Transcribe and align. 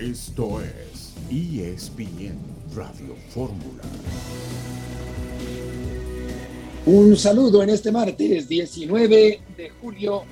Esto 0.00 0.60
es 0.60 1.12
ESPN 1.28 2.38
Radio 2.72 3.16
Fórmula. 3.30 3.82
Un 6.86 7.16
saludo 7.16 7.64
en 7.64 7.70
este 7.70 7.90
martes 7.90 8.48
19 8.48 9.40
de 9.56 9.70
julio 9.70 10.22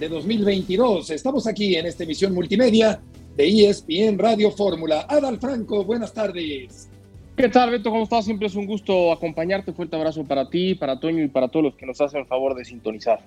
de 0.00 0.08
2022. 0.08 1.10
Estamos 1.10 1.46
aquí 1.46 1.76
en 1.76 1.86
esta 1.86 2.02
emisión 2.02 2.34
multimedia 2.34 3.00
de 3.36 3.68
ESPN 3.68 4.18
Radio 4.18 4.50
Fórmula. 4.50 5.06
Adal 5.08 5.38
Franco, 5.38 5.84
buenas 5.84 6.12
tardes. 6.12 6.88
¿Qué 7.36 7.48
tal, 7.48 7.70
Beto? 7.70 7.90
¿Cómo 7.90 8.02
estás? 8.02 8.24
Siempre 8.24 8.48
es 8.48 8.56
un 8.56 8.66
gusto 8.66 9.12
acompañarte. 9.12 9.72
Fuerte 9.72 9.94
abrazo 9.94 10.24
para 10.24 10.50
ti, 10.50 10.74
para 10.74 10.98
Toño 10.98 11.22
y 11.22 11.28
para 11.28 11.46
todos 11.46 11.66
los 11.66 11.76
que 11.76 11.86
nos 11.86 12.00
hacen 12.00 12.22
el 12.22 12.26
favor 12.26 12.56
de 12.56 12.64
sintonizar. 12.64 13.24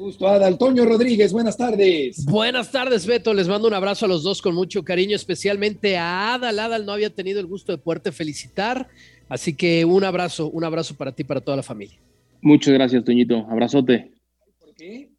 Gusto, 0.00 0.26
Adal. 0.26 0.56
Toño 0.56 0.86
Rodríguez, 0.86 1.30
buenas 1.30 1.58
tardes. 1.58 2.24
Buenas 2.24 2.72
tardes, 2.72 3.06
Beto. 3.06 3.34
Les 3.34 3.48
mando 3.48 3.68
un 3.68 3.74
abrazo 3.74 4.06
a 4.06 4.08
los 4.08 4.22
dos 4.22 4.40
con 4.40 4.54
mucho 4.54 4.82
cariño, 4.82 5.14
especialmente 5.14 5.98
a 5.98 6.32
Adal. 6.32 6.58
Adal 6.58 6.86
no 6.86 6.92
había 6.92 7.14
tenido 7.14 7.38
el 7.38 7.44
gusto 7.44 7.70
de 7.70 7.76
poderte 7.76 8.10
felicitar. 8.10 8.88
Así 9.28 9.54
que 9.54 9.84
un 9.84 10.02
abrazo, 10.02 10.48
un 10.48 10.64
abrazo 10.64 10.96
para 10.96 11.12
ti 11.12 11.20
y 11.20 11.24
para 11.26 11.42
toda 11.42 11.58
la 11.58 11.62
familia. 11.62 11.98
Muchas 12.40 12.72
gracias, 12.72 13.04
Toñito. 13.04 13.46
Abrazote. 13.50 14.10
¿Por 14.58 14.74
qué? 14.74 15.10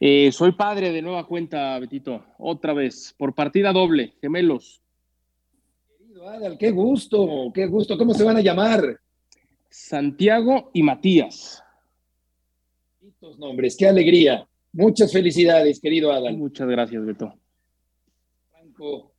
Eh, 0.00 0.32
soy 0.32 0.52
padre 0.52 0.92
de 0.92 1.00
nueva 1.00 1.26
cuenta, 1.26 1.78
Betito. 1.78 2.22
Otra 2.36 2.74
vez, 2.74 3.14
por 3.16 3.34
partida 3.34 3.72
doble, 3.72 4.12
gemelos. 4.20 4.82
Querido 5.96 6.28
Adal, 6.28 6.58
qué 6.58 6.72
gusto, 6.72 7.50
qué 7.54 7.64
gusto. 7.64 7.96
¿Cómo 7.96 8.12
se 8.12 8.24
van 8.24 8.36
a 8.36 8.42
llamar? 8.42 9.00
Santiago 9.70 10.70
y 10.74 10.82
Matías. 10.82 11.64
Bonitos 13.20 13.38
nombres, 13.40 13.76
qué 13.76 13.88
alegría. 13.88 14.48
Muchas 14.72 15.12
felicidades, 15.12 15.80
querido 15.80 16.12
Adal. 16.12 16.36
Muchas 16.36 16.68
gracias, 16.68 17.04
Beto. 17.04 17.34
Franco, 18.50 19.12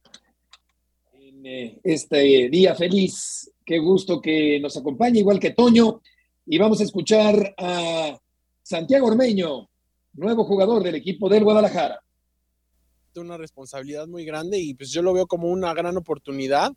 en 1.14 1.46
eh, 1.46 1.80
este 1.84 2.50
día 2.50 2.76
feliz. 2.76 3.52
Qué 3.66 3.78
gusto 3.80 4.22
que 4.22 4.58
nos 4.62 4.78
acompañe, 4.78 5.20
igual 5.20 5.40
que 5.40 5.52
Toño. 5.52 6.02
Y 6.46 6.58
vamos 6.58 6.80
a 6.80 6.84
escuchar 6.84 7.54
a 7.58 8.18
Santiago 8.64 9.08
Ormeño, 9.08 9.70
nuevo 10.14 10.46
jugador 10.46 10.82
del 10.82 10.96
equipo 10.96 11.28
del 11.28 11.44
Guadalajara. 11.44 12.02
una 13.18 13.36
responsabilidad 13.36 14.08
muy 14.08 14.24
grande 14.24 14.60
y 14.60 14.76
pues 14.76 14.92
yo 14.92 15.02
lo 15.02 15.12
veo 15.12 15.28
como 15.28 15.50
una 15.50 15.74
gran 15.74 15.98
oportunidad. 15.98 16.72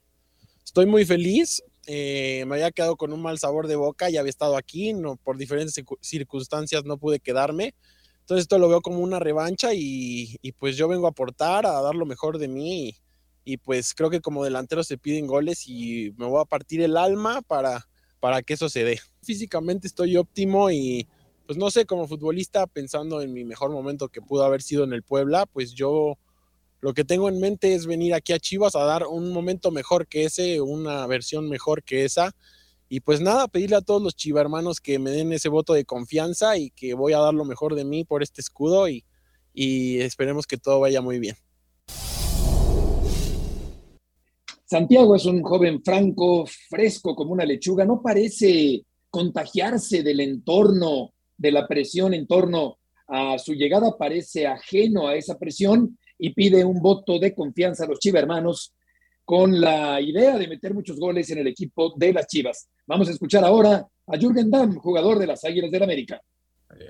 Estoy 0.64 0.86
muy 0.86 1.04
feliz. 1.04 1.62
Eh, 1.86 2.44
me 2.46 2.56
había 2.56 2.70
quedado 2.70 2.96
con 2.96 3.12
un 3.12 3.22
mal 3.22 3.38
sabor 3.38 3.66
de 3.66 3.76
boca, 3.76 4.10
ya 4.10 4.20
había 4.20 4.30
estado 4.30 4.56
aquí, 4.56 4.92
no, 4.92 5.16
por 5.16 5.36
diferentes 5.36 5.76
circu- 5.76 5.98
circunstancias 6.00 6.84
no 6.84 6.98
pude 6.98 7.20
quedarme. 7.20 7.74
Entonces 8.20 8.42
esto 8.42 8.58
lo 8.58 8.68
veo 8.68 8.80
como 8.80 9.00
una 9.00 9.18
revancha 9.18 9.74
y, 9.74 10.38
pues 10.58 10.76
yo 10.76 10.86
vengo 10.88 11.06
a 11.06 11.10
aportar, 11.10 11.66
a 11.66 11.80
dar 11.80 11.94
lo 11.94 12.06
mejor 12.06 12.38
de 12.38 12.48
mí 12.48 12.88
y, 12.88 12.96
y, 13.44 13.56
pues 13.56 13.94
creo 13.94 14.10
que 14.10 14.20
como 14.20 14.44
delantero 14.44 14.84
se 14.84 14.96
piden 14.96 15.26
goles 15.26 15.66
y 15.66 16.14
me 16.16 16.26
voy 16.26 16.40
a 16.40 16.44
partir 16.44 16.80
el 16.82 16.96
alma 16.96 17.42
para, 17.42 17.88
para 18.20 18.42
que 18.42 18.54
eso 18.54 18.68
se 18.68 18.84
dé. 18.84 19.00
Físicamente 19.22 19.88
estoy 19.88 20.16
óptimo 20.16 20.70
y 20.70 21.08
pues 21.46 21.58
no 21.58 21.70
sé, 21.70 21.84
como 21.84 22.06
futbolista, 22.06 22.68
pensando 22.68 23.20
en 23.20 23.32
mi 23.32 23.44
mejor 23.44 23.72
momento 23.72 24.08
que 24.08 24.22
pudo 24.22 24.44
haber 24.44 24.62
sido 24.62 24.84
en 24.84 24.92
el 24.92 25.02
Puebla, 25.02 25.46
pues 25.46 25.72
yo 25.72 26.16
lo 26.82 26.94
que 26.94 27.04
tengo 27.04 27.28
en 27.28 27.38
mente 27.38 27.74
es 27.74 27.86
venir 27.86 28.12
aquí 28.12 28.32
a 28.32 28.40
Chivas 28.40 28.74
a 28.74 28.84
dar 28.84 29.06
un 29.06 29.32
momento 29.32 29.70
mejor 29.70 30.08
que 30.08 30.24
ese, 30.24 30.60
una 30.60 31.06
versión 31.06 31.48
mejor 31.48 31.84
que 31.84 32.04
esa. 32.04 32.32
Y 32.88 32.98
pues 33.00 33.20
nada, 33.20 33.46
pedirle 33.46 33.76
a 33.76 33.82
todos 33.82 34.02
los 34.02 34.16
chivermanos 34.16 34.80
que 34.80 34.98
me 34.98 35.12
den 35.12 35.32
ese 35.32 35.48
voto 35.48 35.74
de 35.74 35.84
confianza 35.84 36.58
y 36.58 36.70
que 36.70 36.94
voy 36.94 37.12
a 37.12 37.20
dar 37.20 37.34
lo 37.34 37.44
mejor 37.44 37.76
de 37.76 37.84
mí 37.84 38.02
por 38.02 38.24
este 38.24 38.40
escudo 38.40 38.88
y, 38.88 39.04
y 39.54 40.00
esperemos 40.00 40.44
que 40.44 40.58
todo 40.58 40.80
vaya 40.80 41.00
muy 41.00 41.20
bien. 41.20 41.36
Santiago 44.64 45.14
es 45.14 45.24
un 45.24 45.40
joven 45.40 45.84
franco, 45.84 46.46
fresco 46.68 47.14
como 47.14 47.30
una 47.30 47.44
lechuga, 47.44 47.84
no 47.84 48.02
parece 48.02 48.82
contagiarse 49.08 50.02
del 50.02 50.18
entorno, 50.18 51.12
de 51.38 51.52
la 51.52 51.68
presión 51.68 52.12
en 52.12 52.26
torno 52.26 52.78
a 53.06 53.38
su 53.38 53.54
llegada, 53.54 53.96
parece 53.96 54.48
ajeno 54.48 55.06
a 55.06 55.14
esa 55.14 55.38
presión 55.38 55.96
y 56.18 56.30
pide 56.30 56.64
un 56.64 56.80
voto 56.80 57.18
de 57.18 57.34
confianza 57.34 57.84
a 57.84 57.88
los 57.88 57.98
chivermanos 57.98 58.72
con 59.24 59.60
la 59.60 60.00
idea 60.00 60.36
de 60.36 60.48
meter 60.48 60.74
muchos 60.74 60.98
goles 60.98 61.30
en 61.30 61.38
el 61.38 61.46
equipo 61.46 61.94
de 61.96 62.12
las 62.12 62.26
Chivas. 62.26 62.68
Vamos 62.86 63.08
a 63.08 63.12
escuchar 63.12 63.44
ahora 63.44 63.86
a 64.06 64.18
Jürgen 64.18 64.50
Damm, 64.50 64.76
jugador 64.76 65.18
de 65.18 65.26
las 65.26 65.44
Águilas 65.44 65.70
del 65.70 65.82
América. 65.82 66.20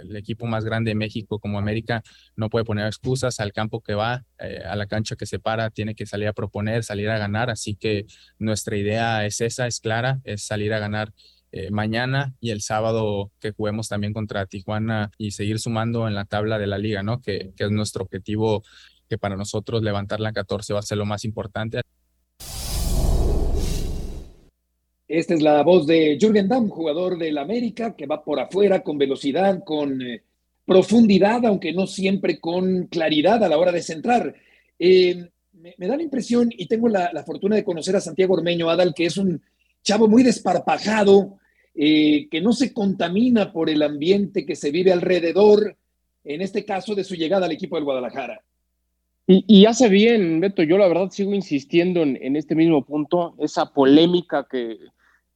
el 0.01 0.17
equipo 0.17 0.47
más 0.47 0.65
grande 0.65 0.91
de 0.91 0.95
México 0.95 1.39
como 1.39 1.59
América 1.59 2.03
no 2.37 2.49
puede 2.49 2.65
poner 2.65 2.87
excusas 2.87 3.41
al 3.41 3.53
campo 3.53 3.81
que 3.81 3.95
va, 3.95 4.25
eh, 4.39 4.63
a 4.65 4.77
la 4.77 4.87
cancha 4.87 5.17
que 5.17 5.27
se 5.27 5.39
para, 5.39 5.71
tiene 5.71 5.95
que 5.95 6.07
salir 6.07 6.29
a 6.29 6.33
proponer, 6.33 6.85
salir 6.85 7.11
a 7.11 7.19
ganar, 7.19 7.51
así 7.51 7.75
que 7.75 8.07
nuestra 8.39 8.77
idea 8.77 9.27
es 9.27 9.41
esa, 9.41 9.67
es 9.67 9.81
clara, 9.81 10.21
es 10.25 10.45
salir 10.45 10.73
a 10.73 10.79
ganar 10.79 11.13
eh, 11.55 11.71
mañana 11.71 12.35
y 12.41 12.51
el 12.51 12.63
sábado 12.63 13.31
que 13.39 13.51
juguemos 13.51 13.87
también 13.87 14.15
contra 14.15 14.47
Tijuana 14.47 15.11
y 15.19 15.33
seguir 15.33 15.59
sumando 15.59 16.09
en 16.09 16.15
la 16.15 16.25
tabla 16.25 16.59
de 16.59 16.67
la 16.67 16.79
liga, 16.79 17.03
¿no? 17.03 17.21
Que, 17.21 17.53
que 17.55 17.65
es 17.65 17.71
nuestro 17.71 18.05
objetivo, 18.05 18.63
que 19.13 19.19
para 19.19 19.37
nosotros 19.37 19.83
levantar 19.83 20.21
la 20.21 20.33
14 20.33 20.73
va 20.73 20.79
a 20.79 20.83
ser 20.83 20.97
lo 20.97 21.05
más 21.05 21.27
importante. 21.27 21.83
Esta 25.07 25.35
es 25.35 25.43
la 25.43 25.63
voz 25.63 25.87
de 25.87 26.17
Jürgen 26.19 26.49
Damm, 26.49 26.71
jugador 26.71 27.19
del 27.19 27.37
América, 27.37 27.95
que 27.95 28.07
va 28.07 28.25
por 28.25 28.41
afuera 28.41 28.83
con 28.83 28.97
velocidad, 28.97 29.63
con 29.65 30.01
eh, 30.01 30.23
profundidad, 30.65 31.45
aunque 31.45 31.75
no 31.75 31.87
siempre 31.87 32.41
con 32.41 32.87
claridad 32.87 33.45
a 33.45 33.51
la 33.51 33.59
hora 33.59 33.71
de 33.71 33.83
centrar. 33.83 34.35
Eh, 34.79 35.29
me, 35.53 35.87
da 35.87 35.95
la 35.95 36.03
impresión, 36.03 36.49
y 36.51 36.65
tengo 36.65 36.89
la, 36.89 37.11
la, 37.13 37.23
fortuna 37.23 37.57
de 37.57 37.65
conocer 37.65 37.95
a 37.95 38.01
Santiago 38.01 38.33
Ormeño 38.33 38.71
Adal, 38.71 38.95
que 38.95 39.05
es 39.05 39.19
un 39.19 39.43
chavo 39.83 40.09
muy 40.09 40.23
desparpajado, 40.23 41.37
eh, 41.75 42.29
que 42.31 42.41
no 42.41 42.55
se 42.55 42.73
contamina 42.73 43.53
por 43.53 43.69
el 43.69 43.83
ambiente 43.83 44.47
que 44.47 44.57
se 44.57 44.71
vive 44.71 44.91
alrededor, 44.91 45.77
en 46.25 46.41
este 46.41 46.65
caso 46.65 46.95
de 46.95 47.05
su 47.05 47.15
llegada 47.15 47.45
al 47.45 47.53
equipo 47.53 47.77
del 47.77 47.85
Guadalajara. 47.85 48.43
Y, 49.27 49.45
y, 49.47 49.67
hace 49.67 49.89
bien, 49.89 50.41
Beto, 50.41 50.63
yo 50.63 50.79
la 50.79 50.89
verdad 50.89 51.11
sigo 51.11 51.33
insistiendo 51.33 52.03
en, 52.03 52.19
en 52.21 52.37
este 52.37 52.55
mismo 52.55 52.85
punto, 52.85 53.35
esa 53.39 53.73
polémica 53.73 54.47
que, 54.51 54.79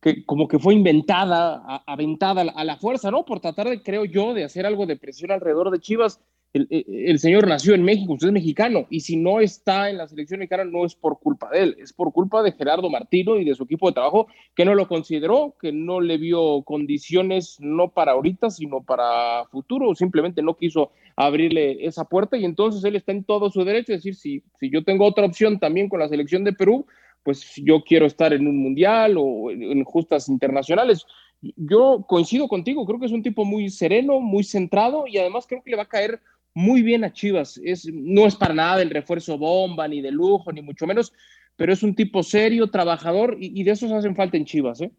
que 0.00 0.24
como 0.24 0.48
que 0.48 0.58
fue 0.58 0.74
inventada, 0.74 1.82
aventada 1.86 2.42
a 2.42 2.64
la 2.64 2.76
fuerza, 2.76 3.10
¿no? 3.10 3.24
Por 3.24 3.40
tratar 3.40 3.68
de, 3.68 3.82
creo 3.82 4.04
yo, 4.04 4.34
de 4.34 4.44
hacer 4.44 4.66
algo 4.66 4.86
de 4.86 4.96
presión 4.96 5.30
alrededor 5.30 5.70
de 5.70 5.80
Chivas. 5.80 6.20
El, 6.56 6.66
el, 6.70 6.84
el, 6.88 7.18
señor 7.18 7.46
nació 7.46 7.74
en 7.74 7.82
México, 7.82 8.14
usted 8.14 8.28
es 8.28 8.32
mexicano, 8.32 8.86
y 8.88 9.00
si 9.00 9.16
no 9.16 9.40
está 9.40 9.90
en 9.90 9.98
la 9.98 10.08
selección 10.08 10.40
mexicana 10.40 10.64
no 10.64 10.86
es 10.86 10.94
por 10.94 11.18
culpa 11.18 11.50
de 11.50 11.62
él, 11.62 11.76
es 11.78 11.92
por 11.92 12.14
culpa 12.14 12.42
de 12.42 12.52
Gerardo 12.52 12.88
Martino 12.88 13.36
y 13.36 13.44
de 13.44 13.54
su 13.54 13.64
equipo 13.64 13.88
de 13.88 13.92
trabajo, 13.92 14.26
que 14.54 14.64
no 14.64 14.74
lo 14.74 14.88
consideró, 14.88 15.54
que 15.60 15.70
no 15.70 16.00
le 16.00 16.16
vio 16.16 16.62
condiciones 16.62 17.58
no 17.60 17.90
para 17.90 18.12
ahorita, 18.12 18.48
sino 18.48 18.82
para 18.82 19.44
futuro, 19.50 19.94
simplemente 19.94 20.40
no 20.40 20.56
quiso 20.56 20.92
abrirle 21.14 21.84
esa 21.84 22.06
puerta, 22.06 22.38
y 22.38 22.46
entonces 22.46 22.82
él 22.84 22.96
está 22.96 23.12
en 23.12 23.24
todo 23.24 23.50
su 23.50 23.62
derecho, 23.62 23.92
es 23.92 23.98
decir, 23.98 24.14
si, 24.14 24.42
si 24.58 24.70
yo 24.70 24.82
tengo 24.82 25.04
otra 25.04 25.26
opción 25.26 25.58
también 25.58 25.90
con 25.90 26.00
la 26.00 26.08
selección 26.08 26.42
de 26.42 26.54
Perú, 26.54 26.86
pues 27.22 27.54
yo 27.56 27.82
quiero 27.82 28.06
estar 28.06 28.32
en 28.32 28.46
un 28.46 28.56
mundial 28.56 29.16
o 29.18 29.50
en 29.50 29.82
justas 29.82 30.28
internacionales. 30.28 31.04
Yo 31.42 32.04
coincido 32.06 32.46
contigo, 32.46 32.86
creo 32.86 33.00
que 33.00 33.06
es 33.06 33.12
un 33.12 33.24
tipo 33.24 33.44
muy 33.44 33.68
sereno, 33.68 34.20
muy 34.20 34.44
centrado 34.44 35.08
y 35.08 35.18
además 35.18 35.44
creo 35.48 35.60
que 35.60 35.72
le 35.72 35.76
va 35.76 35.82
a 35.82 35.88
caer 35.88 36.20
muy 36.56 36.80
bien 36.80 37.04
a 37.04 37.12
Chivas. 37.12 37.60
Es, 37.62 37.86
no 37.92 38.26
es 38.26 38.34
para 38.34 38.54
nada 38.54 38.78
del 38.78 38.88
refuerzo 38.88 39.36
bomba, 39.36 39.86
ni 39.86 40.00
de 40.00 40.10
lujo, 40.10 40.50
ni 40.52 40.62
mucho 40.62 40.86
menos, 40.86 41.12
pero 41.54 41.70
es 41.70 41.82
un 41.82 41.94
tipo 41.94 42.22
serio, 42.22 42.68
trabajador 42.68 43.36
y, 43.38 43.60
y 43.60 43.62
de 43.62 43.72
esos 43.72 43.92
hacen 43.92 44.16
falta 44.16 44.38
en 44.38 44.46
Chivas. 44.46 44.80
¿eh? 44.80 44.90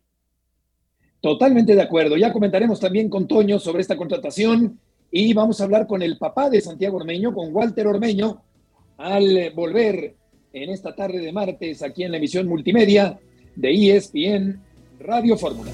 Totalmente 1.20 1.74
de 1.74 1.82
acuerdo. 1.82 2.16
Ya 2.16 2.32
comentaremos 2.32 2.80
también 2.80 3.10
con 3.10 3.28
Toño 3.28 3.58
sobre 3.58 3.82
esta 3.82 3.98
contratación 3.98 4.80
y 5.10 5.34
vamos 5.34 5.60
a 5.60 5.64
hablar 5.64 5.88
con 5.88 6.04
el 6.04 6.20
papá 6.20 6.48
de 6.52 6.62
Santiago 6.62 6.98
Ormeño, 6.98 7.34
con 7.34 7.52
Walter 7.52 7.88
Ormeño, 7.88 8.44
al 8.98 9.52
volver 9.56 10.16
en 10.54 10.70
esta 10.70 10.94
tarde 10.94 11.18
de 11.18 11.32
martes 11.32 11.82
aquí 11.82 12.04
en 12.04 12.12
la 12.12 12.18
emisión 12.18 12.48
multimedia 12.48 13.18
de 13.56 13.96
ESPN 13.96 14.62
Radio 15.00 15.36
Fórmula. 15.38 15.72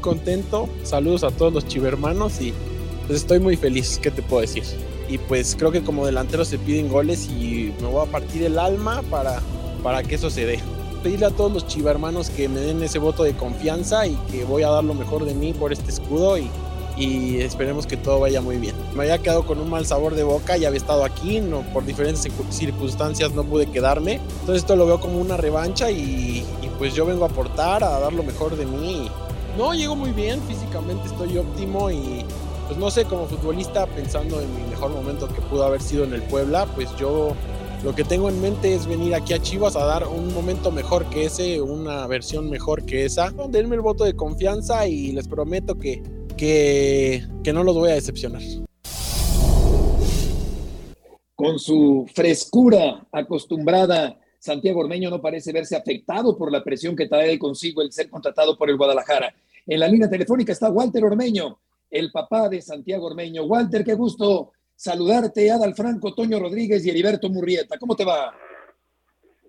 Contento, 0.00 0.68
saludos 0.82 1.24
a 1.24 1.30
todos 1.30 1.52
los 1.52 1.66
chivermanos 1.66 2.40
y 2.40 2.52
pues 3.06 3.20
estoy 3.20 3.40
muy 3.40 3.56
feliz, 3.56 3.98
¿qué 4.02 4.10
te 4.10 4.22
puedo 4.22 4.42
decir? 4.42 4.64
Y 5.08 5.18
pues 5.18 5.56
creo 5.58 5.72
que 5.72 5.82
como 5.82 6.06
delantero 6.06 6.44
se 6.44 6.58
piden 6.58 6.88
goles 6.88 7.28
y 7.28 7.72
me 7.80 7.88
voy 7.88 8.06
a 8.06 8.10
partir 8.10 8.42
el 8.44 8.58
alma 8.58 9.02
para, 9.10 9.40
para 9.82 10.02
que 10.02 10.14
eso 10.14 10.30
se 10.30 10.46
dé 10.46 10.60
pedirle 11.02 11.26
a 11.26 11.30
todos 11.30 11.52
los 11.52 11.66
chivermanos 11.66 12.30
que 12.30 12.48
me 12.48 12.60
den 12.60 12.82
ese 12.82 12.98
voto 12.98 13.22
de 13.22 13.34
confianza 13.34 14.06
y 14.06 14.14
que 14.30 14.44
voy 14.44 14.62
a 14.62 14.68
dar 14.68 14.84
lo 14.84 14.94
mejor 14.94 15.24
de 15.24 15.34
mí 15.34 15.52
por 15.52 15.72
este 15.72 15.90
escudo 15.90 16.38
y, 16.38 16.50
y 16.96 17.40
esperemos 17.40 17.86
que 17.86 17.96
todo 17.96 18.20
vaya 18.20 18.40
muy 18.40 18.56
bien. 18.56 18.74
Me 18.94 19.02
había 19.04 19.18
quedado 19.18 19.46
con 19.46 19.58
un 19.58 19.70
mal 19.70 19.86
sabor 19.86 20.14
de 20.14 20.22
boca, 20.22 20.56
ya 20.56 20.68
había 20.68 20.78
estado 20.78 21.04
aquí, 21.04 21.40
no, 21.40 21.62
por 21.72 21.84
diferentes 21.84 22.28
circunstancias 22.50 23.32
no 23.32 23.44
pude 23.44 23.66
quedarme. 23.66 24.20
Entonces 24.40 24.58
esto 24.58 24.76
lo 24.76 24.86
veo 24.86 25.00
como 25.00 25.18
una 25.18 25.36
revancha 25.36 25.90
y, 25.90 26.44
y 26.62 26.68
pues 26.78 26.94
yo 26.94 27.06
vengo 27.06 27.24
a 27.24 27.28
aportar, 27.28 27.82
a 27.82 27.98
dar 27.98 28.12
lo 28.12 28.22
mejor 28.22 28.56
de 28.56 28.66
mí 28.66 29.10
No, 29.56 29.74
llego 29.74 29.96
muy 29.96 30.12
bien, 30.12 30.40
físicamente 30.42 31.06
estoy 31.06 31.36
óptimo 31.36 31.90
y 31.90 32.24
pues 32.66 32.78
no 32.78 32.90
sé, 32.90 33.04
como 33.04 33.26
futbolista, 33.26 33.86
pensando 33.86 34.40
en 34.40 34.54
mi 34.54 34.62
mejor 34.70 34.92
momento 34.92 35.26
que 35.28 35.40
pudo 35.42 35.64
haber 35.64 35.82
sido 35.82 36.04
en 36.04 36.14
el 36.14 36.22
Puebla, 36.22 36.66
pues 36.74 36.88
yo 36.96 37.34
lo 37.82 37.94
que 37.94 38.04
tengo 38.04 38.28
en 38.28 38.40
mente 38.40 38.74
es 38.74 38.86
venir 38.86 39.14
aquí 39.14 39.34
a 39.34 39.42
Chivas 39.42 39.74
a 39.74 39.84
dar 39.84 40.06
un 40.06 40.32
momento 40.32 40.70
mejor 40.70 41.06
que 41.10 41.24
ese, 41.24 41.60
una 41.60 42.06
versión 42.06 42.48
mejor 42.48 42.84
que 42.84 43.06
esa. 43.06 43.32
Denme 43.48 43.74
el 43.74 43.80
voto 43.80 44.04
de 44.04 44.14
confianza 44.14 44.86
y 44.86 45.12
les 45.12 45.26
prometo 45.26 45.76
que, 45.76 46.02
que, 46.36 47.26
que 47.42 47.52
no 47.52 47.64
los 47.64 47.74
voy 47.74 47.90
a 47.90 47.94
decepcionar. 47.94 48.42
Con 51.34 51.58
su 51.58 52.06
frescura 52.14 53.06
acostumbrada, 53.10 54.16
Santiago 54.40 54.80
Ormeño 54.80 55.10
no 55.10 55.20
parece 55.20 55.52
verse 55.52 55.76
afectado 55.76 56.36
por 56.36 56.50
la 56.50 56.64
presión 56.64 56.96
que 56.96 57.06
trae 57.06 57.38
consigo 57.38 57.82
el 57.82 57.92
ser 57.92 58.08
contratado 58.08 58.56
por 58.56 58.70
el 58.70 58.78
Guadalajara. 58.78 59.34
En 59.66 59.78
la 59.78 59.86
línea 59.86 60.08
telefónica 60.08 60.52
está 60.52 60.70
Walter 60.70 61.04
Ormeño, 61.04 61.58
el 61.90 62.10
papá 62.10 62.48
de 62.48 62.62
Santiago 62.62 63.06
Ormeño. 63.06 63.44
Walter, 63.44 63.84
qué 63.84 63.92
gusto 63.92 64.52
saludarte. 64.74 65.50
Adal 65.50 65.74
Franco, 65.74 66.14
Toño 66.14 66.40
Rodríguez 66.40 66.84
y 66.86 66.88
Heriberto 66.88 67.28
Murrieta. 67.28 67.78
¿Cómo 67.78 67.94
te 67.94 68.06
va? 68.06 68.34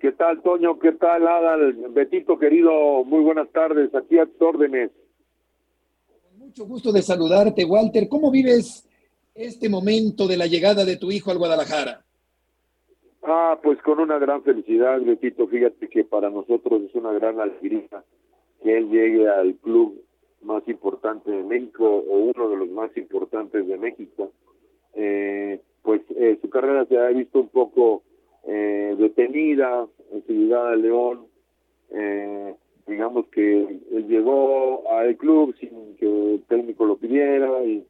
¿Qué 0.01 0.11
tal, 0.11 0.41
Toño? 0.41 0.77
¿Qué 0.77 0.91
tal, 0.91 1.25
Adal? 1.25 1.73
Betito, 1.91 2.37
querido, 2.37 3.05
muy 3.05 3.23
buenas 3.23 3.49
tardes. 3.53 3.95
Aquí 3.95 4.19
a 4.19 4.25
tus 4.25 4.41
órdenes. 4.41 4.91
Con 6.21 6.39
mucho 6.39 6.65
gusto 6.65 6.91
de 6.91 7.01
saludarte, 7.01 7.63
Walter. 7.63 8.09
¿Cómo 8.09 8.29
vives 8.29 8.85
este 9.33 9.69
momento 9.69 10.27
de 10.27 10.35
la 10.35 10.47
llegada 10.47 10.83
de 10.83 10.97
tu 10.97 11.13
hijo 11.13 11.31
al 11.31 11.37
Guadalajara? 11.37 12.03
Ah, 13.23 13.59
pues 13.61 13.79
con 13.83 13.99
una 13.99 14.17
gran 14.17 14.43
felicidad, 14.43 14.99
Betito. 15.01 15.47
Fíjate 15.47 15.87
que 15.89 16.03
para 16.03 16.29
nosotros 16.29 16.81
es 16.83 16.95
una 16.95 17.11
gran 17.13 17.39
alegría 17.39 18.03
que 18.63 18.77
él 18.77 18.89
llegue 18.89 19.27
al 19.29 19.55
club 19.55 20.01
más 20.41 20.67
importante 20.67 21.29
de 21.29 21.43
México 21.43 21.85
o 21.85 22.17
uno 22.17 22.49
de 22.49 22.57
los 22.57 22.69
más 22.69 22.95
importantes 22.97 23.67
de 23.67 23.77
México. 23.77 24.31
Eh, 24.93 25.61
pues 25.83 26.01
eh, 26.15 26.37
su 26.41 26.49
carrera 26.49 26.85
se 26.85 26.97
ha 26.97 27.07
visto 27.09 27.39
un 27.39 27.49
poco 27.49 28.03
eh, 28.43 28.95
detenida 28.97 29.87
en 30.11 30.25
su 30.25 30.33
llegada 30.33 30.71
a 30.71 30.75
León. 30.75 31.27
Eh, 31.91 32.55
digamos 32.87 33.27
que 33.27 33.59
él 33.91 34.07
llegó 34.07 34.89
al 34.89 35.15
club 35.17 35.55
sin 35.59 35.95
que 35.97 36.05
el 36.05 36.43
técnico 36.47 36.85
lo 36.85 36.97
pidiera 36.97 37.63
y, 37.63 37.85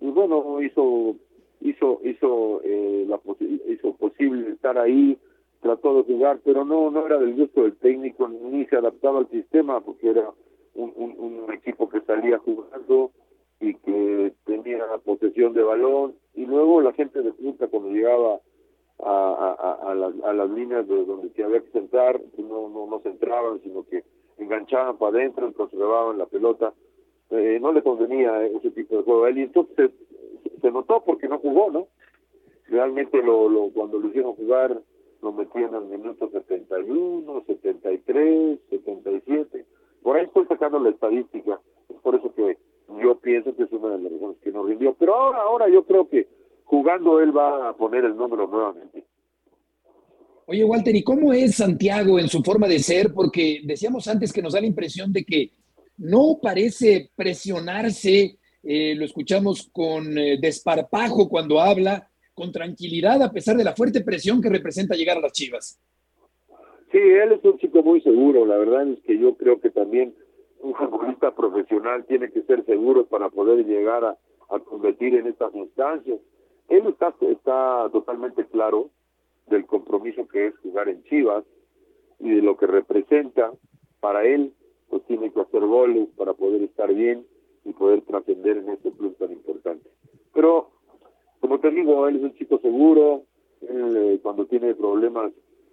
y 0.00 0.10
bueno, 0.10 0.60
hizo 0.62 1.16
hizo 1.64 2.00
hizo 2.04 2.60
eh, 2.62 3.04
la 3.08 3.20
hizo 3.68 3.94
posible 3.96 4.50
estar 4.50 4.78
ahí 4.78 5.18
trató 5.60 5.96
de 5.96 6.02
jugar 6.04 6.38
pero 6.44 6.64
no 6.64 6.90
no 6.90 7.06
era 7.06 7.18
del 7.18 7.34
gusto 7.34 7.62
del 7.62 7.76
técnico 7.76 8.28
ni 8.28 8.64
se 8.66 8.76
adaptaba 8.76 9.18
al 9.18 9.30
sistema 9.30 9.80
porque 9.80 10.10
era 10.10 10.30
un, 10.74 10.92
un, 10.96 11.52
equipo 11.52 11.88
que 11.88 12.00
salía 12.00 12.38
jugando 12.38 13.12
y 13.60 13.74
que 13.74 14.32
tenía 14.44 14.84
posesión 15.04 15.52
de 15.54 15.62
balón 15.62 16.14
y 16.34 16.46
luego 16.46 16.80
la 16.80 16.92
gente 16.92 17.22
de 17.22 17.32
punta 17.32 17.68
cuando 17.68 17.90
llegaba 17.90 18.40
a, 18.98 19.56
a, 19.58 19.90
a, 19.90 19.94
las, 19.94 20.14
a 20.24 20.32
las 20.32 20.50
líneas 20.50 20.86
de 20.86 21.04
donde 21.04 21.30
se 21.30 21.44
había 21.44 21.60
que 21.60 21.80
pues 21.80 22.22
no 22.38 22.68
no 22.68 22.86
no 22.86 23.00
centraban 23.00 23.60
sino 23.62 23.84
que 23.84 24.04
enganchaban 24.38 24.98
para 24.98 25.18
adentro 25.18 25.48
y 25.48 25.52
conservaban 25.52 26.18
la 26.18 26.26
pelota. 26.26 26.72
Eh, 27.30 27.58
no 27.60 27.72
le 27.72 27.82
convenía 27.82 28.44
ese 28.46 28.70
tipo 28.70 28.96
de 28.96 29.02
juego 29.02 29.24
a 29.24 29.30
él 29.30 29.38
y 29.38 29.42
entonces 29.42 29.90
se 30.64 30.70
notó 30.70 31.02
porque 31.04 31.28
no 31.28 31.38
jugó, 31.38 31.70
¿no? 31.70 31.88
Realmente 32.68 33.22
lo, 33.22 33.70
cuando 33.74 33.98
lo 33.98 34.08
hicieron 34.08 34.32
jugar 34.32 34.80
lo 35.20 35.32
metían 35.32 35.74
el 35.74 35.84
minuto 35.84 36.30
71, 36.30 37.44
73, 37.46 38.58
77. 38.70 39.66
Por 40.02 40.16
ahí 40.16 40.24
estoy 40.24 40.46
sacando 40.46 40.78
la 40.78 40.90
estadística. 40.90 41.60
Es 41.88 41.96
por 42.00 42.14
eso 42.14 42.34
que 42.34 42.58
yo 43.02 43.18
pienso 43.20 43.54
que 43.54 43.64
es 43.64 43.72
una 43.72 43.90
de 43.90 44.02
las 44.02 44.12
razones 44.12 44.38
que 44.42 44.52
no 44.52 44.64
rindió. 44.64 44.94
Pero 44.98 45.14
ahora, 45.14 45.38
ahora 45.42 45.68
yo 45.68 45.84
creo 45.84 46.08
que 46.08 46.28
jugando 46.64 47.20
él 47.20 47.36
va 47.36 47.70
a 47.70 47.76
poner 47.76 48.04
el 48.04 48.16
número 48.16 48.46
nuevamente. 48.46 49.04
Oye, 50.46 50.64
Walter, 50.64 50.96
¿y 50.96 51.02
cómo 51.02 51.32
es 51.32 51.56
Santiago 51.56 52.18
en 52.18 52.28
su 52.28 52.42
forma 52.42 52.68
de 52.68 52.78
ser? 52.78 53.12
Porque 53.14 53.60
decíamos 53.64 54.08
antes 54.08 54.32
que 54.32 54.42
nos 54.42 54.54
da 54.54 54.60
la 54.60 54.66
impresión 54.66 55.12
de 55.12 55.24
que 55.24 55.52
no 55.98 56.38
parece 56.42 57.10
presionarse 57.16 58.38
eh, 58.64 58.94
lo 58.96 59.04
escuchamos 59.04 59.70
con 59.72 60.16
eh, 60.18 60.38
desparpajo 60.40 61.28
cuando 61.28 61.60
habla, 61.60 62.08
con 62.34 62.50
tranquilidad 62.50 63.22
a 63.22 63.30
pesar 63.30 63.56
de 63.56 63.64
la 63.64 63.74
fuerte 63.74 64.02
presión 64.02 64.40
que 64.40 64.48
representa 64.48 64.96
llegar 64.96 65.18
a 65.18 65.20
las 65.20 65.32
Chivas. 65.32 65.80
Sí, 66.90 66.98
él 66.98 67.32
es 67.32 67.44
un 67.44 67.58
chico 67.58 67.82
muy 67.82 68.00
seguro, 68.00 68.46
la 68.46 68.56
verdad 68.56 68.88
es 68.88 69.00
que 69.00 69.18
yo 69.18 69.36
creo 69.36 69.60
que 69.60 69.70
también 69.70 70.14
un 70.60 70.74
futbolista 70.74 71.34
profesional 71.34 72.04
tiene 72.06 72.30
que 72.30 72.42
ser 72.42 72.64
seguro 72.64 73.06
para 73.06 73.28
poder 73.28 73.66
llegar 73.66 74.04
a, 74.04 74.18
a 74.48 74.58
competir 74.60 75.14
en 75.14 75.26
estas 75.26 75.54
instancias. 75.54 76.18
Él 76.68 76.86
está, 76.86 77.14
está 77.20 77.88
totalmente 77.92 78.46
claro 78.46 78.90
del 79.48 79.66
compromiso 79.66 80.26
que 80.28 80.46
es 80.46 80.58
jugar 80.58 80.88
en 80.88 81.02
Chivas 81.04 81.44
y 82.18 82.30
de 82.30 82.42
lo 82.42 82.56
que 82.56 82.66
representa 82.66 83.52
para 84.00 84.24
él, 84.24 84.52
pues 84.88 85.02
tiene 85.06 85.30
que 85.32 85.40
hacer 85.40 85.60
goles 85.60 86.08
para 86.16 86.32
poder 86.32 86.62
estar 86.62 86.92
bien 86.94 87.26
y 87.64 87.72
poder 87.72 88.02
trascender 88.02 88.58
en 88.58 88.70
este 88.70 88.92
club 88.92 89.16
tan 89.16 89.32
importante. 89.32 89.88
Pero, 90.32 90.70
como 91.40 91.60
te 91.60 91.70
digo, 91.70 92.06
él 92.08 92.16
es 92.16 92.22
un 92.22 92.34
chico 92.34 92.58
seguro, 92.58 93.22
él 93.62 93.96
eh, 93.96 94.20
cuando 94.22 94.46
tiene 94.46 94.74
problemas 94.74 95.32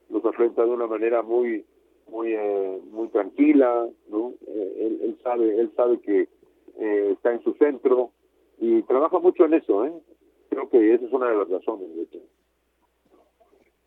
los 0.10 0.26
afronta 0.26 0.64
de 0.64 0.70
una 0.70 0.88
manera 0.88 1.22
muy 1.22 1.66
muy 2.10 2.34
eh, 2.34 2.82
muy 2.92 3.08
tranquila, 3.08 3.88
¿no? 4.10 4.34
Eh, 4.48 4.74
él, 4.80 5.00
él, 5.04 5.18
sabe 5.24 5.60
él 5.60 5.72
sabe 5.76 6.00
que 6.02 6.28
eh, 6.78 7.10
está 7.14 7.32
en 7.34 7.42
su 7.44 7.54
centro 7.54 8.12
y 8.60 8.82
trabaja 8.84 9.20
mucho 9.20 9.46
en 9.46 9.54
eso, 9.54 9.86
¿eh? 9.86 9.94
Creo 10.50 10.70
que 10.70 10.94
esa 10.94 11.06
es 11.06 11.14
una 11.14 11.30
de 11.30 11.38
las 11.38 11.50
razones 11.50 11.96
de 11.96 12.04
hecho. 12.04 12.20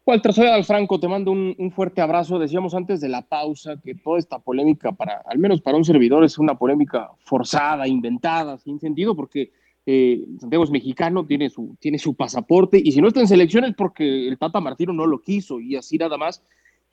Walter, 0.07 0.35
soy 0.35 0.49
Alfranco, 0.49 1.01
te 1.01 1.09
mando 1.09 1.33
un, 1.33 1.55
un, 1.59 1.71
fuerte 1.71 2.03
abrazo. 2.03 2.39
Decíamos 2.39 2.75
antes 2.75 3.01
de 3.01 3.09
la 3.09 3.23
pausa 3.23 3.81
que 3.83 3.95
toda 3.95 4.19
esta 4.19 4.39
polémica, 4.39 4.93
para, 4.93 5.23
al 5.25 5.39
menos 5.39 5.63
para 5.63 5.79
un 5.79 5.85
servidor, 5.85 6.25
es 6.25 6.39
una 6.39 6.59
polémica 6.59 7.11
forzada, 7.21 7.89
inventada, 7.89 8.59
sin 8.59 8.79
sentido, 8.79 9.17
porque 9.17 9.53
eh, 9.87 10.23
Santiago 10.39 10.65
es 10.65 10.71
mexicano, 10.71 11.25
tiene 11.25 11.49
su, 11.49 11.77
tiene 11.81 11.99
su 11.99 12.15
pasaporte, 12.15 12.81
y 12.83 12.93
si 12.93 13.01
no 13.01 13.09
está 13.09 13.21
en 13.21 13.29
selección 13.29 13.65
es 13.65 13.75
porque 13.75 14.29
el 14.29 14.39
Tata 14.39 14.61
Martino 14.61 14.93
no 14.93 15.07
lo 15.07 15.23
quiso, 15.23 15.59
y 15.59 15.77
así 15.77 15.97
nada 15.97 16.19
más. 16.19 16.43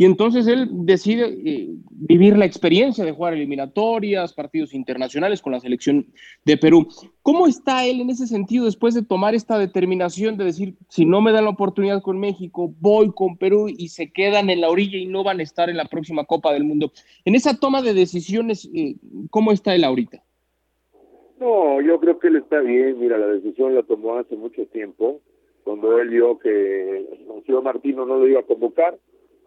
Y 0.01 0.05
entonces 0.05 0.47
él 0.47 0.67
decide 0.71 1.27
eh, 1.45 1.67
vivir 1.91 2.35
la 2.35 2.45
experiencia 2.45 3.05
de 3.05 3.11
jugar 3.11 3.35
eliminatorias, 3.35 4.33
partidos 4.33 4.73
internacionales 4.73 5.43
con 5.43 5.51
la 5.51 5.59
selección 5.59 6.07
de 6.43 6.57
Perú. 6.57 6.87
¿Cómo 7.21 7.45
está 7.45 7.85
él 7.85 8.01
en 8.01 8.09
ese 8.09 8.25
sentido 8.25 8.65
después 8.65 8.95
de 8.95 9.03
tomar 9.03 9.35
esta 9.35 9.59
determinación 9.59 10.37
de 10.37 10.45
decir, 10.45 10.73
si 10.89 11.05
no 11.05 11.21
me 11.21 11.31
dan 11.31 11.43
la 11.43 11.51
oportunidad 11.51 12.01
con 12.01 12.19
México, 12.19 12.73
voy 12.79 13.11
con 13.13 13.37
Perú 13.37 13.67
y 13.69 13.89
se 13.89 14.11
quedan 14.11 14.49
en 14.49 14.61
la 14.61 14.71
orilla 14.71 14.97
y 14.97 15.05
no 15.05 15.23
van 15.23 15.39
a 15.39 15.43
estar 15.43 15.69
en 15.69 15.77
la 15.77 15.85
próxima 15.85 16.25
Copa 16.25 16.51
del 16.51 16.63
Mundo? 16.63 16.91
En 17.23 17.35
esa 17.35 17.59
toma 17.59 17.83
de 17.83 17.93
decisiones, 17.93 18.67
eh, 18.73 18.95
¿cómo 19.29 19.51
está 19.51 19.75
él 19.75 19.83
ahorita? 19.83 20.23
No, 21.39 21.79
yo 21.79 21.99
creo 21.99 22.17
que 22.17 22.29
él 22.29 22.37
está 22.37 22.59
bien. 22.61 22.99
Mira, 22.99 23.19
la 23.19 23.27
decisión 23.27 23.75
la 23.75 23.83
tomó 23.83 24.15
hace 24.15 24.35
mucho 24.35 24.65
tiempo, 24.65 25.21
cuando 25.63 25.99
él 25.99 26.09
vio 26.09 26.39
que 26.39 26.97
el 26.97 27.43
señor 27.45 27.61
Martino 27.61 28.07
no 28.07 28.17
lo 28.17 28.27
iba 28.27 28.39
a 28.39 28.45
convocar 28.45 28.97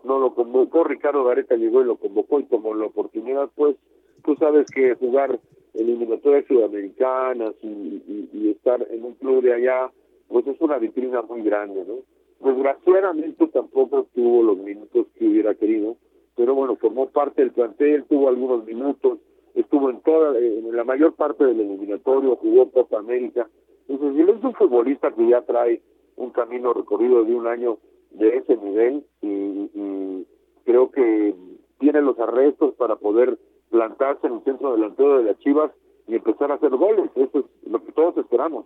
no 0.05 0.19
lo 0.19 0.35
convocó, 0.35 0.85
Ricardo 0.85 1.25
Gareca 1.25 1.57
llegó 1.57 1.83
y 1.83 1.87
lo 1.87 1.97
convocó 1.97 2.41
y 2.41 2.45
como 2.45 2.75
la 2.75 2.87
oportunidad, 2.87 3.51
pues 3.55 3.77
tú 4.25 4.37
sabes 4.37 4.67
que 4.71 4.95
jugar 4.95 5.39
eliminatorias 5.75 6.47
sudamericanas 6.47 7.55
y, 7.63 8.51
estar 8.51 8.87
en 8.91 9.05
un 9.05 9.15
club 9.15 9.43
de 9.43 9.53
allá, 9.53 9.91
pues 10.29 10.47
es 10.47 10.59
una 10.61 10.79
vitrina 10.79 11.23
muy 11.23 11.43
grande, 11.43 11.85
¿no? 11.85 11.97
Desgraciadamente 12.41 13.47
tampoco 13.49 14.07
tuvo 14.15 14.43
los 14.43 14.59
minutos 14.59 15.07
que 15.19 15.27
hubiera 15.27 15.55
querido, 15.55 15.97
pero 16.37 16.55
bueno, 16.55 16.77
formó 16.77 17.09
parte 17.09 17.43
del 17.43 17.53
plantel, 17.53 18.05
tuvo 18.05 18.29
algunos 18.29 18.65
minutos, 18.65 19.19
estuvo 19.55 19.91
en 19.91 20.01
toda, 20.01 20.39
en 20.39 20.75
la 20.75 20.85
mayor 20.85 21.15
parte 21.15 21.45
del 21.45 21.61
eliminatorio, 21.61 22.37
jugó 22.37 22.71
Copa 22.71 22.99
América, 22.99 23.49
entonces 23.89 24.21
él 24.21 24.29
es 24.31 24.45
un 24.45 24.55
futbolista 24.55 25.11
que 25.13 25.29
ya 25.29 25.43
trae 25.43 25.83
un 26.17 26.31
camino 26.31 26.73
recorrido 26.73 27.25
de 27.25 27.35
un 27.35 27.47
año 27.47 27.79
de 28.15 28.37
ese 28.39 28.57
nivel 28.57 29.05
y, 29.23 30.27
creo 30.65 30.91
que 30.91 31.35
tiene 31.79 32.01
los 32.01 32.19
arrestos 32.19 32.75
para 32.77 32.97
poder 32.97 33.39
plantarse 33.71 34.27
en 34.27 34.35
el 34.35 34.45
centro 34.45 34.73
delantero 34.75 35.19
de 35.19 35.25
las 35.25 35.39
Chivas 35.41 35.71
y 36.09 36.15
empezar 36.15 36.51
a 36.51 36.55
hacer 36.55 36.71
goles. 36.71 37.11
Eso 37.15 37.41
es 37.41 37.71
lo 37.71 37.85
que 37.85 37.93
todos 37.93 38.17
esperamos. 38.17 38.65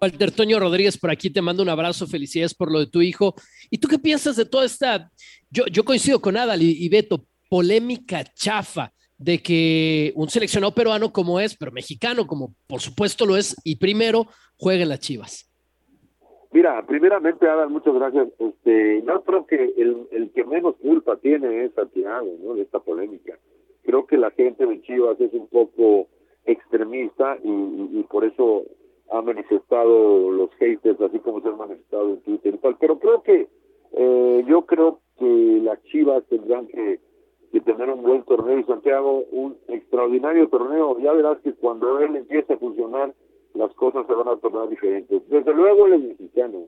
Walter 0.00 0.30
Toño 0.30 0.58
Rodríguez, 0.58 0.96
por 0.96 1.10
aquí 1.10 1.28
te 1.28 1.42
mando 1.42 1.62
un 1.62 1.68
abrazo, 1.68 2.06
felicidades 2.06 2.54
por 2.54 2.72
lo 2.72 2.78
de 2.78 2.86
tu 2.86 3.02
hijo. 3.02 3.34
¿Y 3.70 3.78
tú 3.78 3.86
qué 3.86 3.98
piensas 3.98 4.36
de 4.36 4.46
toda 4.46 4.64
esta, 4.64 5.10
yo, 5.50 5.66
yo 5.66 5.84
coincido 5.84 6.20
con 6.20 6.38
Adal 6.38 6.62
y, 6.62 6.84
y 6.84 6.88
Beto, 6.88 7.26
polémica 7.50 8.24
chafa 8.24 8.92
de 9.18 9.42
que 9.42 10.12
un 10.16 10.28
seleccionado 10.28 10.74
peruano 10.74 11.12
como 11.12 11.38
es, 11.38 11.56
pero 11.56 11.70
mexicano 11.70 12.26
como 12.26 12.54
por 12.66 12.80
supuesto 12.80 13.26
lo 13.26 13.36
es, 13.36 13.54
y 13.62 13.76
primero 13.76 14.26
juegue 14.56 14.82
en 14.82 14.88
las 14.88 15.00
Chivas? 15.00 15.53
Mira, 16.54 16.80
primeramente, 16.86 17.48
Adam, 17.48 17.72
muchas 17.72 17.94
gracias. 17.94 18.28
Este, 18.38 19.02
yo 19.02 19.22
creo 19.24 19.44
que 19.44 19.74
el, 19.76 20.30
que 20.32 20.44
menos 20.44 20.76
culpa 20.76 21.16
tiene 21.16 21.64
es 21.64 21.74
Santiago, 21.74 22.28
¿no? 22.44 22.54
De 22.54 22.62
esta 22.62 22.78
polémica. 22.78 23.36
creo 23.82 24.06
que 24.06 24.16
la 24.16 24.30
gente 24.30 24.64
de 24.64 24.80
Chivas 24.82 25.20
es 25.20 25.34
un 25.34 25.48
poco 25.48 26.06
extremista 26.44 27.38
y, 27.42 28.04
por 28.04 28.24
eso 28.24 28.62
ha 29.10 29.20
manifestado 29.20 30.30
los 30.30 30.54
haters 30.54 31.00
así 31.00 31.18
como 31.18 31.40
se 31.40 31.48
han 31.48 31.58
manifestado 31.58 32.10
en 32.10 32.20
Twitter 32.20 32.54
y 32.54 32.58
tal. 32.58 32.76
Pero 32.78 33.00
creo 33.00 33.22
que 33.24 33.48
eh, 33.96 34.44
yo 34.46 34.64
creo 34.64 35.00
que 35.18 35.60
las 35.60 35.82
Chivas 35.86 36.22
tendrán 36.28 36.68
que, 36.68 37.00
tener 37.64 37.90
un 37.90 38.02
buen 38.02 38.22
torneo 38.24 38.60
y 38.60 38.64
Santiago 38.64 39.24
un 39.32 39.56
extraordinario 39.66 40.48
torneo. 40.48 41.00
Ya 41.00 41.12
verás 41.12 41.38
que 41.40 41.52
cuando 41.54 41.98
él 41.98 42.14
empiece 42.14 42.52
a 42.52 42.58
funcionar 42.58 43.12
las 43.54 43.72
cosas 43.74 44.06
se 44.06 44.14
van 44.14 44.28
a 44.28 44.36
tornar 44.36 44.68
diferentes. 44.68 45.28
Desde 45.28 45.54
luego 45.54 45.86
él 45.86 45.94
es 45.94 46.08
mexicano 46.08 46.66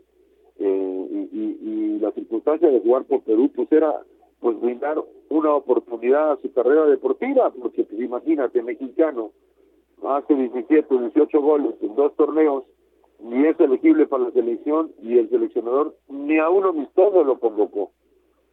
eh, 0.59 1.28
y, 1.33 1.38
y, 1.38 1.99
la 1.99 2.12
circunstancia 2.12 2.69
de 2.69 2.81
jugar 2.81 3.05
por 3.05 3.23
Perú 3.23 3.50
pues 3.55 3.71
era 3.73 4.02
pues 4.40 4.61
brindar 4.61 5.02
una 5.28 5.55
oportunidad 5.55 6.33
a 6.33 6.37
su 6.37 6.52
carrera 6.52 6.87
deportiva, 6.87 7.50
porque 7.50 7.85
pues, 7.85 8.00
imagínate, 8.00 8.62
mexicano, 8.62 9.33
hace 10.05 10.35
17, 10.35 10.87
18 10.99 11.40
goles 11.40 11.75
en 11.81 11.95
dos 11.95 12.14
torneos, 12.16 12.64
ni 13.21 13.47
es 13.47 13.59
elegible 13.59 14.07
para 14.07 14.25
la 14.25 14.31
selección, 14.33 14.93
y 15.02 15.19
el 15.19 15.28
seleccionador 15.31 15.97
ni 16.09 16.38
a 16.38 16.50
uno 16.50 16.69
amistoso 16.69 17.25
lo 17.25 17.38
convocó. 17.40 17.90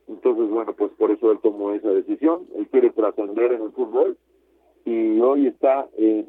Entonces, 0.07 0.49
bueno, 0.49 0.73
pues 0.73 0.91
por 0.93 1.11
eso 1.11 1.31
él 1.31 1.39
tomó 1.41 1.71
esa 1.71 1.89
decisión, 1.89 2.47
él 2.55 2.67
quiere 2.67 2.89
trascender 2.91 3.53
en 3.53 3.61
el 3.61 3.71
fútbol, 3.71 4.17
y 4.85 5.19
hoy 5.19 5.47
está 5.47 5.87
en, 5.97 6.25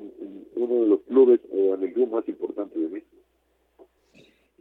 uno 0.57 0.75
de 0.83 0.87
los 0.89 1.01
clubes, 1.03 1.41
o 1.53 1.75
en 1.75 1.83
el 1.83 1.93
club 1.93 2.11
más 2.11 2.29
importante 2.29 2.79
de 2.79 2.89
México. 2.89 3.17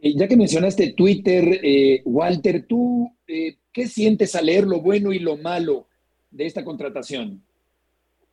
Eh, 0.00 0.14
ya 0.16 0.28
que 0.28 0.36
mencionaste 0.36 0.92
Twitter, 0.92 1.60
eh, 1.62 2.02
Walter, 2.04 2.66
¿tú 2.66 3.08
eh, 3.26 3.56
qué 3.72 3.86
sientes 3.86 4.34
al 4.34 4.46
leer 4.46 4.64
lo 4.64 4.80
bueno 4.80 5.12
y 5.12 5.18
lo 5.18 5.36
malo 5.36 5.86
de 6.30 6.46
esta 6.46 6.64
contratación? 6.64 7.42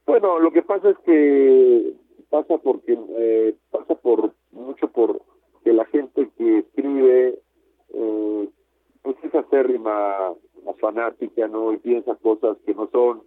Bueno, 0.05 0.39
lo 0.39 0.51
que 0.51 0.61
pasa 0.63 0.89
es 0.89 0.97
que 1.05 1.93
pasa 2.29 2.57
porque 2.57 2.97
eh, 3.17 3.55
pasa 3.69 3.95
por 3.95 4.33
mucho 4.51 4.87
por 4.87 5.21
que 5.63 5.73
la 5.73 5.85
gente 5.85 6.29
que 6.37 6.59
escribe 6.59 7.39
eh, 7.93 8.49
pues 9.03 9.15
es 9.23 9.35
acérrima 9.35 10.33
fanática, 10.79 11.47
¿no? 11.47 11.73
Y 11.73 11.77
piensa 11.77 12.15
cosas 12.15 12.57
que 12.65 12.73
no 12.73 12.89
son 12.91 13.23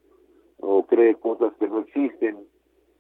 o 0.67 0.85
cree 0.87 1.15
cosas 1.17 1.53
que 1.59 1.69
no 1.69 1.81
existen. 1.81 2.37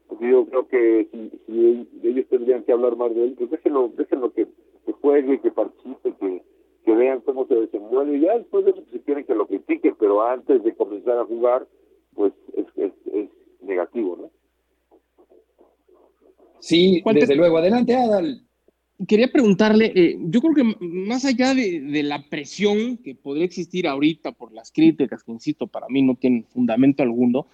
Pues 0.08 0.20
yo 0.20 0.46
creo 0.46 0.68
que 0.68 1.08
si, 1.10 1.88
ellos 2.02 2.26
tendrían 2.28 2.62
que 2.64 2.72
hablar 2.72 2.96
más 2.96 3.14
de 3.14 3.24
él, 3.24 3.34
pues 3.38 3.50
déjenlo, 3.50 3.90
déjenlo 3.96 4.32
que, 4.32 4.46
que 4.86 4.92
juegue, 4.92 5.40
que 5.40 5.50
participe, 5.50 6.14
que, 6.20 6.42
que 6.84 6.94
vean 6.94 7.20
cómo 7.20 7.46
se 7.46 7.54
desenvuelve 7.54 8.18
y 8.18 8.20
ya 8.20 8.38
después 8.38 8.64
de 8.64 8.72
eso 8.72 8.82
si 8.92 9.00
quieren 9.00 9.24
que 9.24 9.34
lo 9.34 9.46
critique, 9.46 9.94
pero 9.98 10.22
antes 10.22 10.62
de 10.62 10.74
comenzar 10.74 11.18
a 11.18 11.24
jugar, 11.24 11.66
pues 12.14 12.32
es, 12.54 12.66
es, 12.76 12.92
es 13.12 13.28
negativo, 13.62 14.16
¿no? 14.16 14.30
Sí, 16.60 17.02
desde 17.12 17.36
luego. 17.36 17.58
Adelante, 17.58 17.94
Adal. 17.94 18.40
Quería 19.08 19.30
preguntarle, 19.30 19.92
eh, 19.94 20.16
yo 20.20 20.40
creo 20.40 20.54
que 20.54 20.76
más 20.84 21.24
allá 21.24 21.52
de, 21.54 22.02
la 22.04 22.22
presión 22.28 22.96
que 22.98 23.14
podría 23.14 23.44
existir 23.44 23.88
ahorita 23.88 24.32
por 24.32 24.52
las 24.52 24.70
críticas, 24.70 25.24
que 25.24 25.32
insisto, 25.32 25.66
para 25.66 25.88
mí 25.88 26.02
no 26.02 26.14
tienen 26.14 26.44
fundamento 26.44 27.02
alguno, 27.02 27.48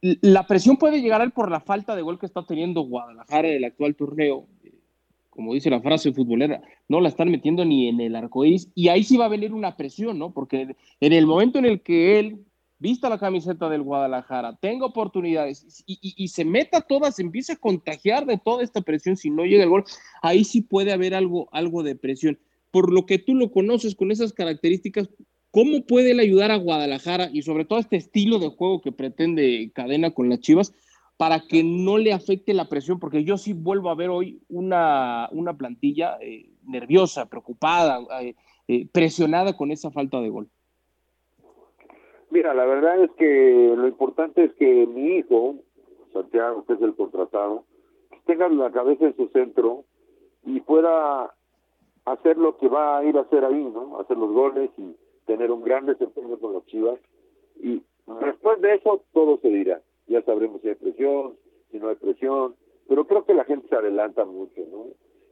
la 0.00 0.46
presión 0.46 0.76
puede 0.76 1.00
llegar 1.00 1.20
a 1.20 1.24
él 1.24 1.30
por 1.30 1.50
la 1.50 1.60
falta 1.60 1.94
de 1.94 2.02
gol 2.02 2.18
que 2.18 2.26
está 2.26 2.44
teniendo 2.44 2.82
Guadalajara 2.82 3.48
en 3.48 3.54
el 3.54 3.64
actual 3.64 3.94
torneo 3.94 4.46
como 5.34 5.52
dice 5.52 5.68
la 5.68 5.80
frase 5.80 6.12
futbolera, 6.12 6.62
no 6.88 7.00
la 7.00 7.08
están 7.08 7.28
metiendo 7.28 7.64
ni 7.64 7.88
en 7.88 8.00
el 8.00 8.14
arcoíris, 8.14 8.70
y 8.74 8.88
ahí 8.88 9.02
sí 9.02 9.16
va 9.16 9.24
a 9.24 9.28
venir 9.28 9.52
una 9.52 9.76
presión, 9.76 10.18
¿no? 10.18 10.32
Porque 10.32 10.76
en 11.00 11.12
el 11.12 11.26
momento 11.26 11.58
en 11.58 11.64
el 11.64 11.80
que 11.80 12.20
él 12.20 12.44
vista 12.78 13.08
la 13.08 13.18
camiseta 13.18 13.68
del 13.68 13.82
Guadalajara, 13.82 14.56
tenga 14.56 14.86
oportunidades 14.86 15.84
y, 15.86 16.28
se 16.28 16.44
meta 16.44 16.80
todas, 16.80 17.16
se 17.16 17.22
empiece 17.22 17.52
a 17.52 17.56
contagiar 17.56 18.26
de 18.26 18.38
toda 18.38 18.62
esta 18.62 18.80
presión 18.80 19.16
si 19.16 19.30
no 19.30 19.44
llega 19.44 19.64
el 19.64 19.70
gol, 19.70 19.84
ahí 20.22 20.44
sí 20.44 20.60
puede 20.60 20.92
haber 20.92 21.14
algo, 21.14 21.48
algo 21.52 21.82
de 21.82 21.96
presión. 21.96 22.38
Por 22.70 22.92
lo 22.92 23.06
que 23.06 23.18
tú 23.18 23.34
lo 23.34 23.50
conoces 23.52 23.94
con 23.94 24.10
esas 24.10 24.32
características, 24.32 25.08
¿cómo 25.50 25.86
puede 25.86 26.10
él 26.10 26.20
ayudar 26.20 26.50
a 26.50 26.56
Guadalajara 26.56 27.30
y 27.32 27.42
sobre 27.42 27.64
todo 27.64 27.78
este 27.78 27.96
estilo 27.96 28.38
de 28.38 28.48
juego 28.48 28.80
que 28.80 28.92
pretende 28.92 29.70
Cadena 29.74 30.10
con 30.10 30.28
las 30.28 30.40
Chivas 30.40 30.72
para 31.16 31.40
que 31.40 31.62
no 31.62 31.98
le 31.98 32.12
afecte 32.12 32.54
la 32.54 32.68
presión, 32.68 32.98
porque 32.98 33.24
yo 33.24 33.38
sí 33.38 33.52
vuelvo 33.52 33.90
a 33.90 33.94
ver 33.94 34.10
hoy 34.10 34.40
una, 34.48 35.28
una 35.30 35.56
plantilla 35.56 36.18
eh, 36.20 36.50
nerviosa, 36.66 37.26
preocupada, 37.26 38.00
eh, 38.20 38.34
eh, 38.66 38.88
presionada 38.90 39.56
con 39.56 39.70
esa 39.70 39.90
falta 39.90 40.20
de 40.20 40.28
gol. 40.28 40.50
Mira, 42.34 42.52
la 42.52 42.66
verdad 42.66 43.00
es 43.00 43.12
que 43.12 43.74
lo 43.76 43.86
importante 43.86 44.42
es 44.42 44.52
que 44.54 44.88
mi 44.88 45.18
hijo, 45.18 45.54
Santiago, 46.12 46.64
que 46.66 46.72
es 46.72 46.82
el 46.82 46.96
contratado, 46.96 47.62
tenga 48.26 48.48
la 48.48 48.72
cabeza 48.72 49.04
en 49.04 49.14
su 49.14 49.28
centro 49.28 49.84
y 50.42 50.58
pueda 50.58 51.32
hacer 52.04 52.36
lo 52.36 52.56
que 52.58 52.66
va 52.66 52.98
a 52.98 53.04
ir 53.04 53.16
a 53.16 53.20
hacer 53.20 53.44
ahí, 53.44 53.62
¿no? 53.62 54.00
Hacer 54.00 54.18
los 54.18 54.32
goles 54.32 54.68
y 54.76 54.96
tener 55.26 55.52
un 55.52 55.62
gran 55.62 55.86
desempeño 55.86 56.36
con 56.40 56.54
los 56.54 56.66
Chivas. 56.66 56.98
Y 57.62 57.80
después 58.20 58.60
de 58.60 58.74
eso 58.74 59.04
todo 59.12 59.38
se 59.38 59.48
dirá 59.48 59.80
ya 60.08 60.20
sabremos 60.22 60.60
si 60.60 60.70
hay 60.70 60.74
presión, 60.74 61.36
si 61.70 61.78
no 61.78 61.88
hay 61.88 61.94
presión, 61.94 62.56
pero 62.88 63.06
creo 63.06 63.24
que 63.24 63.34
la 63.34 63.44
gente 63.44 63.68
se 63.68 63.76
adelanta 63.76 64.24
mucho, 64.24 64.60
¿no? 64.72 64.86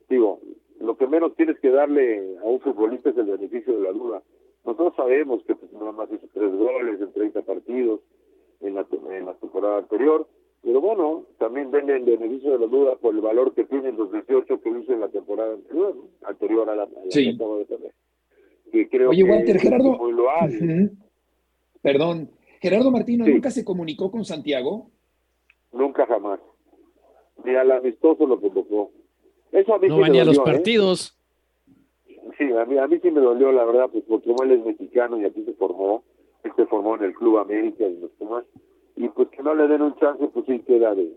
Digo, 0.08 0.38
lo 0.78 0.96
que 0.96 1.08
menos 1.08 1.34
tienes 1.34 1.58
que 1.58 1.70
darle 1.70 2.38
a 2.38 2.44
un 2.44 2.60
futbolista 2.60 3.10
es 3.10 3.16
el 3.16 3.26
beneficio 3.26 3.76
de 3.76 3.82
la 3.82 3.92
duda. 3.92 4.22
Nosotros 4.64 4.94
sabemos 4.96 5.42
que 5.44 5.54
pues, 5.54 5.72
nada 5.72 5.92
más 5.92 6.08
hizo 6.12 6.26
tres 6.32 6.52
goles 6.54 7.00
en 7.00 7.12
30 7.12 7.42
partidos 7.42 8.00
en 8.60 8.74
la, 8.74 8.86
en 9.10 9.26
la 9.26 9.34
temporada 9.34 9.78
anterior, 9.78 10.28
pero 10.62 10.80
bueno, 10.80 11.26
también 11.38 11.72
denle 11.72 11.96
el 11.96 12.04
beneficio 12.04 12.52
de 12.52 12.58
la 12.60 12.66
duda 12.66 12.96
por 12.96 13.14
el 13.14 13.20
valor 13.20 13.52
que 13.54 13.64
tienen 13.64 13.96
los 13.96 14.12
18 14.12 14.60
que 14.60 14.70
hizo 14.70 14.92
en 14.92 15.00
la 15.00 15.08
temporada 15.08 15.54
anterior, 15.54 15.96
anterior 16.22 16.70
a 16.70 16.76
la, 16.76 16.88
sí. 17.10 17.36
que 18.70 18.88
creo 18.88 19.10
Oye, 19.10 19.24
que 19.24 19.30
Walter, 19.30 19.58
Gerardo, 19.58 19.98
perdón, 21.82 22.30
Gerardo 22.60 22.92
Martino 22.92 23.26
nunca 23.26 23.50
se 23.50 23.64
comunicó 23.64 24.12
con 24.12 24.24
Santiago. 24.24 24.90
Nunca 25.72 26.06
jamás. 26.06 26.38
Ni 27.44 27.56
al 27.56 27.72
amistoso 27.72 28.24
lo 28.24 28.40
convocó. 28.40 28.92
Eso 29.50 29.74
a 29.74 29.78
mí 29.80 29.88
no 29.88 30.04
sí 30.04 30.18
a 30.18 30.24
los 30.24 30.38
¿eh? 30.38 30.42
Sí, 32.38 32.52
a 32.52 32.64
mí, 32.64 32.78
a 32.78 32.86
mí 32.86 32.98
sí 33.00 33.10
me 33.10 33.20
dolió, 33.20 33.52
la 33.52 33.64
verdad, 33.64 33.88
pues 33.90 34.04
porque 34.08 34.30
él 34.30 34.52
es 34.52 34.64
mexicano 34.64 35.20
y 35.20 35.24
aquí 35.24 35.44
se 35.44 35.52
formó, 35.54 36.02
él 36.44 36.52
se 36.56 36.66
formó 36.66 36.96
en 36.96 37.04
el 37.04 37.14
Club 37.14 37.38
América 37.38 37.86
y 37.86 37.98
los 37.98 38.16
demás, 38.18 38.44
y 38.96 39.08
pues 39.08 39.28
que 39.28 39.42
no 39.42 39.54
le 39.54 39.68
den 39.68 39.82
un 39.82 39.94
chance, 39.96 40.26
pues 40.28 40.46
sí 40.46 40.60
queda 40.60 40.94
de, 40.94 41.12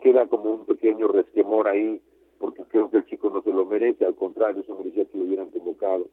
queda 0.00 0.26
como 0.26 0.54
un 0.54 0.66
pequeño 0.66 1.08
resquemor 1.08 1.68
ahí, 1.68 2.00
porque 2.38 2.62
creo 2.64 2.90
que 2.90 2.98
el 2.98 3.06
chico 3.06 3.30
no 3.30 3.42
se 3.42 3.52
lo 3.52 3.66
merece, 3.66 4.04
al 4.04 4.14
contrario, 4.14 4.62
eso 4.62 4.76
merecía 4.76 5.04
que 5.04 5.18
lo 5.18 5.24
hubieran 5.24 5.50
convocado, 5.50 6.06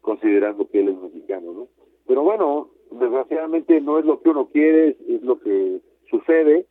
considerando 0.00 0.68
que 0.68 0.80
él 0.80 0.88
es 0.88 0.98
mexicano, 0.98 1.52
¿no? 1.52 1.68
Pero 2.06 2.22
bueno, 2.22 2.70
desgraciadamente 2.90 3.80
no 3.80 3.98
es 3.98 4.04
lo 4.04 4.20
que 4.20 4.30
uno 4.30 4.48
quiere, 4.48 4.96
es 5.08 5.22
lo 5.22 5.38
que 5.38 5.80
sucede 6.10 6.66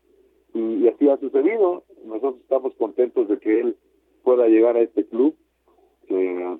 y, 0.53 0.88
así 0.88 1.08
ha 1.10 1.17
sucedido. 1.17 1.84
Nosotros 2.05 2.41
estamos 2.41 2.74
contentos 2.75 3.27
de 3.29 3.39
que 3.39 3.62
él 3.62 3.77
pueda 4.24 4.48
llegar 4.48 4.75
a 4.75 4.81
este 4.81 5.05
club, 5.05 5.36
que, 6.09 6.57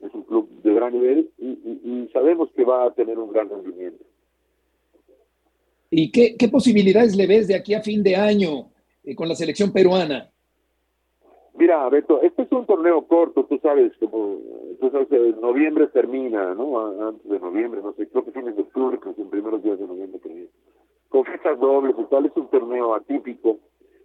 es 0.00 0.14
un 0.14 0.22
club 0.22 0.48
de 0.62 0.74
gran 0.74 0.94
nivel 0.94 1.30
y, 1.38 2.08
sabemos 2.12 2.50
que 2.56 2.64
va 2.64 2.86
a 2.86 2.94
tener 2.94 3.18
un 3.18 3.30
gran 3.30 3.48
rendimiento. 3.48 4.04
¿Y 5.90 6.10
qué, 6.10 6.36
qué 6.36 6.48
posibilidades 6.48 7.14
le 7.16 7.26
ves 7.26 7.46
de 7.46 7.54
aquí 7.54 7.74
a 7.74 7.82
fin 7.82 8.02
de 8.02 8.16
año 8.16 8.70
eh, 9.04 9.14
con 9.14 9.28
la 9.28 9.34
selección 9.34 9.72
peruana? 9.72 10.30
Mira, 11.54 11.88
Beto, 11.90 12.22
este 12.22 12.42
es 12.42 12.52
un 12.52 12.64
torneo 12.64 13.06
corto, 13.06 13.44
tú 13.44 13.58
sabes, 13.58 13.92
como 13.98 14.38
tú 14.80 14.90
sabes, 14.90 15.12
en 15.12 15.40
noviembre 15.40 15.88
termina, 15.88 16.54
¿no? 16.54 17.06
Antes 17.06 17.30
de 17.30 17.38
noviembre, 17.38 17.82
no 17.82 17.92
sé, 17.92 18.08
creo 18.08 18.24
que 18.24 18.32
fines 18.32 18.56
de 18.56 18.62
octubre, 18.62 18.98
que 18.98 19.20
en 19.20 19.28
primeros 19.28 19.62
días 19.62 19.78
de 19.78 19.86
noviembre 19.86 20.20
termina. 20.20 20.48
Con 21.10 21.24
fechas 21.24 21.58
dobles 21.60 21.94
y 21.98 22.04
tal, 22.04 22.26
es 22.26 22.36
un 22.36 22.48
torneo 22.48 22.94
atípico. 22.94 23.58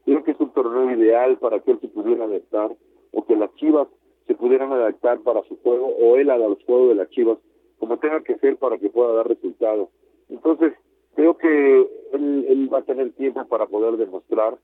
Creo 0.03 0.23
que 0.23 0.31
es 0.31 0.39
un 0.39 0.51
torneo 0.51 0.91
ideal 0.97 1.37
para 1.37 1.59
que 1.59 1.71
él 1.71 1.79
se 1.79 1.87
pudiera 1.87 2.25
adaptar, 2.25 2.75
o 3.11 3.25
que 3.25 3.35
las 3.35 3.53
chivas 3.55 3.87
se 4.27 4.35
pudieran 4.35 4.71
adaptar 4.71 5.19
para 5.21 5.43
su 5.43 5.57
juego, 5.61 5.87
o 5.87 6.17
él 6.17 6.29
a 6.29 6.37
los 6.37 6.63
juegos 6.65 6.89
de 6.89 6.95
las 6.95 7.09
chivas, 7.09 7.37
como 7.79 7.97
tenga 7.97 8.21
que 8.23 8.37
ser 8.39 8.57
para 8.57 8.77
que 8.77 8.89
pueda 8.89 9.13
dar 9.13 9.27
resultados. 9.27 9.89
Entonces, 10.29 10.73
creo 11.15 11.37
que 11.37 11.87
él, 12.13 12.45
él 12.47 12.73
va 12.73 12.79
a 12.79 12.85
tener 12.85 13.11
tiempo 13.13 13.45
para 13.47 13.67
poder 13.67 13.97
demostrar, 13.97 14.57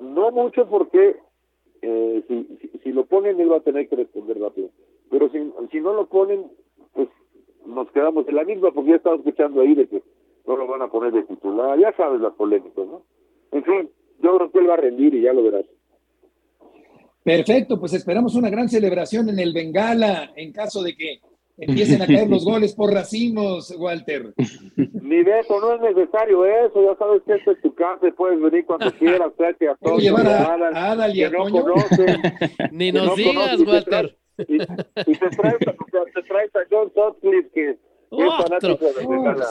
no 0.00 0.30
mucho 0.30 0.66
porque 0.68 1.16
eh, 1.82 2.24
si, 2.28 2.78
si, 2.82 2.92
lo 2.92 3.04
ponen, 3.04 3.40
él 3.40 3.52
va 3.52 3.58
a 3.58 3.60
tener 3.60 3.88
que 3.88 3.96
responder 3.96 4.38
rápido. 4.40 4.70
Pero 5.10 5.28
si, 5.28 5.52
si 5.70 5.80
no 5.80 5.92
lo 5.92 6.06
ponen, 6.06 6.50
pues 6.92 7.08
nos 7.66 7.90
quedamos 7.92 8.26
en 8.28 8.36
la 8.36 8.44
misma, 8.44 8.72
porque 8.72 8.90
ya 8.90 8.96
estaba 8.96 9.16
escuchando 9.16 9.60
ahí 9.60 9.74
de 9.74 9.86
que 9.86 10.02
no 10.46 10.56
lo 10.56 10.66
van 10.66 10.82
a 10.82 10.88
poner 10.88 11.12
de 11.12 11.22
titular, 11.24 11.78
ya 11.78 11.92
sabes 11.96 12.20
las 12.20 12.34
polémicas, 12.34 12.86
¿no? 12.86 13.02
En 13.52 13.64
fin, 13.64 13.90
yo 14.20 14.36
creo 14.36 14.50
que 14.50 14.58
él 14.58 14.68
va 14.68 14.74
a 14.74 14.78
rendir 14.78 15.14
y 15.14 15.22
ya 15.22 15.32
lo 15.32 15.42
verás. 15.42 15.66
Perfecto, 17.24 17.80
pues 17.80 17.94
esperamos 17.94 18.34
una 18.34 18.50
gran 18.50 18.68
celebración 18.68 19.30
en 19.30 19.38
el 19.38 19.54
Bengala 19.54 20.30
en 20.36 20.52
caso 20.52 20.82
de 20.82 20.94
que 20.94 21.20
empiecen 21.56 22.02
a 22.02 22.06
caer 22.06 22.28
los 22.28 22.44
goles 22.44 22.74
por 22.74 22.92
racimos, 22.92 23.74
Walter. 23.78 24.34
Mi 24.76 25.22
Beto, 25.22 25.58
no 25.58 25.74
es 25.74 25.94
necesario 25.94 26.44
eso, 26.44 26.84
ya 26.84 26.98
sabes 26.98 27.22
que 27.26 27.34
esto 27.34 27.52
es 27.52 27.62
tu 27.62 27.74
casa, 27.74 28.06
puedes 28.16 28.38
venir 28.40 28.66
cuando 28.66 28.92
quieras, 28.98 29.32
tráete 29.38 29.68
a 29.68 29.74
todos. 29.76 30.02
llevar 30.02 30.26
a, 30.26 30.92
Adal 30.92 31.16
y 31.16 31.24
a 31.24 31.30
no 31.30 31.48
conocen. 31.48 32.20
Ni 32.72 32.92
nos 32.92 33.06
no 33.06 33.16
digas, 33.16 33.60
Walter. 33.60 34.18
Y, 34.46 34.56
y 34.56 34.58
te, 34.58 35.28
traes, 35.30 35.58
te 35.58 36.22
traes 36.24 36.50
a 36.56 36.60
John 36.70 36.92
Sutcliffe, 36.92 37.50
que 37.54 37.70
es 37.70 37.76
Otro. 38.10 38.32
fanático 38.42 38.84
de 38.92 39.06
Bengala. 39.06 39.46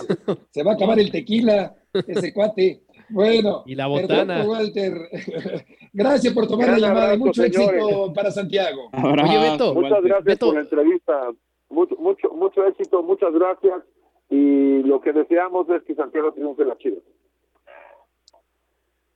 Se 0.52 0.62
va 0.62 0.72
a 0.72 0.76
acabar 0.76 1.00
el 1.00 1.10
tequila, 1.10 1.74
ese 2.06 2.34
cuate. 2.34 2.82
Bueno, 3.14 3.64
Y 3.66 3.76
la 3.76 3.86
perdón, 3.86 4.02
botana. 4.02 4.44
Walter. 4.46 4.94
Gracias 5.94 6.34
por 6.34 6.48
tomar 6.48 6.70
la 6.70 6.80
llamada 6.80 7.14
y 7.14 7.18
mucho 7.20 7.44
señores. 7.44 7.82
éxito 7.84 8.14
para 8.14 8.32
Santiago. 8.32 8.90
Oye, 8.92 9.40
Beto. 9.52 9.74
Muchas 9.76 9.92
Walter. 9.92 10.04
gracias 10.10 10.24
Beto. 10.26 10.46
por 10.48 10.56
la 10.56 10.62
entrevista. 10.62 11.32
Mucho, 11.70 11.96
mucho, 11.98 12.30
mucho 12.34 12.66
éxito, 12.68 13.04
muchas 13.04 13.32
gracias. 13.34 13.84
Y 14.30 14.82
lo 14.84 15.00
que 15.02 15.14
deseamos 15.14 15.70
es 15.70 15.84
que 15.84 15.94
Santiago 15.96 16.34
triunfe 16.34 16.66
la 16.66 16.78
Chivas. 16.78 17.04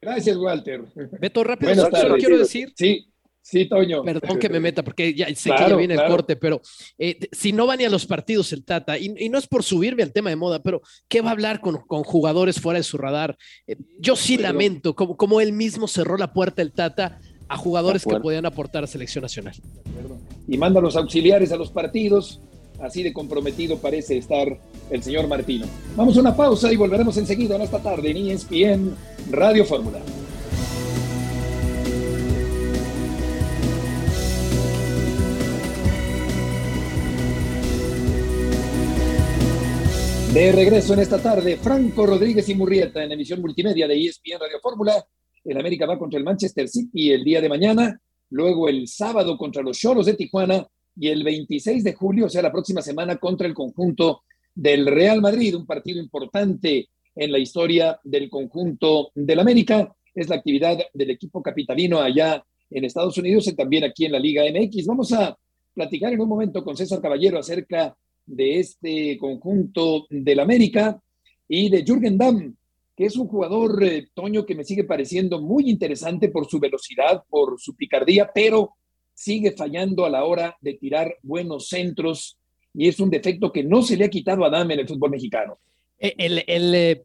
Gracias, 0.02 0.38
Walter. 0.38 0.82
Beto, 1.20 1.44
rápido, 1.44 1.90
tardes. 1.90 2.18
quiero 2.24 2.38
decir, 2.38 2.70
Sí, 2.76 3.08
sí, 3.48 3.66
Toño. 3.68 4.04
perdón 4.04 4.40
que 4.40 4.50
me 4.50 4.60
meta, 4.60 4.84
porque 4.84 5.14
ya 5.14 5.28
sé 5.28 5.50
que 5.50 5.56
Claro, 5.56 5.72
ya 5.72 5.76
viene 5.78 5.94
el 5.94 6.06
corte, 6.06 6.36
pero 6.36 6.62
eh, 6.98 7.18
si 7.32 7.54
no 7.54 7.66
va 7.66 7.76
ni 7.76 7.86
a 7.86 7.90
los 7.90 8.06
partidos 8.06 8.52
el 8.54 8.66
Tata, 8.66 8.98
y, 8.98 9.14
y 9.18 9.30
no 9.30 9.38
es 9.38 9.48
por 9.48 9.64
subirme 9.64 10.04
al 10.04 10.12
tema 10.12 10.30
de 10.30 10.36
moda, 10.36 10.62
pero 10.62 10.82
¿qué 11.08 11.22
va 11.22 11.30
a 11.30 11.34
hablar 11.34 11.62
con, 11.62 11.78
con 11.78 12.04
jugadores 12.04 12.60
fuera 12.60 12.80
de 12.80 12.84
su 12.84 12.98
radar? 12.98 13.38
Eh, 13.68 13.78
yo 14.00 14.16
sí 14.16 14.38
lamento 14.38 14.96
como, 14.96 15.16
como 15.16 15.40
él 15.42 15.54
mismo 15.54 15.88
cerró 15.88 16.18
la 16.18 16.34
puerta 16.34 16.62
el 16.62 16.72
Tata 16.74 17.20
a 17.50 17.58
jugadores 17.58 18.04
que 18.04 18.20
podían 18.20 18.46
aportar 18.46 18.84
a 18.84 18.88
selección 18.88 19.22
nacional. 19.22 19.56
Y 20.48 20.58
manda 20.58 20.80
a 20.80 20.84
los 20.84 20.96
auxiliares 20.96 21.52
a 21.52 21.56
los 21.56 21.72
partidos. 21.72 22.42
Así 22.82 23.02
de 23.02 23.12
comprometido 23.12 23.78
parece 23.80 24.18
estar 24.18 24.60
el 24.92 25.02
señor 25.02 25.28
Martino. 25.28 25.66
Vamos 25.96 26.16
a 26.18 26.20
una 26.20 26.36
pausa 26.36 26.72
y 26.72 26.76
volveremos 26.76 27.18
enseguida 27.18 27.56
en 27.56 27.64
esta 27.64 27.80
tarde 27.82 28.12
en 28.12 28.18
ESPN 28.30 28.96
Radio 29.32 29.66
Fórmula. 29.66 30.00
De 40.38 40.52
regreso 40.52 40.94
en 40.94 41.00
esta 41.00 41.18
tarde, 41.18 41.58
Franco 41.58 42.06
Rodríguez 42.06 42.48
y 42.48 42.54
Murrieta 42.54 43.04
en 43.04 43.12
emisión 43.12 43.42
multimedia 43.42 43.88
de 43.88 44.00
ESPN 44.00 44.40
Radio 44.40 44.60
Fórmula. 44.62 45.04
El 45.44 45.58
América 45.58 45.88
va 45.88 45.98
contra 45.98 46.20
el 46.20 46.24
Manchester 46.24 46.68
City 46.68 47.12
el 47.12 47.24
día 47.24 47.42
de 47.42 47.50
mañana, 47.50 48.00
luego 48.30 48.70
el 48.70 48.88
sábado 48.88 49.36
contra 49.36 49.64
los 49.64 49.80
Cholos 49.80 50.06
de 50.06 50.14
Tijuana 50.14 50.68
y 50.96 51.08
el 51.08 51.24
26 51.24 51.84
de 51.84 51.94
julio, 51.96 52.28
o 52.28 52.30
sea, 52.30 52.44
la 52.44 52.52
próxima 52.52 52.84
semana, 52.84 53.16
contra 53.16 53.48
el 53.48 53.56
conjunto 53.56 54.22
del 54.54 54.86
Real 54.86 55.22
Madrid, 55.22 55.56
un 55.56 55.66
partido 55.66 56.00
importante 56.00 56.88
en 57.16 57.32
la 57.32 57.40
historia 57.40 58.00
del 58.04 58.30
conjunto 58.30 59.10
del 59.16 59.40
América. 59.40 59.92
Es 60.14 60.30
la 60.30 60.36
actividad 60.36 60.78
del 60.94 61.10
equipo 61.10 61.42
capitalino 61.42 62.00
allá 62.00 62.46
en 62.70 62.86
Estados 62.86 63.18
Unidos 63.18 63.48
y 63.48 63.56
también 63.56 63.86
aquí 63.86 64.06
en 64.06 64.12
la 64.12 64.20
Liga 64.20 64.44
MX. 64.44 64.86
Vamos 64.86 65.12
a 65.14 65.36
platicar 65.74 66.14
en 66.14 66.22
un 66.22 66.30
momento 66.30 66.64
con 66.64 66.78
César 66.78 67.02
Caballero 67.02 67.40
acerca 67.40 67.98
de 68.28 68.60
este 68.60 69.18
conjunto 69.18 70.06
del 70.10 70.40
América 70.40 71.02
y 71.48 71.70
de 71.70 71.84
Jürgen 71.84 72.18
Damm, 72.18 72.56
que 72.96 73.06
es 73.06 73.16
un 73.16 73.28
jugador, 73.28 73.84
eh, 73.84 74.10
Toño, 74.14 74.46
que 74.46 74.56
me 74.56 74.64
sigue 74.64 74.84
pareciendo 74.84 75.42
muy 75.42 75.70
interesante 75.70 76.30
por 76.30 76.48
su 76.48 76.60
velocidad, 76.60 77.24
por 77.30 77.60
su 77.60 77.76
picardía, 77.76 78.30
pero 78.34 78.76
sigue 79.14 79.54
fallando 79.54 80.06
a 80.06 80.10
la 80.10 80.26
hora 80.26 80.56
de 80.62 80.76
tirar 80.76 81.16
buenos 81.24 81.70
centros 81.70 82.38
y 82.74 82.88
es 82.88 83.00
un 83.00 83.10
defecto 83.10 83.52
que 83.52 83.64
no 83.64 83.82
se 83.82 83.98
le 83.98 84.06
ha 84.06 84.10
quitado 84.10 84.46
a 84.46 84.50
Damm 84.50 84.70
en 84.72 84.80
el 84.82 84.88
fútbol 84.88 85.12
mexicano. 85.12 85.58
Eh, 85.98 86.14
El, 86.18 86.44
el, 86.46 86.76
eh, 86.76 87.04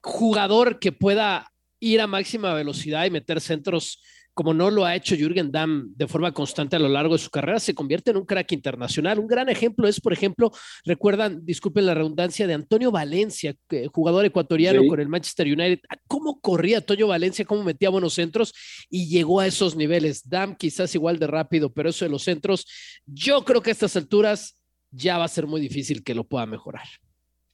jugador 0.00 0.78
que 0.78 0.92
pueda 0.92 1.52
ir 1.80 2.00
a 2.00 2.06
máxima 2.06 2.54
velocidad 2.54 3.04
y 3.04 3.10
meter 3.10 3.40
centros 3.40 4.02
como 4.34 4.52
no 4.52 4.68
lo 4.70 4.84
ha 4.84 4.96
hecho 4.96 5.14
Jürgen 5.16 5.52
Damm 5.52 5.92
de 5.96 6.08
forma 6.08 6.32
constante 6.32 6.74
a 6.74 6.80
lo 6.80 6.88
largo 6.88 7.14
de 7.14 7.20
su 7.20 7.30
carrera, 7.30 7.60
se 7.60 7.72
convierte 7.72 8.10
en 8.10 8.16
un 8.16 8.24
crack 8.26 8.50
internacional. 8.52 9.20
Un 9.20 9.28
gran 9.28 9.48
ejemplo 9.48 9.86
es, 9.86 10.00
por 10.00 10.12
ejemplo, 10.12 10.50
recuerdan, 10.84 11.44
disculpen 11.46 11.86
la 11.86 11.94
redundancia, 11.94 12.46
de 12.46 12.54
Antonio 12.54 12.90
Valencia, 12.90 13.54
jugador 13.92 14.24
ecuatoriano 14.24 14.82
Sí. 14.82 14.88
con 14.88 14.98
el 15.00 15.08
Manchester 15.08 15.46
United. 15.46 15.78
¿Cómo 16.08 16.40
corría 16.40 16.78
Antonio 16.78 17.06
Valencia? 17.06 17.44
¿Cómo 17.44 17.62
metía 17.62 17.90
buenos 17.90 18.14
centros? 18.14 18.52
Y 18.90 19.06
llegó 19.08 19.38
a 19.40 19.46
esos 19.46 19.76
niveles. 19.76 20.28
Damm 20.28 20.56
quizás 20.56 20.94
igual 20.94 21.18
de 21.18 21.28
rápido, 21.28 21.72
pero 21.72 21.90
eso 21.90 22.04
de 22.04 22.10
los 22.10 22.24
centros, 22.24 22.66
yo 23.06 23.44
creo 23.44 23.62
que 23.62 23.70
a 23.70 23.72
estas 23.72 23.96
alturas 23.96 24.56
ya 24.90 25.16
va 25.18 25.24
a 25.24 25.28
ser 25.28 25.46
muy 25.46 25.60
difícil 25.60 26.02
que 26.02 26.14
lo 26.14 26.24
pueda 26.24 26.44
mejorar. 26.46 26.86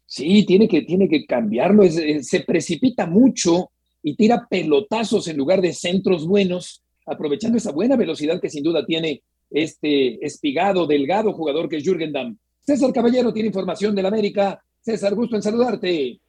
Sí, 0.06 0.44
tiene 0.46 0.66
que, 0.66 0.82
tiene 0.82 1.08
que 1.08 1.24
cambiarlo. 1.26 1.82
Es- 1.82 1.96
eh, 1.98 2.22
se 2.22 2.40
precipita 2.40 3.06
mucho 3.06 3.70
y 4.02 4.16
tira 4.16 4.46
pelotazos 4.48 5.28
en 5.28 5.36
lugar 5.36 5.60
de 5.60 5.72
centros 5.72 6.26
buenos, 6.26 6.82
aprovechando 7.06 7.58
esa 7.58 7.72
buena 7.72 7.96
velocidad 7.96 8.40
que 8.40 8.50
sin 8.50 8.62
duda 8.62 8.84
tiene 8.84 9.22
este 9.50 10.24
espigado, 10.24 10.86
delgado 10.86 11.32
jugador 11.32 11.68
que 11.68 11.76
es 11.76 11.84
Jürgen 11.84 12.12
Damm. 12.12 12.36
César 12.60 12.92
Caballero 12.92 13.32
tiene 13.32 13.48
información 13.48 13.94
del 13.94 14.06
América. 14.06 14.62
César, 14.80 15.14
gusto 15.14 15.36
en 15.36 15.42
saludarte. 15.42 16.20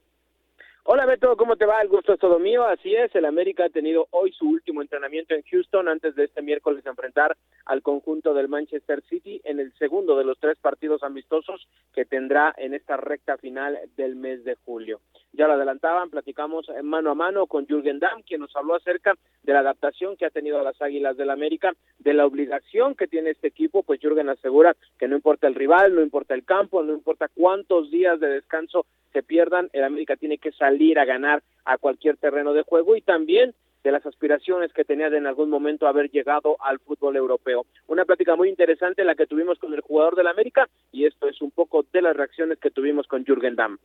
Hola 0.84 1.06
Beto, 1.06 1.38
¿cómo 1.38 1.56
te 1.58 1.66
va? 1.66 1.80
El 1.82 1.90
gusto 1.90 2.14
es 2.14 2.20
todo 2.20 2.40
mío. 2.40 2.66
Así 2.66 2.96
es, 2.96 3.14
el 3.16 3.26
América 3.26 3.66
ha 3.66 3.70
tenido 3.70 4.08
hoy 4.10 4.32
su 4.34 4.50
último 4.50 4.82
entrenamiento 4.82 5.36
en 5.36 5.44
Houston 5.44 5.88
antes 5.88 6.16
de 6.16 6.24
este 6.24 6.42
miércoles 6.42 6.84
enfrentar 6.86 7.38
al 7.66 7.84
conjunto 7.84 8.34
del 8.34 8.48
Manchester 8.48 9.04
City 9.08 9.40
en 9.44 9.60
el 9.60 9.72
segundo 9.78 10.18
de 10.18 10.26
los 10.26 10.40
tres 10.40 10.58
partidos 10.58 11.04
amistosos 11.04 11.68
que 11.94 12.06
tendrá 12.06 12.56
en 12.58 12.74
esta 12.74 12.98
recta 12.98 13.38
final 13.38 13.78
del 13.96 14.16
mes 14.16 14.44
de 14.44 14.56
julio. 14.66 15.00
Ya 15.34 15.48
lo 15.48 15.54
adelantaban, 15.54 16.10
platicamos 16.10 16.68
mano 16.84 17.12
a 17.12 17.16
mano 17.16 17.48
con 17.48 17.66
Jürgen 17.66 18.00
Damm, 18.00 18.22
quien 18.24 18.42
nos 18.42 18.56
habló 18.56 18.76
acerca 18.76 19.14
de 19.44 19.54
la 19.54 19.60
adaptación 19.60 20.18
que 20.18 20.26
ha 20.26 20.30
tenido 20.30 20.60
a 20.60 20.64
las 20.64 20.82
Águilas 20.82 21.16
del 21.16 21.30
América, 21.30 21.74
de 22.00 22.14
la 22.14 22.26
obligación 22.26 22.96
que 22.96 23.08
tiene 23.08 23.32
este 23.32 23.48
equipo, 23.48 23.84
pues 23.84 24.02
Jürgen 24.02 24.30
asegura 24.30 24.76
que 25.00 25.08
no 25.08 25.16
importa 25.16 25.48
el 25.48 25.56
rival, 25.56 25.96
no 25.96 26.02
importa 26.02 26.34
el 26.34 26.44
campo, 26.44 26.84
no 26.84 26.94
importa 26.94 27.30
cuántos 27.34 27.90
días 27.92 28.20
de 28.20 28.28
descanso 28.28 28.86
se 29.14 29.24
pierdan, 29.24 29.70
el 29.74 29.84
América 29.84 30.16
tiene 30.16 30.38
que 30.38 30.52
salir 30.52 31.00
a 31.00 31.06
ganar 31.06 31.44
a 31.66 31.78
cualquier 31.78 32.18
terreno 32.18 32.54
de 32.54 32.64
juego 32.64 32.96
y 32.96 33.02
también 33.02 33.54
de 33.84 33.92
las 33.92 34.06
aspiraciones 34.06 34.72
que 34.74 34.84
tenía 34.84 35.10
de 35.10 35.18
en 35.18 35.28
algún 35.28 35.50
momento 35.50 35.88
haber 35.88 36.10
llegado 36.10 36.58
al 36.60 36.80
fútbol 36.80 37.16
europeo. 37.16 37.66
Una 37.88 38.06
plática 38.06 38.36
muy 38.36 38.50
interesante 38.50 39.04
la 39.04 39.16
que 39.16 39.28
tuvimos 39.28 39.60
con 39.60 39.74
el 39.74 39.82
jugador 39.82 40.16
del 40.16 40.28
América 40.28 40.68
y 40.92 41.06
esto 41.06 41.28
es 41.28 41.42
un 41.42 41.52
poco 41.52 41.86
de 41.92 42.02
las 42.02 42.16
reacciones 42.16 42.60
que 42.60 42.72
tuvimos 42.72 43.08
con 43.08 43.26
Jürgen 43.26 43.56
Damm. 43.56 43.78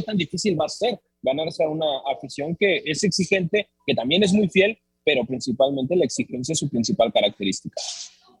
¿Qué 0.00 0.06
tan 0.06 0.16
difícil 0.16 0.58
va 0.58 0.64
a 0.64 0.68
ser 0.68 0.98
ganarse 1.20 1.62
a 1.62 1.68
una 1.68 1.84
afición 2.10 2.56
que 2.58 2.82
es 2.86 3.04
exigente, 3.04 3.68
que 3.86 3.94
también 3.94 4.22
es 4.22 4.32
muy 4.32 4.48
fiel, 4.48 4.78
pero 5.04 5.26
principalmente 5.26 5.94
la 5.94 6.06
exigencia 6.06 6.54
es 6.54 6.58
su 6.58 6.70
principal 6.70 7.12
característica? 7.12 7.78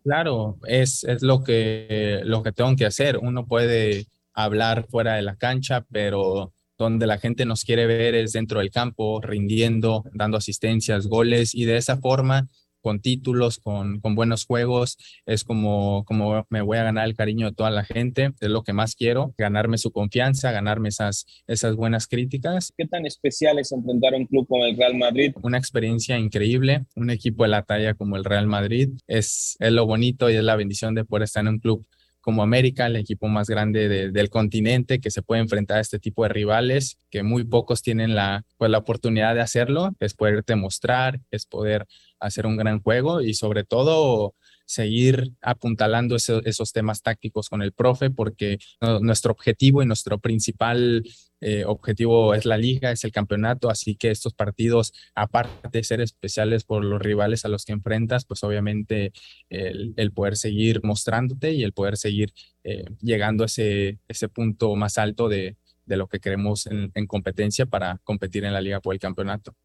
Claro, 0.02 0.56
es, 0.66 1.04
es 1.04 1.20
lo, 1.20 1.44
que, 1.44 2.20
lo 2.24 2.42
que 2.42 2.52
tengo 2.52 2.74
que 2.76 2.86
hacer. 2.86 3.18
Uno 3.18 3.46
puede 3.46 4.06
hablar 4.32 4.86
fuera 4.88 5.16
de 5.16 5.22
la 5.22 5.36
cancha, 5.36 5.84
pero 5.90 6.54
donde 6.78 7.06
la 7.06 7.18
gente 7.18 7.44
nos 7.44 7.62
quiere 7.62 7.84
ver 7.84 8.14
es 8.14 8.32
dentro 8.32 8.60
del 8.60 8.70
campo, 8.70 9.20
rindiendo, 9.20 10.02
dando 10.14 10.38
asistencias, 10.38 11.08
goles, 11.08 11.54
y 11.54 11.66
de 11.66 11.76
esa 11.76 11.98
forma, 11.98 12.48
con 12.80 13.00
títulos, 13.00 13.58
con, 13.58 14.00
con 14.00 14.14
buenos 14.14 14.44
juegos, 14.44 14.98
es 15.26 15.44
como, 15.44 16.04
como 16.04 16.46
me 16.50 16.62
voy 16.62 16.78
a 16.78 16.84
ganar 16.84 17.06
el 17.06 17.14
cariño 17.14 17.46
de 17.46 17.54
toda 17.54 17.70
la 17.70 17.84
gente, 17.84 18.32
es 18.40 18.48
lo 18.48 18.62
que 18.62 18.72
más 18.72 18.94
quiero, 18.94 19.34
ganarme 19.38 19.78
su 19.78 19.92
confianza, 19.92 20.52
ganarme 20.52 20.88
esas, 20.88 21.26
esas 21.46 21.76
buenas 21.76 22.06
críticas. 22.06 22.72
¿Qué 22.76 22.86
tan 22.86 23.06
especial 23.06 23.58
es 23.58 23.72
enfrentar 23.72 24.14
a 24.14 24.16
un 24.16 24.26
club 24.26 24.46
como 24.48 24.64
el 24.64 24.76
Real 24.76 24.96
Madrid? 24.96 25.32
Una 25.42 25.58
experiencia 25.58 26.18
increíble, 26.18 26.84
un 26.96 27.10
equipo 27.10 27.44
de 27.44 27.50
la 27.50 27.62
talla 27.62 27.94
como 27.94 28.16
el 28.16 28.24
Real 28.24 28.46
Madrid, 28.46 28.90
es, 29.06 29.56
es 29.60 29.72
lo 29.72 29.86
bonito 29.86 30.30
y 30.30 30.36
es 30.36 30.44
la 30.44 30.56
bendición 30.56 30.94
de 30.94 31.04
poder 31.04 31.24
estar 31.24 31.42
en 31.42 31.48
un 31.48 31.58
club 31.58 31.86
como 32.20 32.42
América, 32.42 32.86
el 32.86 32.96
equipo 32.96 33.28
más 33.28 33.48
grande 33.48 33.88
de, 33.88 34.10
del 34.10 34.28
continente 34.28 35.00
que 35.00 35.10
se 35.10 35.22
puede 35.22 35.40
enfrentar 35.40 35.78
a 35.78 35.80
este 35.80 35.98
tipo 35.98 36.22
de 36.22 36.28
rivales, 36.28 36.98
que 37.10 37.22
muy 37.22 37.44
pocos 37.44 37.82
tienen 37.82 38.14
la, 38.14 38.44
pues, 38.58 38.70
la 38.70 38.78
oportunidad 38.78 39.34
de 39.34 39.40
hacerlo, 39.40 39.90
es 40.00 40.14
poderte 40.14 40.54
mostrar, 40.54 41.20
es 41.30 41.46
poder 41.46 41.86
hacer 42.20 42.46
un 42.46 42.56
gran 42.56 42.80
juego 42.80 43.20
y 43.20 43.34
sobre 43.34 43.64
todo 43.64 44.34
seguir 44.70 45.32
apuntalando 45.42 46.14
eso, 46.14 46.44
esos 46.44 46.72
temas 46.72 47.02
tácticos 47.02 47.48
con 47.48 47.60
el 47.60 47.72
profe, 47.72 48.10
porque 48.10 48.58
nuestro 49.00 49.32
objetivo 49.32 49.82
y 49.82 49.86
nuestro 49.86 50.20
principal 50.20 51.02
eh, 51.40 51.64
objetivo 51.64 52.34
es 52.34 52.44
la 52.44 52.56
liga, 52.56 52.92
es 52.92 53.02
el 53.02 53.10
campeonato, 53.10 53.68
así 53.68 53.96
que 53.96 54.12
estos 54.12 54.32
partidos, 54.32 54.92
aparte 55.16 55.70
de 55.72 55.82
ser 55.82 56.00
especiales 56.00 56.62
por 56.62 56.84
los 56.84 57.02
rivales 57.02 57.44
a 57.44 57.48
los 57.48 57.64
que 57.64 57.72
enfrentas, 57.72 58.24
pues 58.24 58.44
obviamente 58.44 59.12
el, 59.48 60.12
poder 60.12 60.36
seguir 60.36 60.80
mostrándote 60.84 61.52
y 61.52 61.64
el 61.64 61.72
poder 61.72 61.96
seguir 61.96 62.32
eh, 62.62 62.84
llegando 63.00 63.42
a 63.42 63.46
ese, 63.46 63.98
punto 64.32 64.76
más 64.76 64.98
alto 64.98 65.28
de, 65.28 65.56
lo 65.86 66.06
que 66.06 66.20
queremos 66.20 66.68
en 66.68 67.06
competencia 67.08 67.66
para 67.66 67.98
competir 68.04 68.44
en 68.44 68.52
la 68.52 68.60
liga 68.60 68.80
por 68.80 68.94
el 68.94 69.00
campeonato. 69.00 69.56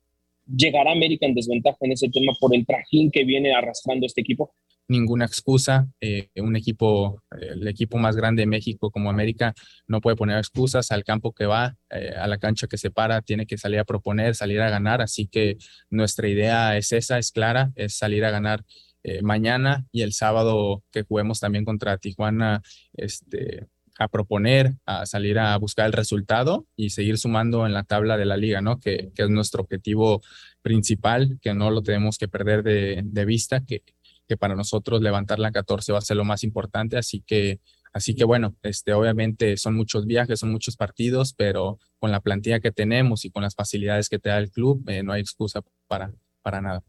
¿Llegará 0.45 0.91
América 0.91 1.25
en 1.25 1.34
desventaja 1.34 1.77
en 1.81 1.93
ese 1.93 2.10
tema 2.10 2.34
por 2.39 2.55
el 2.55 2.65
trajín 2.65 3.12
que 3.12 3.23
viene 3.23 3.53
arrastrando 3.53 4.05
este 4.05 4.21
equipo? 4.21 4.53
ninguna 4.88 5.25
excusa. 5.25 5.88
Eh, 6.01 6.29
un 6.38 6.55
equipo, 6.55 7.21
el 7.31 7.67
equipo 7.67 7.97
más 7.97 8.15
grande 8.15 8.41
de 8.43 8.47
México 8.47 8.91
como 8.91 9.10
América, 9.10 9.53
no 9.88 10.01
puede 10.01 10.15
poner 10.15 10.38
excusas 10.38 10.91
al 10.91 11.03
campo 11.03 11.34
que 11.34 11.45
va, 11.45 11.75
eh, 11.89 12.12
a 12.17 12.27
la 12.27 12.38
cancha 12.38 12.67
que 12.67 12.77
se 12.77 12.91
para, 12.91 13.21
tiene 13.21 13.45
que 13.45 13.58
salir 13.58 13.79
a 13.79 13.86
proponer, 13.86 14.36
salir 14.36 14.62
a 14.62 14.69
ganar. 14.69 15.01
Así 15.01 15.27
que 15.27 15.58
nuestra 15.89 16.27
idea 16.27 16.77
es 16.77 16.91
esa, 16.91 17.17
es 17.17 17.31
clara, 17.31 17.71
es 17.75 17.97
salir 17.97 18.25
a 18.25 18.31
ganar 18.31 18.63
eh, 19.03 19.21
mañana 19.21 19.86
y 19.91 20.01
el 20.01 20.13
sábado 20.13 20.84
que 20.91 21.03
juguemos 21.03 21.39
también 21.39 21.65
contra 21.65 21.97
Tijuana, 21.97 22.62
este, 22.93 23.67
a 23.97 24.08
proponer, 24.08 24.75
a 24.86 25.05
salir 25.05 25.39
a 25.39 25.58
buscar 25.58 25.86
el 25.86 25.93
resultado 25.93 26.65
y 26.75 26.89
seguir 26.89 27.17
sumando 27.17 27.65
en 27.65 27.73
la 27.73 27.84
tabla 27.84 28.17
de 28.17 28.25
la 28.25 28.38
liga, 28.38 28.62
¿no? 28.62 28.79
Que, 28.79 29.12
es 29.15 29.29
nuestro 29.29 29.62
objetivo 29.63 30.21
principal, 30.62 31.39
que 31.41 31.53
no 31.53 31.71
lo 31.71 31.81
tenemos 31.81 32.17
que 32.17 32.27
perder 32.27 32.63
de, 32.63 33.25
vista, 33.25 33.62
que, 33.62 33.84
que 34.27 34.38
para 34.38 34.55
nosotros 34.55 35.01
levantar 35.01 35.39
la 35.39 35.51
14 35.51 35.91
va 35.91 35.99
a 35.99 36.01
ser 36.01 36.17
lo 36.17 36.25
más 36.25 36.43
importante, 36.43 36.97
así 36.97 37.21
que 37.21 37.60
Así 37.95 38.13
que 38.13 38.25
bueno, 38.25 38.58
este, 38.62 38.91
obviamente 38.91 39.55
son 39.55 39.73
muchos 39.73 40.05
viajes, 40.05 40.41
son 40.41 40.51
muchos 40.51 40.75
partidos, 40.75 41.34
pero 41.34 41.79
con 41.97 42.12
la 42.12 42.19
plantilla 42.19 42.60
que 42.60 42.73
tenemos 42.73 43.23
y 43.23 43.31
con 43.31 43.41
las 43.41 43.55
facilidades 43.55 44.10
que 44.10 44.19
te 44.19 44.27
da 44.27 44.38
el 44.38 44.51
club, 44.51 44.84
eh, 44.89 45.01
no 45.01 45.13
hay 45.13 45.21
excusa 45.21 45.62
para, 45.88 46.12
para 46.41 46.60
nada. 46.60 46.84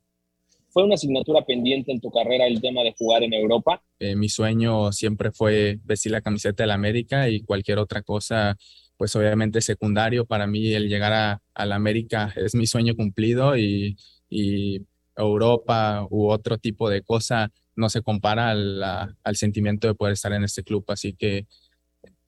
¿Fue 0.77 0.85
una 0.85 0.97
asignatura 0.97 1.43
pendiente 1.43 1.91
en 1.91 2.03
tu 2.03 2.11
carrera 2.11 2.47
el 2.47 2.61
tema 2.61 2.83
de 2.83 2.95
jugar 2.99 3.23
en 3.23 3.33
Europa? 3.33 3.83
Eh, 3.99 4.15
mi 4.15 4.29
sueño 4.29 4.93
siempre 4.93 5.33
fue 5.33 5.81
vestir 5.85 6.13
la 6.13 6.21
camiseta 6.21 6.65
de 6.65 6.67
la 6.67 6.75
América 6.75 7.31
y 7.31 7.41
cualquier 7.41 7.79
otra 7.79 8.03
cosa, 8.03 8.59
pues 8.99 9.17
obviamente 9.17 9.63
secundario. 9.63 10.27
Para 10.27 10.47
mí 10.47 10.75
el 10.75 10.91
llegar 10.91 11.15
a, 11.15 11.43
a 11.55 11.65
la 11.65 11.77
América 11.77 12.31
es 12.37 12.55
mi 12.55 12.67
sueño 12.67 12.95
cumplido 12.95 13.57
y, 13.57 13.97
y 14.29 14.83
Europa 15.17 16.07
u 16.11 16.29
otro 16.29 16.59
tipo 16.59 16.91
de 16.91 17.01
cosa 17.01 17.51
no 17.75 17.89
se 17.89 18.03
compara 18.03 18.51
al, 18.51 18.83
al, 18.83 19.37
sentimiento 19.37 19.89
de 19.89 19.95
poder 19.95 20.13
estar 20.13 20.35
en 20.35 20.45
este 20.45 20.63
club. 20.63 20.85
Así 20.89 21.15
que 21.15 21.47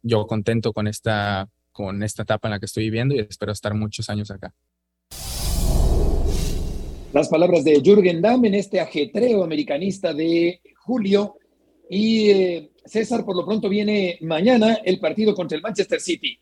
yo 0.00 0.26
contento 0.26 0.72
con 0.72 0.88
esta, 0.88 1.50
con 1.70 2.02
esta 2.02 2.22
etapa 2.22 2.48
en 2.48 2.52
la 2.52 2.60
que 2.60 2.64
estoy 2.64 2.84
viviendo 2.84 3.14
y 3.14 3.18
espero 3.18 3.52
estar 3.52 3.74
muchos 3.74 4.08
años 4.08 4.30
acá. 4.30 4.54
Las 7.18 7.28
palabras 7.28 7.64
de 7.64 7.80
Jürgen 7.84 8.22
Damm 8.22 8.44
en 8.44 8.54
este 8.54 8.78
ajetreo 8.78 9.42
americanista 9.42 10.14
de 10.14 10.60
julio. 10.76 11.34
Y 11.90 12.30
eh, 12.30 12.70
César, 12.84 13.24
por 13.24 13.36
lo 13.36 13.44
pronto 13.44 13.68
viene 13.68 14.18
mañana 14.20 14.76
el 14.84 15.00
partido 15.00 15.34
contra 15.34 15.56
el 15.56 15.62
Manchester 15.62 15.98
City. 15.98 16.38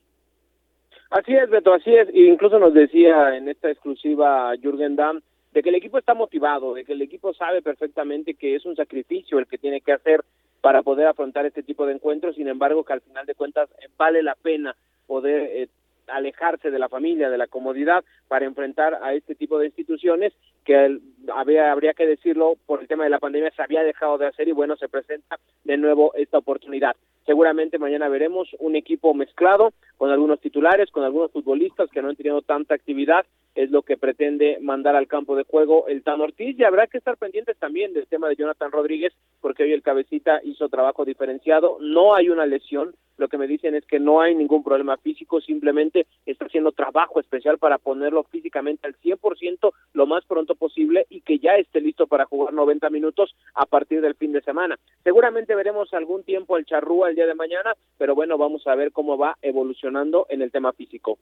Así 1.08 1.32
es, 1.32 1.48
Beto, 1.48 1.72
así 1.72 1.94
es. 1.94 2.10
Incluso 2.12 2.58
nos 2.58 2.74
decía 2.74 3.38
en 3.38 3.48
esta 3.48 3.70
exclusiva 3.70 4.52
Jürgen 4.62 4.96
Damm 4.96 5.22
de 5.54 5.62
que 5.62 5.70
el 5.70 5.76
equipo 5.76 5.96
está 5.96 6.12
motivado, 6.12 6.74
de 6.74 6.84
que 6.84 6.92
el 6.92 7.00
equipo 7.00 7.32
sabe 7.32 7.62
perfectamente 7.62 8.34
que 8.34 8.54
es 8.54 8.66
un 8.66 8.76
sacrificio 8.76 9.38
el 9.38 9.46
que 9.46 9.56
tiene 9.56 9.80
que 9.80 9.94
hacer 9.94 10.26
para 10.60 10.82
poder 10.82 11.06
afrontar 11.06 11.46
este 11.46 11.62
tipo 11.62 11.86
de 11.86 11.94
encuentros, 11.94 12.36
sin 12.36 12.48
embargo 12.48 12.84
que 12.84 12.92
al 12.92 13.00
final 13.00 13.24
de 13.24 13.34
cuentas 13.34 13.70
eh, 13.80 13.88
vale 13.96 14.22
la 14.22 14.34
pena 14.34 14.76
poder 15.06 15.40
eh, 15.54 15.68
alejarse 16.08 16.70
de 16.70 16.78
la 16.78 16.90
familia, 16.90 17.30
de 17.30 17.38
la 17.38 17.46
comodidad, 17.46 18.04
para 18.28 18.44
enfrentar 18.44 18.98
a 19.02 19.14
este 19.14 19.34
tipo 19.34 19.58
de 19.58 19.68
instituciones 19.68 20.34
que 20.66 21.00
había, 21.32 21.72
habría 21.72 21.94
que 21.94 22.06
decirlo, 22.06 22.56
por 22.66 22.82
el 22.82 22.88
tema 22.88 23.04
de 23.04 23.10
la 23.10 23.20
pandemia 23.20 23.52
se 23.52 23.62
había 23.62 23.82
dejado 23.82 24.18
de 24.18 24.26
hacer 24.26 24.48
y 24.48 24.52
bueno, 24.52 24.76
se 24.76 24.88
presenta 24.88 25.38
de 25.64 25.76
nuevo 25.78 26.12
esta 26.14 26.38
oportunidad. 26.38 26.96
Seguramente 27.26 27.78
mañana 27.78 28.08
veremos 28.08 28.48
un 28.60 28.76
equipo 28.76 29.12
mezclado 29.12 29.72
con 29.96 30.10
algunos 30.10 30.40
titulares, 30.40 30.90
con 30.92 31.02
algunos 31.02 31.32
futbolistas 31.32 31.90
que 31.90 32.00
no 32.00 32.08
han 32.08 32.16
tenido 32.16 32.40
tanta 32.42 32.74
actividad 32.74 33.26
es 33.56 33.70
lo 33.70 33.82
que 33.82 33.96
pretende 33.96 34.58
mandar 34.60 34.94
al 34.94 35.08
campo 35.08 35.34
de 35.34 35.42
juego 35.42 35.88
el 35.88 36.02
Tan 36.02 36.20
Ortiz 36.20 36.56
y 36.58 36.64
habrá 36.64 36.86
que 36.86 36.98
estar 36.98 37.16
pendientes 37.16 37.56
también 37.56 37.94
del 37.94 38.06
tema 38.06 38.28
de 38.28 38.36
Jonathan 38.36 38.70
Rodríguez 38.70 39.14
porque 39.40 39.64
hoy 39.64 39.72
el 39.72 39.82
cabecita 39.82 40.40
hizo 40.44 40.68
trabajo 40.68 41.04
diferenciado, 41.04 41.78
no 41.80 42.14
hay 42.14 42.28
una 42.28 42.46
lesión, 42.46 42.94
lo 43.16 43.28
que 43.28 43.38
me 43.38 43.46
dicen 43.46 43.74
es 43.74 43.86
que 43.86 43.98
no 43.98 44.20
hay 44.20 44.34
ningún 44.34 44.62
problema 44.62 44.98
físico, 44.98 45.40
simplemente 45.40 46.06
está 46.26 46.44
haciendo 46.44 46.72
trabajo 46.72 47.18
especial 47.18 47.56
para 47.56 47.78
ponerlo 47.78 48.24
físicamente 48.24 48.86
al 48.86 48.94
100% 48.96 49.72
lo 49.94 50.06
más 50.06 50.24
pronto 50.26 50.54
posible 50.54 51.06
y 51.08 51.22
que 51.22 51.38
ya 51.38 51.56
esté 51.56 51.80
listo 51.80 52.06
para 52.06 52.26
jugar 52.26 52.52
90 52.52 52.90
minutos 52.90 53.34
a 53.54 53.64
partir 53.64 54.02
del 54.02 54.16
fin 54.16 54.32
de 54.32 54.42
semana. 54.42 54.78
Seguramente 55.02 55.54
veremos 55.54 55.94
algún 55.94 56.24
tiempo 56.24 56.58
el 56.58 56.66
charrúa 56.66 57.12
día 57.16 57.26
de 57.26 57.34
mañana, 57.34 57.74
pero 57.98 58.14
bueno, 58.14 58.38
vamos 58.38 58.64
a 58.68 58.76
ver 58.76 58.92
cómo 58.92 59.18
va 59.18 59.36
evolucionando 59.42 60.26
en 60.30 60.42
el 60.42 60.52
tema 60.52 60.72
físico 60.72 61.18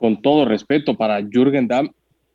con 0.00 0.22
todo 0.22 0.46
respeto 0.46 0.96
para 0.96 1.20
Jürgen 1.22 1.68
Damm, 1.68 1.90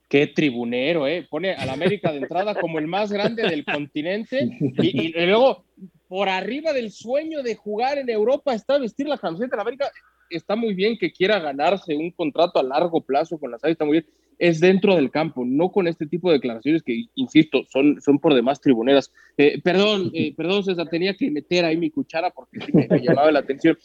qué 0.07 0.27
tribunero, 0.27 1.07
¿eh? 1.07 1.25
Pone 1.27 1.53
a 1.53 1.65
la 1.65 1.73
América 1.73 2.11
de 2.11 2.19
entrada 2.19 2.53
como 2.53 2.77
el 2.77 2.85
más 2.85 3.11
grande 3.11 3.41
del 3.41 3.65
continente 3.65 4.47
y, 4.77 5.11
luego 5.13 5.65
por 6.07 6.29
arriba 6.29 6.73
del 6.73 6.91
sueño 6.91 7.41
de 7.41 7.55
jugar 7.55 7.97
en 7.97 8.07
Europa 8.07 8.53
está 8.53 8.77
vestir 8.77 9.07
la 9.07 9.17
camiseta 9.17 9.49
de 9.49 9.57
la 9.57 9.61
América. 9.63 9.91
Está 10.29 10.55
muy 10.55 10.75
bien 10.75 10.95
que 10.99 11.11
quiera 11.11 11.39
ganarse 11.39 11.95
un 11.95 12.11
contrato 12.11 12.59
a 12.59 12.63
largo 12.63 13.01
plazo 13.01 13.39
con 13.39 13.49
las 13.49 13.63
áreas, 13.63 13.73
está 13.73 13.85
muy 13.85 14.01
bien. 14.01 14.13
Es 14.37 14.59
dentro 14.59 14.95
del 14.95 15.11
campo, 15.11 15.43
no 15.45 15.71
con 15.71 15.87
este 15.87 16.05
tipo 16.05 16.29
de 16.29 16.35
declaraciones 16.35 16.83
que, 16.83 17.05
insisto, 17.15 17.63
son, 17.69 18.01
son 18.01 18.19
por 18.19 18.33
demás 18.33 18.59
tribuneras. 18.61 19.11
Eh, 19.37 19.61
perdón, 19.61 20.11
eh, 20.13 20.33
perdón, 20.35 20.63
César, 20.63 20.89
tenía 20.89 21.13
que 21.15 21.31
meter 21.31 21.65
ahí 21.65 21.77
mi 21.77 21.89
cuchara 21.89 22.31
porque 22.31 22.59
sí 22.59 22.71
me 22.73 22.87
llamaba 22.99 23.31
la 23.31 23.39
atención. 23.39 23.77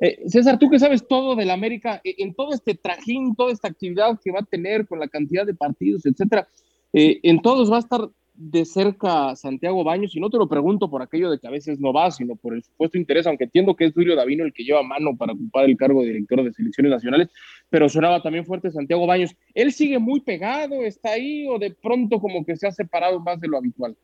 Eh, 0.00 0.22
César, 0.26 0.58
tú 0.58 0.70
que 0.70 0.78
sabes 0.78 1.06
todo 1.06 1.36
del 1.36 1.50
América, 1.50 2.00
eh, 2.04 2.14
en 2.18 2.34
todo 2.34 2.52
este 2.52 2.74
trajín, 2.74 3.34
toda 3.34 3.52
esta 3.52 3.68
actividad 3.68 4.18
que 4.22 4.32
va 4.32 4.40
a 4.40 4.44
tener 4.44 4.86
con 4.86 4.98
la 4.98 5.08
cantidad 5.08 5.44
de 5.44 5.54
partidos, 5.54 6.06
etcétera, 6.06 6.48
en 6.92 7.40
todos 7.40 7.70
va 7.70 7.76
a 7.76 7.80
estar 7.80 8.10
de 8.40 8.64
cerca 8.64 9.36
Santiago 9.36 9.84
Baños, 9.84 10.16
y 10.16 10.20
no 10.20 10.30
te 10.30 10.38
lo 10.38 10.48
pregunto 10.48 10.88
por 10.88 11.02
aquello 11.02 11.30
de 11.30 11.38
que 11.38 11.46
a 11.46 11.50
veces 11.50 11.78
no 11.78 11.92
va, 11.92 12.10
sino 12.10 12.36
por 12.36 12.54
el 12.54 12.62
supuesto 12.62 12.96
interés, 12.96 13.26
aunque 13.26 13.44
entiendo 13.44 13.76
que 13.76 13.84
es 13.84 13.92
Julio 13.92 14.16
Davino 14.16 14.44
el 14.44 14.54
que 14.54 14.64
lleva 14.64 14.82
mano 14.82 15.14
para 15.14 15.34
ocupar 15.34 15.66
el 15.66 15.76
cargo 15.76 16.00
de 16.00 16.08
director 16.08 16.42
de 16.42 16.52
selecciones 16.52 16.90
nacionales, 16.90 17.28
pero 17.70 17.88
sonaba 17.88 18.20
también 18.20 18.44
fuerte 18.44 18.70
Santiago 18.70 19.06
Baños. 19.06 19.34
¿Él 19.54 19.72
sigue 19.72 19.98
muy 19.98 20.20
pegado, 20.20 20.82
está 20.82 21.12
ahí, 21.12 21.46
o 21.48 21.58
de 21.58 21.70
pronto 21.70 22.20
como 22.20 22.44
que 22.44 22.56
se 22.56 22.66
ha 22.66 22.72
separado 22.72 23.20
más 23.20 23.40
de 23.40 23.48
lo 23.48 23.56
habitual? 23.56 23.96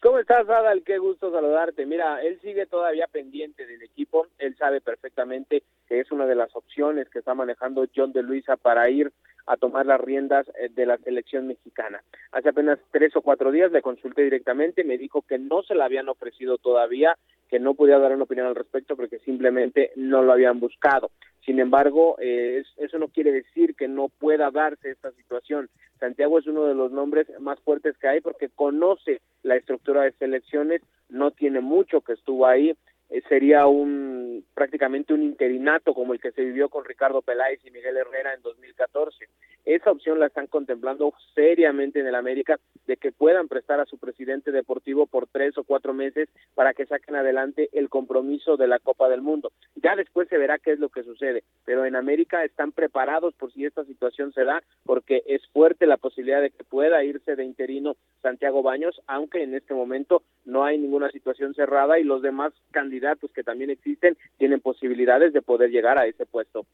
¿Cómo 0.00 0.20
estás, 0.20 0.48
Adal? 0.48 0.84
Qué 0.84 0.98
gusto 0.98 1.32
saludarte. 1.32 1.84
Mira, 1.84 2.22
él 2.22 2.38
sigue 2.40 2.66
todavía 2.66 3.08
pendiente 3.08 3.66
del 3.66 3.82
equipo. 3.82 4.28
Él 4.38 4.54
sabe 4.56 4.80
perfectamente 4.80 5.64
que 5.88 5.98
es 5.98 6.12
una 6.12 6.24
de 6.26 6.36
las 6.36 6.54
opciones 6.54 7.08
que 7.08 7.18
está 7.18 7.34
manejando 7.34 7.84
John 7.96 8.12
de 8.12 8.22
Luisa 8.22 8.56
para 8.56 8.88
ir 8.90 9.10
a 9.46 9.56
tomar 9.56 9.86
las 9.86 10.00
riendas 10.00 10.46
eh, 10.60 10.68
de 10.70 10.86
la 10.86 10.98
selección 10.98 11.48
mexicana. 11.48 12.00
Hace 12.30 12.50
apenas 12.50 12.78
tres 12.92 13.16
o 13.16 13.22
cuatro 13.22 13.50
días 13.50 13.72
le 13.72 13.82
consulté 13.82 14.22
directamente, 14.22 14.84
me 14.84 14.98
dijo 14.98 15.22
que 15.22 15.38
no 15.38 15.62
se 15.62 15.74
la 15.74 15.86
habían 15.86 16.08
ofrecido 16.08 16.58
todavía, 16.58 17.16
que 17.48 17.58
no 17.58 17.74
podía 17.74 17.98
dar 17.98 18.12
una 18.12 18.24
opinión 18.24 18.46
al 18.46 18.54
respecto 18.54 18.94
porque 18.94 19.18
simplemente 19.20 19.90
no 19.96 20.22
lo 20.22 20.32
habían 20.32 20.60
buscado. 20.60 21.10
Sin 21.48 21.60
embargo, 21.60 22.18
eh, 22.20 22.62
eso 22.76 22.98
no 22.98 23.08
quiere 23.08 23.32
decir 23.32 23.74
que 23.74 23.88
no 23.88 24.10
pueda 24.10 24.50
darse 24.50 24.90
esta 24.90 25.12
situación. 25.12 25.70
Santiago 25.98 26.38
es 26.38 26.46
uno 26.46 26.66
de 26.66 26.74
los 26.74 26.92
nombres 26.92 27.26
más 27.40 27.58
fuertes 27.60 27.96
que 27.96 28.06
hay 28.06 28.20
porque 28.20 28.50
conoce 28.50 29.22
la 29.42 29.56
estructura 29.56 30.02
de 30.02 30.12
selecciones, 30.12 30.82
no 31.08 31.30
tiene 31.30 31.60
mucho 31.60 32.02
que 32.02 32.12
estuvo 32.12 32.44
ahí, 32.44 32.76
eh, 33.08 33.22
sería 33.30 33.66
un 33.66 34.27
prácticamente 34.54 35.14
un 35.14 35.22
interinato 35.22 35.94
como 35.94 36.12
el 36.12 36.20
que 36.20 36.32
se 36.32 36.44
vivió 36.44 36.68
con 36.68 36.84
Ricardo 36.84 37.22
Peláez 37.22 37.60
y 37.64 37.70
Miguel 37.70 37.96
Herrera 37.96 38.34
en 38.34 38.42
2014. 38.42 39.28
Esa 39.64 39.90
opción 39.90 40.18
la 40.18 40.26
están 40.26 40.46
contemplando 40.46 41.12
seriamente 41.34 42.00
en 42.00 42.06
el 42.06 42.14
América 42.14 42.58
de 42.86 42.96
que 42.96 43.12
puedan 43.12 43.48
prestar 43.48 43.80
a 43.80 43.84
su 43.84 43.98
presidente 43.98 44.50
deportivo 44.50 45.06
por 45.06 45.26
tres 45.26 45.58
o 45.58 45.64
cuatro 45.64 45.92
meses 45.92 46.28
para 46.54 46.72
que 46.72 46.86
saquen 46.86 47.16
adelante 47.16 47.68
el 47.72 47.90
compromiso 47.90 48.56
de 48.56 48.66
la 48.66 48.78
Copa 48.78 49.08
del 49.10 49.20
Mundo. 49.20 49.52
Ya 49.76 49.94
después 49.94 50.28
se 50.28 50.38
verá 50.38 50.58
qué 50.58 50.72
es 50.72 50.78
lo 50.78 50.88
que 50.88 51.02
sucede, 51.02 51.44
pero 51.66 51.84
en 51.84 51.96
América 51.96 52.44
están 52.44 52.72
preparados 52.72 53.34
por 53.34 53.52
si 53.52 53.66
esta 53.66 53.84
situación 53.84 54.32
se 54.32 54.44
da, 54.44 54.62
porque 54.84 55.22
es 55.26 55.46
fuerte 55.48 55.86
la 55.86 55.98
posibilidad 55.98 56.40
de 56.40 56.50
que 56.50 56.64
pueda 56.64 57.04
irse 57.04 57.36
de 57.36 57.44
interino 57.44 57.96
Santiago 58.22 58.62
Baños, 58.62 59.00
aunque 59.06 59.42
en 59.42 59.54
este 59.54 59.74
momento 59.74 60.22
no 60.46 60.64
hay 60.64 60.78
ninguna 60.78 61.10
situación 61.10 61.54
cerrada 61.54 61.98
y 61.98 62.04
los 62.04 62.22
demás 62.22 62.54
candidatos 62.70 63.30
que 63.32 63.44
también 63.44 63.70
existen 63.70 64.16
tienen 64.36 64.60
posibilidades 64.60 65.32
de 65.32 65.42
poder 65.42 65.70
llegar 65.70 65.98
a 65.98 66.06
ese 66.06 66.26
puesto. 66.26 66.66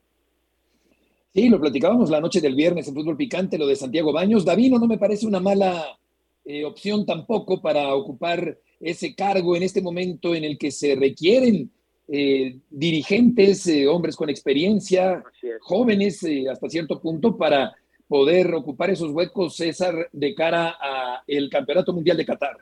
Sí, 1.34 1.48
lo 1.48 1.60
platicábamos 1.60 2.10
la 2.10 2.20
noche 2.20 2.40
del 2.40 2.54
viernes 2.54 2.86
en 2.86 2.94
Fútbol 2.94 3.16
Picante, 3.16 3.58
lo 3.58 3.66
de 3.66 3.74
Santiago 3.74 4.12
Baños. 4.12 4.44
Davino 4.44 4.78
no 4.78 4.86
me 4.86 4.98
parece 4.98 5.26
una 5.26 5.40
mala 5.40 5.98
eh, 6.44 6.64
opción 6.64 7.04
tampoco 7.06 7.60
para 7.60 7.92
ocupar 7.94 8.56
ese 8.78 9.14
cargo 9.14 9.56
en 9.56 9.62
este 9.62 9.82
momento 9.82 10.34
en 10.34 10.44
el 10.44 10.58
que 10.58 10.70
se 10.70 10.94
requieren 10.94 11.70
eh, 12.06 12.58
dirigentes, 12.70 13.66
eh, 13.66 13.88
hombres 13.88 14.14
con 14.14 14.28
experiencia, 14.28 15.24
jóvenes 15.60 16.24
hasta 16.50 16.68
cierto 16.68 17.00
punto 17.00 17.36
para 17.36 17.74
poder 18.06 18.54
ocupar 18.54 18.90
esos 18.90 19.10
huecos, 19.10 19.56
César, 19.56 20.08
de 20.12 20.34
cara 20.34 20.76
al 21.26 21.48
Campeonato 21.50 21.92
Mundial 21.92 22.18
de 22.18 22.26
Qatar. 22.26 22.58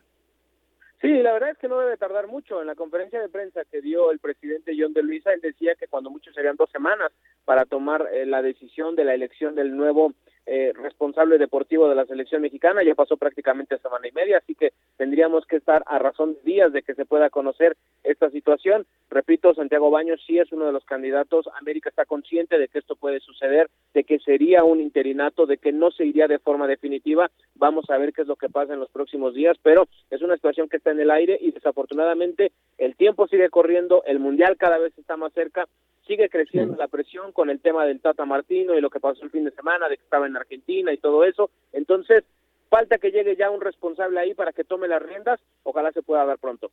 Sí, 1.03 1.09
la 1.21 1.33
verdad 1.33 1.51
es 1.51 1.59
que 1.59 1.67
no 1.67 1.81
debe 1.81 1.97
tardar 1.97 2.29
mucho. 2.29 2.61
En 2.61 2.69
la 2.69 2.77
conferencia 2.77 3.21
de 3.21 3.29
prensa 3.29 3.65
que 3.65 3.83
dio 3.83 4.12
el 4.12 4.21
presidente 4.21 4.73
John 4.79 4.93
de 4.93 5.03
Luisa, 5.03 5.33
él 5.33 5.41
decía 5.41 5.75
que 5.75 5.88
cuando 5.88 6.11
mucho 6.11 6.33
serían 6.33 6.55
dos 6.55 6.71
semanas 6.71 7.11
para 7.45 7.65
tomar 7.65 8.09
eh, 8.12 8.25
la 8.25 8.41
decisión 8.41 8.95
de 8.95 9.03
la 9.05 9.12
elección 9.12 9.57
del 9.57 9.77
nuevo 9.77 10.15
eh, 10.46 10.72
responsable 10.74 11.38
deportivo 11.38 11.88
de 11.88 11.94
la 11.94 12.05
selección 12.05 12.42
mexicana, 12.42 12.83
ya 12.83 12.94
pasó 12.94 13.16
prácticamente 13.16 13.78
semana 13.78 14.09
y 14.09 14.12
media, 14.12 14.38
así 14.38 14.55
que 14.55 14.72
tendríamos 14.96 15.46
que 15.46 15.57
estar 15.57 15.83
a 15.87 15.98
razón 15.98 16.35
de 16.35 16.40
días 16.42 16.72
de 16.72 16.83
que 16.83 16.94
se 16.94 17.05
pueda 17.05 17.31
conocer 17.31 17.76
esta 18.02 18.28
situación. 18.31 18.85
Repito, 19.09 19.55
Santiago 19.55 19.90
Baños 19.90 20.20
sí 20.26 20.38
es 20.38 20.50
uno 20.52 20.66
de 20.66 20.72
los 20.72 20.85
candidatos, 20.85 21.48
América 21.61 21.90
está 21.90 22.05
consciente 22.05 22.59
de 22.59 22.68
que 22.68 22.81
esto 22.81 22.96
puede 22.96 23.20
suceder, 23.20 23.68
de 23.94 24.05
que 24.05 24.18
sería 24.18 24.64
un 24.64 24.81
interinato, 24.81 25.46
de 25.46 25.59
que 25.59 25.72
no 25.72 25.90
se 25.90 26.07
iría 26.07 26.26
de 26.26 26.38
forma 26.38 26.66
definitiva, 26.66 27.31
vamos 27.55 27.88
a 27.90 27.98
ver 27.98 28.12
qué 28.12 28.22
es 28.22 28.28
lo 28.28 28.37
que 28.37 28.48
pasa 28.48 28.74
en 28.74 28.81
los 28.81 28.90
próximos 28.90 29.35
días, 29.35 29.57
pero 29.62 29.87
es 30.11 30.22
una 30.22 30.35
situación 30.35 30.68
que 30.68 30.78
está 30.78 30.90
en 30.90 31.00
el 31.00 31.11
aire 31.11 31.38
y 31.40 31.52
desafortunadamente 31.52 32.52
el 32.78 32.96
tiempo 32.96 33.28
sigue 33.28 33.48
corriendo, 33.48 34.02
el 34.07 34.18
Mundial 34.18 34.57
cada 34.57 34.78
vez 34.78 34.96
está 34.98 35.16
más 35.16 35.33
cerca, 35.33 35.66
sigue 36.07 36.28
creciendo 36.28 36.76
la 36.76 36.88
presión 36.88 37.33
con 37.33 37.50
el 37.50 37.61
tema 37.61 37.87
del 37.87 38.00
Tata 38.00 38.24
Martino 38.24 38.76
y 38.76 38.81
lo 38.81 38.90
que 38.90 39.00
pasó 39.00 39.24
el 39.24 39.31
fin 39.31 39.44
de 39.44 39.52
semana, 39.52 39.88
de 39.88 39.96
que 39.96 40.02
estaba 40.02 40.26
en 40.26 40.32
Argentina 40.37 40.92
y 40.92 40.99
todo 40.99 41.25
eso. 41.25 41.51
Entonces, 41.73 42.25
falta 42.68 42.99
que 42.99 43.11
llegue 43.11 43.37
ya 43.37 43.51
un 43.51 43.61
responsable 43.61 44.18
ahí 44.21 44.35
para 44.35 44.53
que 44.53 44.64
tome 44.64 44.88
las 44.88 45.03
riendas. 45.03 45.40
Ojalá 45.62 45.92
se 45.92 46.03
pueda 46.03 46.25
dar 46.25 46.38
pronto. 46.38 46.71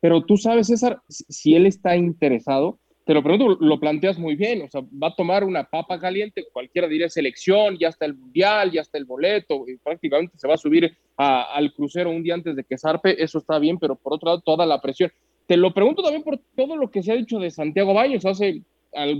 Pero 0.00 0.22
tú 0.22 0.36
sabes, 0.36 0.66
César, 0.66 1.00
si 1.08 1.54
él 1.54 1.66
está 1.66 1.96
interesado, 1.96 2.78
te 3.04 3.14
lo 3.14 3.22
pregunto, 3.22 3.56
lo 3.60 3.80
planteas 3.80 4.18
muy 4.18 4.36
bien, 4.36 4.62
o 4.62 4.68
sea, 4.68 4.80
va 4.80 5.08
a 5.08 5.14
tomar 5.14 5.44
una 5.44 5.64
papa 5.64 5.98
caliente, 5.98 6.44
cualquiera 6.52 6.86
diría 6.86 7.08
selección, 7.08 7.76
ya 7.78 7.88
está 7.88 8.06
el 8.06 8.14
mundial, 8.14 8.70
ya 8.70 8.80
está 8.80 8.98
el 8.98 9.04
boleto, 9.04 9.64
prácticamente 9.82 10.38
se 10.38 10.46
va 10.46 10.54
a 10.54 10.58
subir 10.58 10.96
al 11.16 11.72
crucero 11.72 12.10
un 12.10 12.22
día 12.22 12.34
antes 12.34 12.54
de 12.56 12.64
que 12.64 12.78
zarpe, 12.78 13.22
eso 13.22 13.38
está 13.38 13.58
bien, 13.58 13.78
pero 13.78 13.96
por 13.96 14.14
otro 14.14 14.28
lado, 14.28 14.40
toda 14.40 14.66
la 14.66 14.80
presión. 14.80 15.10
Te 15.46 15.56
lo 15.56 15.74
pregunto 15.74 16.02
también 16.02 16.22
por 16.22 16.38
todo 16.56 16.76
lo 16.76 16.90
que 16.90 17.02
se 17.02 17.12
ha 17.12 17.16
dicho 17.16 17.38
de 17.38 17.50
Santiago 17.50 17.92
Baños. 17.92 18.24
Hace 18.24 18.62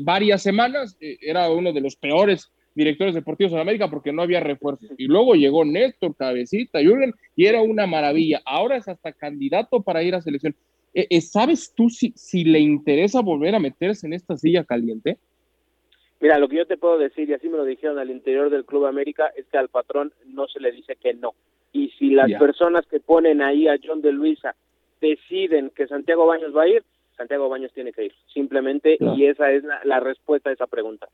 varias 0.03 0.43
semanas 0.43 0.97
eh, 1.01 1.19
era 1.21 1.51
uno 1.51 1.73
de 1.73 1.81
los 1.81 1.97
peores 1.97 2.53
directores 2.75 3.15
deportivos 3.15 3.53
en 3.53 3.59
América 3.59 3.89
porque 3.89 4.13
no 4.13 4.23
había 4.23 4.41
refuerzo. 4.41 4.87
Y 4.99 5.07
luego 5.07 5.35
llegó 5.35 5.65
Néstor, 5.65 6.15
Cabecita, 6.17 6.81
Jürgen, 6.81 7.13
y 7.37 7.47
era 7.47 7.63
una 7.63 7.87
maravilla. 7.87 8.41
Ahora 8.45 8.77
es 8.77 8.89
hasta 8.89 9.13
candidato 9.13 9.83
para 9.83 10.03
ir 10.03 10.15
a 10.15 10.23
selección. 10.23 10.55
Eh, 10.95 11.07
eh, 11.11 11.21
¿Sabes 11.21 11.73
tú 11.75 11.89
si, 11.89 12.13
si 12.17 12.45
le 12.45 12.61
interesa 12.61 13.21
volver 13.21 13.55
a 13.55 13.61
meterse 13.61 14.07
en 14.07 14.13
esta 14.13 14.37
silla 14.37 14.65
caliente? 14.65 15.19
Mira, 16.21 16.39
lo 16.39 16.49
que 16.49 16.57
yo 16.57 16.67
te 16.67 16.77
puedo 16.77 16.99
decir, 16.99 17.29
y 17.29 17.35
así 17.35 17.49
me 17.49 17.57
lo 17.57 17.65
dijeron 17.65 17.99
al 17.99 18.11
interior 18.11 18.49
del 18.49 18.65
Club 18.65 18.87
América, 18.87 19.33
es 19.37 19.45
que 19.47 19.59
al 19.59 19.69
patrón 19.69 20.13
no 20.27 20.47
se 20.47 20.61
le 20.61 20.71
dice 20.71 20.95
que 20.95 21.15
no. 21.15 21.35
Y 21.73 21.89
si 21.99 22.11
las 22.11 22.31
personas 22.39 22.87
que 22.87 23.01
ponen 23.01 23.43
ahí 23.43 23.67
a 23.67 23.77
John 23.83 24.03
de 24.03 24.13
Luisa 24.13 24.55
deciden 25.01 25.71
que 25.75 25.89
Santiago 25.89 26.27
Baños 26.27 26.57
va 26.57 26.63
a 26.63 26.69
ir, 26.69 26.85
Santiago 27.17 27.49
Baños 27.49 27.73
tiene 27.73 27.93
que 27.93 28.05
ir, 28.05 28.13
simplemente, 28.33 28.99
y 29.01 29.27
esa 29.27 29.51
es 29.51 29.65
la, 29.85 29.99
respuesta 30.01 30.51
a 30.51 30.53
esa 30.53 30.67
pregunta. 30.67 31.09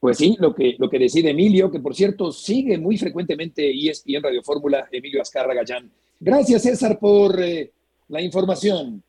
Pues 0.00 0.16
sí, 0.16 0.34
lo 0.40 0.54
que, 0.54 0.76
lo 0.78 0.88
que 0.88 0.98
decide 0.98 1.30
Emilio, 1.30 1.70
que 1.70 1.78
por 1.78 1.94
cierto 1.94 2.32
sigue 2.32 2.78
muy 2.78 2.96
frecuentemente 2.96 3.70
ESPN 3.70 4.22
Radio 4.22 4.42
Fórmula, 4.42 4.88
Emilio 4.90 5.20
Azcarra 5.20 5.52
Gallán. 5.52 5.90
Gracias, 6.18 6.62
César, 6.62 6.98
por 6.98 7.38
eh, 7.38 7.70
la 8.08 8.22
información. 8.22 9.02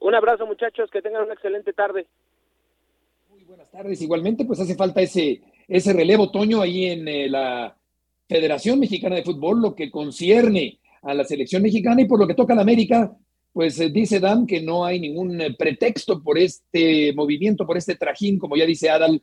Un 0.00 0.14
abrazo, 0.14 0.44
muchachos, 0.44 0.90
que 0.90 1.00
tengan 1.00 1.22
una 1.22 1.34
excelente 1.34 1.72
tarde. 1.72 2.08
Muy 3.30 3.44
buenas 3.44 3.70
tardes. 3.70 4.02
Igualmente, 4.02 4.44
pues 4.44 4.58
hace 4.58 4.74
falta 4.74 5.00
ese, 5.00 5.40
ese 5.68 5.92
relevo, 5.92 6.32
Toño, 6.32 6.60
ahí 6.60 6.86
en 6.86 7.06
eh, 7.06 7.28
la 7.28 7.76
Federación 8.28 8.80
Mexicana 8.80 9.14
de 9.14 9.22
Fútbol, 9.22 9.62
lo 9.62 9.74
que 9.76 9.88
concierne 9.88 10.80
a 11.02 11.14
la 11.14 11.24
selección 11.24 11.62
mexicana 11.62 12.02
y 12.02 12.06
por 12.06 12.18
lo 12.18 12.26
que 12.26 12.34
toca 12.34 12.54
a 12.54 12.56
la 12.56 12.62
América, 12.62 13.16
pues 13.52 13.78
eh, 13.78 13.88
dice 13.88 14.18
Dan 14.18 14.48
que 14.48 14.60
no 14.60 14.84
hay 14.84 14.98
ningún 14.98 15.40
pretexto 15.56 16.20
por 16.20 16.38
este 16.38 17.12
movimiento, 17.12 17.64
por 17.64 17.76
este 17.76 17.94
trajín, 17.94 18.36
como 18.38 18.56
ya 18.56 18.66
dice 18.66 18.90
Adal, 18.90 19.22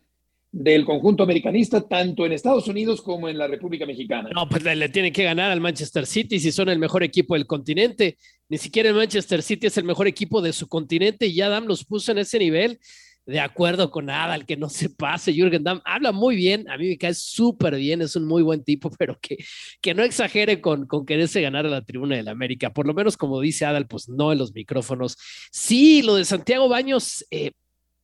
del 0.52 0.84
conjunto 0.84 1.24
americanista, 1.24 1.88
tanto 1.88 2.26
en 2.26 2.34
Estados 2.34 2.68
Unidos 2.68 3.02
como 3.02 3.30
en 3.30 3.38
la 3.38 3.48
República 3.48 3.86
Mexicana. 3.86 4.30
No, 4.36 4.50
pues 4.50 4.64
le, 4.64 4.90
tienen 4.90 5.14
que 5.14 5.24
ganar 5.24 5.50
al 5.50 5.62
Manchester 5.62 6.06
City 6.06 6.40
si 6.40 6.52
son 6.52 6.68
el 6.70 6.78
mejor 6.78 7.04
equipo 7.04 7.36
del 7.36 7.48
continente. 7.48 8.18
Ni 8.50 8.58
siquiera 8.58 8.90
el 8.90 8.96
Manchester 8.96 9.42
City 9.42 9.68
es 9.68 9.78
el 9.78 9.86
mejor 9.86 10.08
equipo 10.08 10.42
de 10.42 10.52
su 10.52 10.68
continente 10.68 11.28
y 11.28 11.40
Adam 11.40 11.66
los 11.66 11.86
puso 11.86 12.12
en 12.12 12.18
ese 12.18 12.38
nivel 12.38 12.80
de 13.26 13.40
acuerdo 13.40 13.92
con 13.92 14.06
nada, 14.06 14.36
el 14.36 14.46
que 14.46 14.58
no 14.58 14.70
se 14.70 14.90
pase. 14.90 15.34
Jürgen 15.34 15.64
Damm 15.64 15.82
habla 15.86 16.12
muy 16.12 16.36
bien, 16.36 16.70
a 16.70 16.78
mí 16.78 16.90
me 16.90 16.98
cae 16.98 17.14
súper 17.14 17.76
bien, 17.76 18.02
es 18.02 18.16
un 18.16 18.26
muy 18.26 18.42
buen 18.42 18.64
tipo, 18.64 18.90
pero 19.00 19.18
que, 19.22 19.38
que 19.82 19.94
no 19.94 20.04
exagere 20.04 20.60
con, 20.60 20.86
con 20.86 21.06
quererse 21.06 21.42
ganar 21.42 21.66
a 21.66 21.70
la 21.70 21.86
tribuna 21.86 22.16
de 22.16 22.24
la 22.24 22.32
América. 22.32 22.74
Por 22.74 22.88
lo 22.88 22.94
menos, 22.94 23.18
como 23.18 23.40
dice 23.40 23.66
Adal, 23.66 23.88
pues 23.88 24.10
no 24.10 24.32
en 24.32 24.40
los 24.40 24.54
micrófonos. 24.54 25.18
Sí, 25.52 26.02
lo 26.02 26.16
de 26.16 26.26
Santiago 26.26 26.68
Baños, 26.68 27.26
eh, 27.32 27.52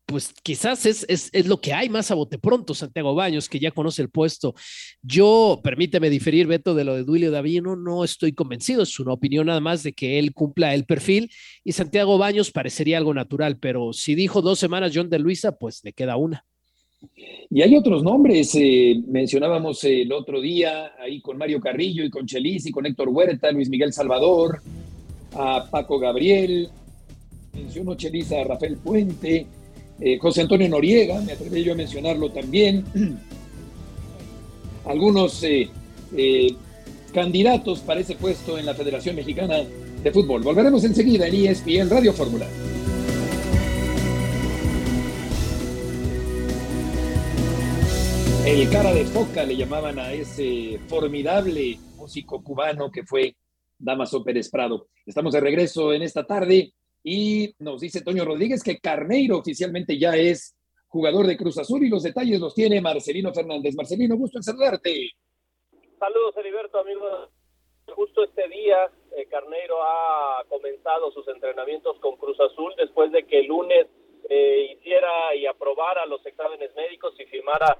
pues 0.07 0.33
quizás 0.41 0.85
es, 0.85 1.05
es, 1.09 1.47
lo 1.47 1.59
que 1.59 1.73
hay 1.73 1.89
más 1.89 2.11
a 2.11 2.15
bote 2.15 2.39
pronto, 2.39 2.73
Santiago 2.73 3.13
Baños, 3.13 3.49
que 3.49 3.59
ya 3.59 3.71
conoce 3.71 4.01
el 4.01 4.09
puesto. 4.09 4.55
Yo, 5.01 5.59
permíteme 5.61 6.09
diferir, 6.09 6.47
Beto, 6.47 6.73
de 6.75 6.85
lo 6.85 6.95
de 6.95 7.03
Duilio 7.03 7.29
Davino, 7.29 7.75
no 7.75 8.05
estoy 8.05 8.31
convencido, 8.31 8.83
es 8.83 8.97
una 9.01 9.11
opinión 9.11 9.47
nada 9.47 9.59
más 9.59 9.83
de 9.83 9.91
que 9.91 10.17
él 10.17 10.33
cumpla 10.33 10.73
el 10.73 10.85
perfil 10.85 11.29
y 11.65 11.73
Santiago 11.73 12.17
Baños 12.17 12.51
parecería 12.51 12.97
algo 12.97 13.13
natural, 13.13 13.57
pero 13.59 13.91
si 13.91 14.15
dijo 14.15 14.41
dos 14.41 14.59
semanas 14.59 14.93
John 14.95 15.09
de 15.09 15.19
Luisa, 15.19 15.57
pues 15.57 15.81
le 15.83 15.91
queda 15.91 16.15
una. 16.15 16.45
Y 17.49 17.61
hay 17.61 17.75
otros 17.75 18.01
nombres, 18.01 18.55
eh, 18.55 18.95
mencionábamos 19.07 19.83
el 19.83 20.13
otro 20.13 20.39
día 20.39 20.93
ahí 20.97 21.19
con 21.19 21.37
Mario 21.37 21.59
Carrillo 21.59 22.05
y 22.05 22.09
con 22.09 22.25
Chelis 22.25 22.65
y 22.65 22.71
con 22.71 22.85
Héctor 22.85 23.09
Huerta, 23.09 23.51
Luis 23.51 23.69
Miguel 23.69 23.91
Salvador, 23.91 24.61
a 25.33 25.67
Paco 25.69 25.99
Gabriel, 25.99 26.69
mencionó 27.53 27.95
Chelis 27.95 28.31
a 28.31 28.45
Rafael 28.45 28.77
Puente, 28.77 29.45
eh, 29.99 30.19
José 30.19 30.41
Antonio 30.41 30.69
Noriega, 30.69 31.19
me 31.21 31.33
atreví 31.33 31.63
yo 31.63 31.73
a 31.73 31.75
mencionarlo 31.75 32.31
también, 32.31 32.85
algunos 34.85 35.43
eh, 35.43 35.69
eh, 36.15 36.55
candidatos 37.13 37.79
para 37.79 37.99
ese 38.01 38.15
puesto 38.15 38.57
en 38.57 38.65
la 38.65 38.75
Federación 38.75 39.15
Mexicana 39.15 39.63
de 40.03 40.11
Fútbol. 40.11 40.43
Volveremos 40.43 40.83
enseguida 40.83 41.27
en 41.27 41.47
ESPN 41.47 41.89
Radio 41.89 42.13
Fórmula. 42.13 42.47
El 48.45 48.69
cara 48.69 48.93
de 48.93 49.03
foca 49.05 49.43
le 49.43 49.57
llamaban 49.57 49.99
a 49.99 50.13
ese 50.13 50.79
formidable 50.87 51.77
músico 51.97 52.41
cubano 52.41 52.89
que 52.89 53.03
fue 53.03 53.35
Damaso 53.77 54.23
Pérez 54.23 54.49
Prado. 54.49 54.87
Estamos 55.05 55.33
de 55.33 55.41
regreso 55.41 55.91
en 55.93 56.01
esta 56.01 56.25
tarde 56.25 56.73
y 57.09 57.55
nos 57.59 57.79
dice 57.79 58.03
Toño 58.03 58.25
Rodríguez 58.25 58.61
que 58.61 58.79
Carneiro 58.79 59.37
oficialmente 59.37 59.97
ya 59.97 60.17
es 60.17 60.57
jugador 60.89 61.25
de 61.25 61.37
Cruz 61.37 61.57
Azul 61.57 61.81
y 61.85 61.89
los 61.89 62.03
detalles 62.03 62.41
los 62.41 62.53
tiene 62.53 62.81
Marcelino 62.81 63.33
Fernández. 63.33 63.75
Marcelino, 63.77 64.17
gusto 64.17 64.39
en 64.39 64.43
saludarte. 64.43 65.11
Saludos, 65.97 66.35
Heriberto, 66.35 66.79
amigos. 66.79 67.29
Justo 67.95 68.25
este 68.25 68.49
día, 68.49 68.91
eh, 69.15 69.25
Carneiro 69.29 69.81
ha 69.81 70.43
comenzado 70.49 71.09
sus 71.11 71.25
entrenamientos 71.29 71.97
con 71.99 72.17
Cruz 72.17 72.37
Azul 72.41 72.73
después 72.77 73.09
de 73.13 73.23
que 73.25 73.39
el 73.39 73.45
lunes 73.45 73.87
eh, 74.29 74.73
hiciera 74.73 75.33
y 75.33 75.45
aprobara 75.45 76.05
los 76.07 76.25
exámenes 76.25 76.75
médicos 76.75 77.17
y 77.17 77.25
firmara 77.27 77.79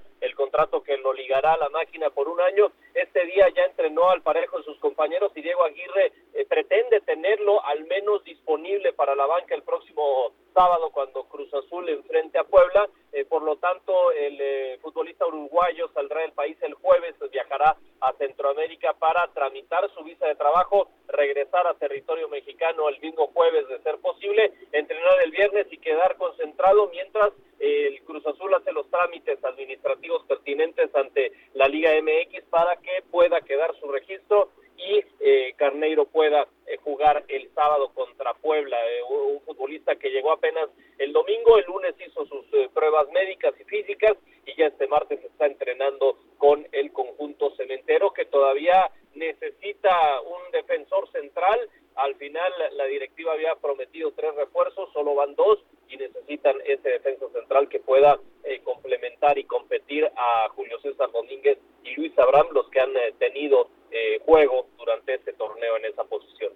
contrato 0.58 0.82
que 0.82 0.98
lo 0.98 1.14
ligará 1.14 1.54
a 1.54 1.58
la 1.58 1.70
máquina 1.70 2.10
por 2.10 2.28
un 2.28 2.42
año. 2.42 2.72
Este 2.96 3.24
día 3.28 3.48
ya 3.56 3.64
entrenó 3.66 4.10
al 4.10 4.24
parejo 4.24 4.58
de 4.58 4.64
sus 4.64 4.80
compañeros 4.80 5.32
y 5.36 5.42
Diego 5.44 5.64
Aguirre 5.64 6.12
eh, 6.34 6.46
pretende 6.50 7.00
tenerlo 7.02 7.64
al 7.64 7.86
menos 7.86 8.24
disponible 8.24 8.92
para 8.94 9.14
la 9.16 9.28
banca 9.28 9.54
el 9.54 9.62
próximo 9.62 10.32
sábado 10.58 10.90
cuando 10.90 11.24
Cruz 11.26 11.54
Azul 11.54 11.88
enfrente 11.88 12.40
a 12.40 12.44
Puebla. 12.44 12.90
Eh, 13.12 13.26
por 13.26 13.44
lo 13.44 13.58
tanto, 13.58 14.12
el 14.12 14.38
eh, 14.42 14.80
futbolista 14.82 15.28
uruguayo 15.28 15.88
saldrá 15.94 16.22
del 16.22 16.32
país 16.32 16.58
el 16.62 16.74
jueves, 16.74 17.14
viajará 17.32 17.78
a 18.02 18.14
Centroamérica 18.14 18.94
para 18.94 19.28
tramitar 19.34 19.88
su 19.94 20.04
visa 20.04 20.26
de 20.26 20.36
trabajo, 20.36 20.90
regresar 21.08 21.68
a 21.68 21.76
territorio 21.76 22.28
mexicano 22.28 22.90
el 22.90 23.00
mismo 23.00 23.28
jueves 23.28 23.68
de 23.68 23.80
ser 23.84 24.00
posible, 24.00 24.52
entrenar 24.72 25.22
el 25.24 25.32
viernes 25.32 25.68
y 25.70 25.78
quedar 25.78 26.18
concentrado 26.18 26.88
mientras 26.88 27.34
el 27.60 28.02
Cruz 28.04 28.26
Azul 28.26 28.54
hace 28.54 28.72
los 28.72 28.90
trámites 28.90 29.44
administrativos 29.44 30.24
pertinentes 30.26 30.94
ante 30.96 31.32
la 31.54 31.68
Liga 31.68 31.92
MX 32.02 32.46
para 32.50 32.78
que 32.78 33.04
pueda 33.12 33.42
quedar 33.42 33.76
su 33.80 33.92
registro 33.92 34.50
y 34.78 35.04
eh, 35.20 35.54
Carneiro 35.58 36.06
pueda 36.06 36.48
eh, 36.68 36.78
jugar 36.78 37.24
el 37.28 37.50
sábado 37.54 37.92
contra 37.94 38.34
Puebla, 38.36 38.78
eh, 38.78 39.04
un 39.04 39.42
futbolista 39.42 39.96
que 39.96 40.10
llegó 40.10 40.32
apenas 40.32 40.70
el 41.00 41.12
domingo, 41.14 41.58
el 41.58 41.66
lunes 41.66 41.96
hizo 42.00 42.26
sus 42.28 42.46
pruebas 42.74 43.10
médicas 43.12 43.54
y 43.60 43.64
físicas 43.64 44.14
y 44.46 44.56
ya 44.56 44.68
este 44.68 44.88
martes 44.88 45.24
está 45.24 45.48
entrenando 45.48 46.18
con 46.38 46.68
el 46.72 46.92
conjunto 46.94 47.56
cementero 47.56 48.14
que 48.14 48.26
todavía 48.26 48.90
necesita 49.16 50.22
un 50.22 50.52
defensor 50.52 51.12
central. 51.12 51.60
Al 51.98 52.16
final 52.16 52.52
la 52.74 52.86
directiva 52.86 53.34
había 53.34 53.56
prometido 53.56 54.12
tres 54.16 54.36
refuerzos, 54.36 54.90
solo 54.94 55.16
van 55.16 55.36
dos 55.36 55.60
y 55.90 55.98
necesitan 55.98 56.56
ese 56.66 56.90
defensa 56.90 57.26
central 57.34 57.68
que 57.70 57.80
pueda 57.80 58.20
complementar 58.64 59.38
y 59.38 59.44
competir 59.44 60.06
a 60.16 60.50
Julio 60.50 60.80
César 60.82 61.12
Domínguez 61.12 61.58
y 61.84 61.96
Luis 61.96 62.18
Abraham, 62.18 62.48
los 62.54 62.70
que 62.70 62.80
han 62.80 62.92
tenido 63.20 63.70
eh, 63.92 64.20
juego 64.26 64.68
durante 64.78 65.16
este 65.16 65.34
torneo 65.34 65.78
en 65.78 65.86
esa 65.86 66.04
posición. 66.04 66.54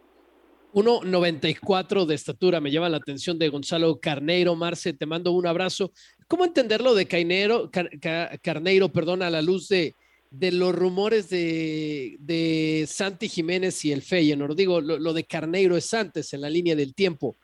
1.94 0.74 2.06
de 2.06 2.16
estatura, 2.16 2.62
me 2.62 2.72
llama 2.72 2.90
la 2.90 2.98
atención 2.98 3.38
de 3.38 3.50
Gonzalo 3.50 4.00
Carneiro. 4.00 4.56
Marce, 4.56 4.94
te 4.94 5.06
mando 5.06 5.32
un 5.32 5.46
abrazo. 5.46 5.92
¿Cómo 6.28 6.46
entenderlo 6.46 6.94
de 6.96 7.08
Carneiro, 7.08 8.90
perdón, 8.90 9.22
a 9.22 9.30
la 9.30 9.42
luz 9.42 9.68
de, 9.68 9.96
de 10.32 10.52
los 10.52 10.74
rumores 10.74 11.30
de, 11.30 12.16
de, 12.20 12.86
Santi 12.88 13.30
Jiménez 13.30 13.86
y 13.86 13.92
el 13.92 14.02
Feyenoord? 14.02 14.56
Digo, 14.56 14.82
lo, 14.82 15.14
de 15.14 15.26
Carneiro 15.26 15.78
es 15.78 15.94
antes 15.94 16.34
en 16.34 16.42
la 16.42 16.50
línea 16.50 16.76
del 16.76 16.96
tiempo, 16.96 17.36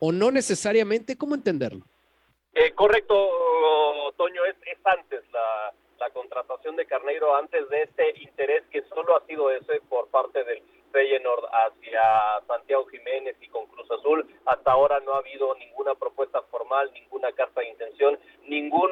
o 0.00 0.12
no 0.12 0.30
necesariamente, 0.30 1.18
¿cómo 1.18 1.34
entenderlo? 1.34 1.84
Eh, 2.54 2.72
correcto, 2.74 3.14
Toño, 4.16 4.44
es, 4.46 4.56
es 4.66 4.78
antes 4.84 5.22
la, 5.32 5.74
la 5.98 6.10
contratación 6.10 6.76
de 6.76 6.86
Carneiro, 6.86 7.36
antes 7.36 7.68
de 7.68 7.82
este 7.82 8.22
interés 8.22 8.62
que 8.70 8.82
solo 8.94 9.16
ha 9.16 9.26
sido 9.26 9.50
ese 9.50 9.80
por 9.88 10.08
parte 10.08 10.44
del 10.44 10.62
Feyenoord 10.92 11.44
hacia 11.46 12.00
Santiago 12.46 12.86
Jiménez 12.86 13.36
y 13.40 13.48
con 13.48 13.66
Cruz 13.66 13.90
Azul. 13.90 14.26
Hasta 14.46 14.72
ahora 14.72 15.00
no 15.00 15.14
ha 15.14 15.18
habido 15.18 15.54
ninguna 15.56 15.94
propuesta 15.94 16.42
formal, 16.42 16.90
ninguna 16.92 17.32
carta 17.32 17.60
de 17.60 17.68
intención, 17.68 18.18
ningún 18.46 18.90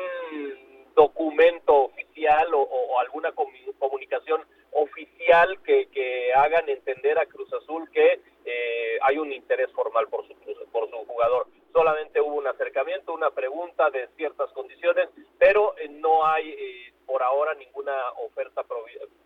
documento 0.97 1.85
oficial 1.85 2.49
o, 2.55 2.99
alguna 2.99 3.31
comunicación 3.33 4.41
oficial 4.73 5.61
que, 5.63 5.89
que, 5.89 6.33
hagan 6.35 6.69
entender 6.69 7.19
a 7.19 7.27
Cruz 7.27 7.53
Azul 7.53 7.89
que 7.91 8.21
eh, 8.45 8.99
hay 9.03 9.19
un 9.19 9.33
interés 9.33 9.71
formal 9.73 10.09
por 10.09 10.27
su, 10.27 10.35
por 10.73 10.91
su 10.91 10.97
jugador. 11.07 11.47
Solamente 11.73 12.21
hubo 12.21 12.37
un 12.37 12.47
acercamiento, 12.47 13.13
una 13.13 13.31
pregunta 13.31 13.91
de 13.91 14.09
ciertas 14.17 14.51
condiciones, 14.53 15.09
pero 15.39 15.77
eh, 15.79 15.89
no 15.89 16.27
hay 16.27 16.49
eh, 16.51 16.93
por 17.07 17.23
ahora 17.23 17.55
ninguna 17.55 17.93
oferta 18.25 18.65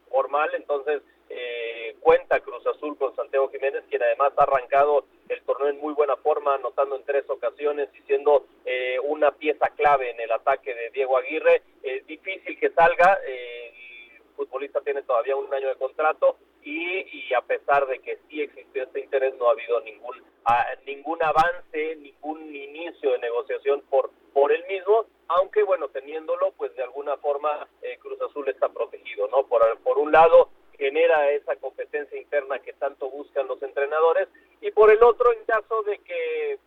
formal. 0.08 0.50
Entonces, 0.54 1.02
eh, 1.28 1.96
cuenta 2.00 2.40
Cruz 2.40 2.66
Azul 2.66 2.96
con 2.96 3.14
Santiago 3.16 3.48
Jiménez, 3.48 3.84
quien 3.88 4.02
además 4.02 4.32
ha 4.36 4.42
arrancado 4.42 5.04
el 5.28 5.40
torneo 5.42 5.68
en 5.68 5.80
muy 5.80 5.94
buena 5.94 6.16
forma, 6.16 6.54
anotando 6.54 6.96
en 6.96 7.04
tres 7.04 7.24
ocasiones 7.28 7.88
y 7.94 8.02
siendo 8.02 8.46
eh, 8.64 8.98
una 9.04 9.30
pieza 9.32 9.68
clave 9.76 10.10
en 10.10 10.20
el 10.20 10.32
ataque 10.32 10.74
de 10.74 10.90
Diego 10.90 11.16
Aguirre. 11.16 11.62
Es 11.82 12.06
difícil 12.06 12.58
que 12.58 12.70
salga, 12.70 13.18
el 13.26 14.22
futbolista 14.36 14.80
tiene 14.80 15.02
todavía 15.02 15.36
un 15.36 15.52
año 15.52 15.68
de 15.68 15.76
contrato 15.76 16.36
y, 16.62 17.32
a 17.34 17.40
pesar 17.42 17.86
de 17.86 17.98
que 18.00 18.18
sí 18.28 18.42
existió 18.42 18.82
este 18.84 19.00
interés, 19.00 19.34
no 19.36 19.48
ha 19.48 19.52
habido 19.52 19.80
ningún, 19.80 20.22
ah, 20.44 20.66
ningún 20.86 21.22
avance, 21.22 21.96
ningún 21.96 22.54
inicio 22.54 23.12
de 23.12 23.18
negociación 23.18 23.82
por, 23.88 24.10
por 24.32 24.52
él 24.52 24.64
mismo, 24.68 25.06
aunque 25.36 25.62
bueno, 25.62 25.88
teniéndolo, 25.88 26.52
pues 26.52 26.74
de 26.76 26.82
alguna 26.82 27.16
forma 27.18 27.68
Cruz 28.00 28.20
Azul 28.20 28.48
está 28.48 28.68
protegido, 28.68 29.28
¿no? 29.28 29.44
Por, 29.46 29.62
por 29.80 29.98
un 29.98 30.10
lado, 30.12 30.50
genera 30.78 31.30
esa 31.30 31.56
competencia 31.56 32.18
interna 32.18 32.58
que 32.58 32.72
tanto 32.72 33.10
buscan 33.10 33.46
los 33.46 33.62
entrenadores 33.62 34.28
y 34.60 34.70
por 34.70 34.90
el 34.90 35.02
otro 35.02 35.32
en 35.32 35.44
caso 35.44 35.82
de 35.82 35.98
que 35.98 36.58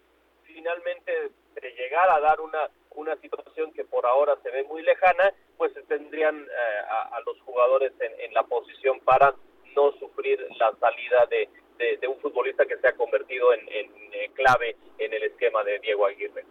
finalmente 0.43 1.32
se 1.60 1.71
llegara 1.71 2.15
a 2.15 2.21
dar 2.21 2.39
una 2.39 2.69
una 2.95 3.15
situación 3.17 3.73
que 3.73 3.84
por 3.86 4.06
ahora 4.06 4.38
se 4.43 4.52
ve 4.52 4.63
muy 4.63 4.82
lejana 4.84 5.34
pues 5.58 5.73
tendrían 5.88 6.39
eh, 6.43 6.82
a, 7.12 7.19
los 7.26 7.39
jugadores 7.41 7.91
en, 7.99 8.34
la 8.34 8.43
posición 8.43 8.99
para 9.02 9.34
no 9.76 9.91
sufrir 9.93 10.45
la 10.60 10.73
salida 10.80 11.26
de, 11.28 11.49
de, 11.97 12.08
un 12.08 12.19
futbolista 12.19 12.65
que 12.65 12.78
se 12.78 12.88
ha 12.88 12.95
convertido 12.95 13.54
en, 13.54 13.62
en 13.69 13.91
eh, 14.13 14.32
clave 14.34 14.76
en 14.97 15.13
el 15.13 15.23
esquema 15.23 15.63
de 15.63 15.80
Diego 15.80 16.06
Aguirre. 16.06 16.45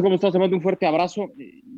¿Cómo 0.00 0.14
estás? 0.14 0.32
Te 0.32 0.38
mando 0.38 0.56
un 0.56 0.62
fuerte 0.62 0.86
abrazo. 0.86 1.30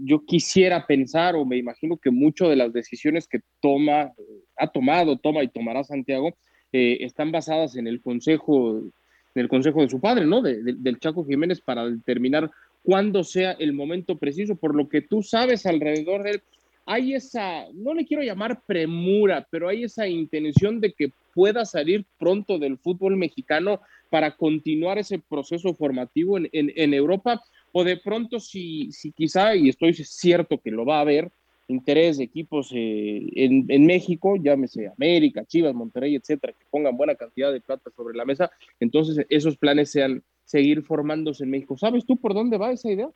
Yo 0.05 0.25
quisiera 0.25 0.87
pensar, 0.87 1.35
o 1.35 1.45
me 1.45 1.57
imagino 1.57 1.97
que 1.97 2.11
muchas 2.11 2.49
de 2.49 2.57
las 2.57 2.73
decisiones 2.73 3.27
que 3.27 3.41
toma, 3.61 4.13
ha 4.57 4.67
tomado, 4.69 5.17
toma 5.17 5.43
y 5.43 5.49
tomará 5.49 5.83
Santiago, 5.83 6.35
eh, 6.73 6.99
están 7.01 7.33
basadas 7.33 7.77
en 7.77 7.89
el 7.89 8.01
consejo, 8.01 8.79
en 8.79 8.93
el 9.35 9.49
consejo 9.49 9.83
de 9.83 9.89
su 9.89 10.01
padre, 10.01 10.27
¿no? 10.27 10.43
del 10.43 10.99
Chaco 11.01 11.25
Jiménez 11.25 11.61
para 11.61 11.89
determinar 11.89 12.51
cuándo 12.83 13.25
sea 13.25 13.53
el 13.53 13.73
momento 13.73 14.17
preciso. 14.17 14.55
Por 14.55 14.77
lo 14.77 14.89
que 14.89 15.03
tú 15.03 15.23
sabes 15.23 15.67
alrededor 15.67 16.23
de 16.23 16.31
él, 16.33 16.43
hay 16.87 17.15
esa, 17.15 17.65
no 17.73 17.95
le 17.95 18.05
quiero 18.05 18.23
llamar 18.23 18.61
premura, 18.67 19.47
pero 19.51 19.69
hay 19.69 19.85
esa 19.85 20.07
intención 20.07 20.81
de 20.81 20.93
que 20.93 21.11
pueda 21.35 21.65
salir 21.65 22.05
pronto 22.19 22.59
del 22.59 22.79
fútbol 22.79 23.17
mexicano 23.17 23.81
para 24.11 24.37
continuar 24.37 24.99
ese 24.99 25.19
proceso 25.19 25.75
formativo 25.75 26.39
en, 26.39 26.49
en 26.53 26.95
Europa 26.95 27.43
o 27.77 27.83
de 27.83 27.97
pronto 27.97 28.39
si, 28.39 28.93
si 28.93 29.11
quizá, 29.11 29.57
y 29.57 29.69
estoy 29.69 29.95
cierto 29.95 30.59
que 30.59 30.71
lo 30.71 30.87
va 30.87 30.99
a 30.99 31.01
haber, 31.01 31.33
interés 31.67 32.19
de 32.19 32.25
equipos 32.25 32.71
eh, 32.73 33.27
en, 33.35 33.67
en, 33.69 33.85
México, 33.85 34.37
llámese 34.37 34.87
América, 34.87 35.45
Chivas, 35.45 35.75
Monterrey, 35.75 36.15
etcétera, 36.15 36.53
que 36.53 36.65
pongan 36.71 36.97
buena 36.97 37.17
cantidad 37.17 37.53
de 37.53 37.61
plata 37.61 37.91
sobre 37.97 38.17
la 38.17 38.25
mesa, 38.25 38.53
entonces 38.79 39.27
esos 39.29 39.57
planes 39.57 39.91
sean 39.91 40.23
seguir 40.45 40.85
formándose 40.85 41.43
en 41.43 41.51
México. 41.51 41.77
¿Sabes 41.77 42.07
tú 42.07 42.17
por 42.17 42.33
dónde 42.33 42.59
va 42.59 42.71
esa 42.71 42.93
idea? 42.93 43.09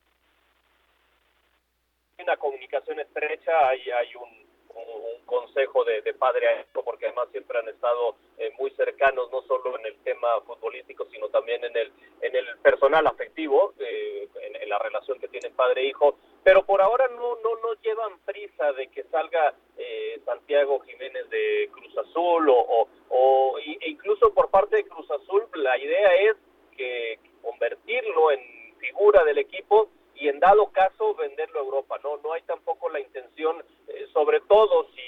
Una 2.21 2.35
comunicación 2.35 2.99
estrecha, 2.99 3.51
hay, 3.69 3.79
hay 3.79 4.07
un 4.15 4.48
un, 4.95 5.19
consejo 5.25 5.83
de, 5.85 6.01
padre 6.15 6.47
a 6.47 6.61
esto, 6.61 6.83
porque 6.83 7.05
además 7.05 7.29
siempre 7.31 7.59
han 7.59 7.69
estado 7.69 8.15
eh, 8.37 8.51
muy 8.57 8.71
cercanos, 8.71 9.31
no 9.31 9.43
solo 9.43 9.77
en 9.77 9.85
el 9.85 9.95
tema 9.99 10.27
futbolístico, 10.41 11.05
sino 11.11 11.29
también 11.29 11.63
en 11.63 11.77
el, 11.77 11.91
en 12.21 12.35
el 12.35 12.57
personal 12.63 13.05
afectivo, 13.05 13.73
eh, 13.79 14.27
en, 14.41 14.69
la 14.69 14.79
relación 14.79 15.19
que 15.19 15.27
tienen 15.27 15.53
padre 15.53 15.81
e 15.81 15.87
hijo. 15.87 16.17
Pero 16.43 16.63
por 16.63 16.81
ahora 16.81 17.07
no, 17.09 17.35
no, 17.43 17.55
no 17.61 17.73
llevan 17.81 18.19
prisa 18.25 18.71
de 18.73 18.87
que 18.87 19.03
salga 19.05 19.53
eh, 19.77 20.19
Santiago 20.25 20.79
Jiménez 20.81 21.29
de 21.29 21.69
Cruz 21.71 21.97
Azul 21.97 22.49
o, 22.49 22.87
o, 23.09 23.57
e 23.59 23.89
incluso 23.89 24.33
por 24.33 24.49
parte 24.49 24.77
de 24.77 24.87
Cruz 24.87 25.09
Azul 25.11 25.47
la 25.55 25.77
idea 25.77 26.15
es 26.15 26.35
que 26.75 27.19
convertirlo 27.41 28.31
en 28.31 28.39
figura 28.79 29.23
del 29.23 29.37
equipo 29.37 29.89
y 30.19 30.27
en 30.27 30.39
dado 30.39 30.71
caso 30.71 31.15
venderlo 31.15 31.59
a 31.59 31.63
Europa. 31.63 31.99
No, 32.03 32.17
no 32.17 32.33
hay 32.33 32.41
tampoco 32.43 32.89
la 32.89 32.99
intención, 32.99 33.63
eh, 33.87 34.07
sobre 34.13 34.41
todo 34.41 34.87
si, 34.95 35.01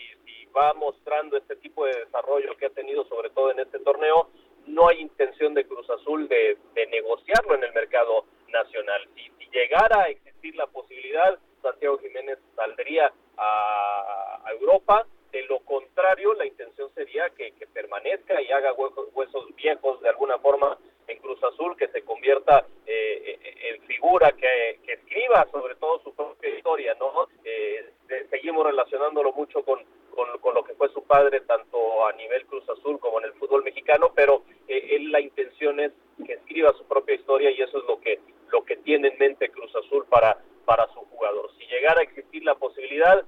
va 0.55 0.73
mostrando 0.73 1.37
este 1.37 1.55
tipo 1.55 1.85
de 1.85 1.93
desarrollo 1.93 2.57
que 2.57 2.65
ha 2.65 2.69
tenido, 2.71 3.05
sobre 3.05 3.29
todo 3.29 3.51
en 3.51 3.59
este 3.59 3.79
torneo, 3.79 4.29
no 4.67 4.89
hay 4.89 4.99
intención 4.99 5.53
de 5.53 5.65
Cruz 5.65 5.89
Azul 5.89 6.27
de, 6.27 6.57
negociarlo 6.89 7.55
en 7.55 7.63
el 7.63 7.73
mercado 7.73 8.25
nacional. 8.49 9.07
Si, 9.15 9.31
llegara 9.49 10.03
a 10.03 10.09
existir 10.09 10.55
la 10.55 10.67
posibilidad, 10.67 11.37
Santiago 11.61 11.97
Jiménez 11.99 12.37
saldría 12.55 13.13
a, 13.37 14.43
Europa. 14.59 15.07
De 15.31 15.43
lo 15.43 15.59
contrario, 15.59 16.33
la 16.33 16.45
intención 16.45 16.93
sería 16.93 17.29
que, 17.29 17.53
permanezca 17.73 18.41
y 18.41 18.51
haga 18.51 18.73
huesos 18.73 19.55
viejos 19.55 20.01
de 20.01 20.09
alguna 20.09 20.37
forma 20.39 20.77
en 21.07 21.17
Cruz 21.19 21.41
Azul, 21.43 21.75
que 21.77 21.87
se 21.87 22.01
convierta 22.03 22.65
eh, 22.85 23.39
en 23.63 23.81
figura, 23.83 24.31
que, 24.33 24.79
escriba 24.87 25.47
sobre 25.51 25.75
todo 25.75 25.99
su 26.03 26.13
propia 26.13 26.49
historia, 26.49 26.95
¿no? 26.99 27.27
Eh, 27.43 27.91
seguimos 28.29 28.65
relacionándolo 28.65 29.31
mucho 29.33 29.63
con, 29.63 29.79
con, 30.11 30.53
lo 30.53 30.63
que 30.63 30.73
fue 30.73 30.89
su 30.89 31.03
padre, 31.03 31.41
tanto 31.41 32.05
a 32.05 32.13
nivel 32.13 32.45
Cruz 32.45 32.67
Azul 32.69 32.99
como 32.99 33.19
en 33.19 33.25
el 33.25 33.33
fútbol 33.33 33.63
mexicano, 33.63 34.11
pero 34.13 34.43
eh, 34.67 34.95
él 34.95 35.11
la 35.11 35.21
intención 35.21 35.79
es 35.79 35.91
que 36.25 36.33
escriba 36.33 36.73
su 36.73 36.85
propia 36.85 37.15
historia 37.15 37.51
y 37.51 37.61
eso 37.61 37.77
es 37.77 37.85
lo 37.85 37.99
que, 37.99 38.19
lo 38.49 38.63
que 38.63 38.77
tiene 38.77 39.09
en 39.09 39.17
mente 39.17 39.49
Cruz 39.49 39.73
Azul 39.75 40.05
para, 40.09 40.37
para 40.65 40.87
su 40.87 40.99
jugador. 40.99 41.49
Si 41.57 41.65
llegara 41.67 42.01
a 42.01 42.03
existir 42.03 42.43
la 42.43 42.55
posibilidad, 42.55 43.23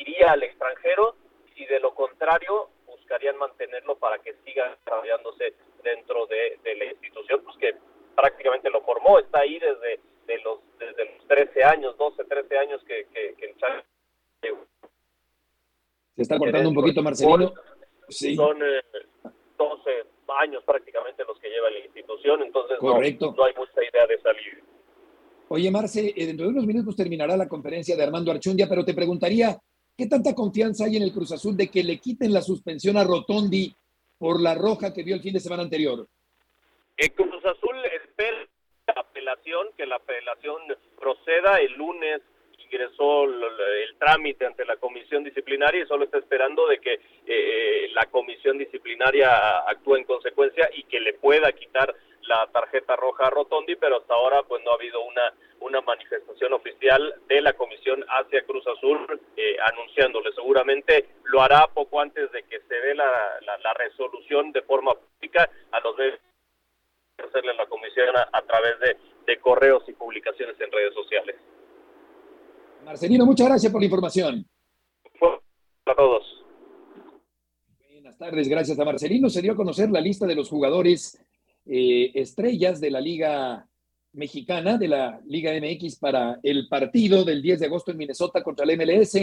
iría 0.00 0.32
al 0.32 0.42
extranjero, 0.42 1.14
y 1.58 1.66
de 1.66 1.80
lo 1.80 1.94
contrario, 1.94 2.70
buscarían 2.86 3.36
mantenerlo 3.36 3.98
para 3.98 4.18
que 4.18 4.34
siga 4.44 4.76
desarrollándose 4.76 5.54
dentro 5.82 6.26
de, 6.26 6.58
la 6.64 6.84
institución, 6.84 7.42
pues 7.44 7.56
que 7.58 7.74
prácticamente 8.14 8.70
lo 8.70 8.80
formó, 8.82 9.18
está 9.18 9.40
ahí 9.40 9.58
desde 9.58 10.00
de 10.26 10.38
los, 10.42 10.60
desde 10.78 11.04
los 11.04 11.26
13 11.26 11.64
años, 11.64 11.96
12, 11.96 12.24
13 12.24 12.58
años 12.58 12.82
que, 12.84 13.06
que, 13.12 13.34
que 13.34 13.46
el 13.46 13.56
Chávez 13.56 13.84
Se 16.14 16.22
está 16.22 16.38
cortando 16.38 16.68
un 16.68 16.74
poquito, 16.74 17.02
Marcelino. 17.02 17.52
Sí. 18.08 18.36
Son 18.36 18.58
12 18.58 19.90
eh, 19.90 20.04
años 20.40 20.62
prácticamente 20.64 21.24
los 21.24 21.38
que 21.40 21.48
lleva 21.48 21.70
la 21.70 21.78
institución, 21.78 22.42
entonces 22.42 22.78
No, 22.80 22.90
no 22.90 23.44
hay 23.44 23.54
mucha 23.54 23.82
idea 23.82 24.06
de 24.06 24.20
salir. 24.20 24.62
Oye, 25.48 25.70
Marce, 25.70 26.12
eh, 26.14 26.26
dentro 26.26 26.46
de 26.46 26.52
unos 26.52 26.66
minutos 26.66 26.94
terminará 26.94 27.36
la 27.36 27.48
conferencia 27.48 27.96
de 27.96 28.02
Armando 28.02 28.30
Archundia, 28.30 28.68
pero 28.68 28.84
te 28.84 28.92
preguntaría, 28.92 29.58
¿qué 29.98 30.06
tanta 30.06 30.32
confianza 30.32 30.84
hay 30.84 30.96
en 30.96 31.02
el 31.02 31.12
Cruz 31.12 31.32
Azul 31.32 31.56
de 31.56 31.68
que 31.68 31.82
le 31.82 31.98
quiten 31.98 32.32
la 32.32 32.40
suspensión 32.40 32.96
a 32.96 33.04
Rotondi 33.04 33.74
por 34.16 34.40
la 34.40 34.54
roja 34.54 34.94
que 34.94 35.02
vio 35.02 35.16
el 35.16 35.22
fin 35.22 35.34
de 35.34 35.40
semana 35.40 35.64
anterior. 35.64 36.06
El 36.96 37.12
Cruz 37.12 37.44
Azul 37.44 37.76
espera 38.02 38.46
la 38.86 39.00
apelación, 39.00 39.66
que 39.76 39.86
la 39.86 39.96
apelación 39.96 40.62
proceda 40.98 41.58
el 41.60 41.72
lunes 41.74 42.22
ingresó 42.68 43.24
el, 43.24 43.96
trámite 43.98 44.46
ante 44.46 44.64
la 44.64 44.76
comisión 44.76 45.24
disciplinaria 45.24 45.82
y 45.82 45.86
solo 45.86 46.04
está 46.04 46.18
esperando 46.18 46.68
de 46.68 46.78
que 46.78 47.00
eh, 47.26 47.88
la 47.94 48.06
comisión 48.06 48.58
disciplinaria 48.58 49.58
actúe 49.66 49.96
en 49.96 50.04
consecuencia 50.04 50.68
y 50.74 50.84
que 50.84 51.00
le 51.00 51.14
pueda 51.14 51.50
quitar 51.52 51.94
la 52.22 52.46
tarjeta 52.52 52.94
roja 52.94 53.26
a 53.26 53.30
Rotondi, 53.30 53.74
pero 53.76 53.96
hasta 53.96 54.14
ahora 54.14 54.42
pues 54.42 54.62
no 54.64 54.70
ha 54.70 54.74
habido 54.74 55.02
una 55.02 55.32
una 55.60 55.80
manifestación 55.80 56.52
oficial 56.52 57.14
de 57.28 57.40
la 57.40 57.52
comisión 57.52 58.04
hacia 58.08 58.44
Cruz 58.44 58.64
Azul 58.66 59.20
eh, 59.36 59.56
anunciándole. 59.72 60.32
Seguramente 60.34 61.08
lo 61.24 61.42
hará 61.42 61.66
poco 61.68 62.00
antes 62.00 62.30
de 62.32 62.42
que 62.44 62.60
se 62.60 62.74
dé 62.74 62.94
la, 62.94 63.10
la, 63.40 63.74
resolución 63.74 64.52
de 64.52 64.62
forma 64.62 64.94
pública 64.94 65.50
a 65.72 65.80
los 65.80 65.94
hacerle 67.18 67.50
a 67.50 67.54
la 67.54 67.66
comisión 67.66 68.16
a, 68.16 68.28
a 68.32 68.42
través 68.42 68.78
de, 68.80 68.96
de 69.26 69.38
correos 69.40 69.82
y 69.88 69.92
publicaciones 69.92 70.58
en 70.60 70.70
redes 70.70 70.94
sociales. 70.94 71.36
Marcelino, 72.84 73.26
muchas 73.26 73.48
gracias 73.48 73.72
por 73.72 73.80
la 73.80 73.86
información. 73.86 74.46
A 75.86 75.94
todos. 75.94 76.44
Buenas 77.90 78.18
tardes, 78.18 78.48
gracias 78.48 78.78
a 78.78 78.84
Marcelino. 78.84 79.28
Se 79.30 79.42
dio 79.42 79.52
a 79.52 79.56
conocer 79.56 79.90
la 79.90 80.00
lista 80.00 80.26
de 80.26 80.34
los 80.34 80.48
jugadores 80.48 81.18
eh, 81.66 82.10
estrellas 82.14 82.80
de 82.80 82.90
la 82.90 83.00
Liga 83.00 83.66
Mexicana, 84.12 84.78
de 84.78 84.88
la 84.88 85.20
Liga 85.26 85.52
MX 85.52 85.96
para 85.96 86.38
el 86.42 86.68
partido 86.68 87.24
del 87.24 87.42
10 87.42 87.60
de 87.60 87.66
agosto 87.66 87.90
en 87.90 87.98
Minnesota 87.98 88.42
contra 88.42 88.64
el 88.64 88.78
MLS. 88.78 89.18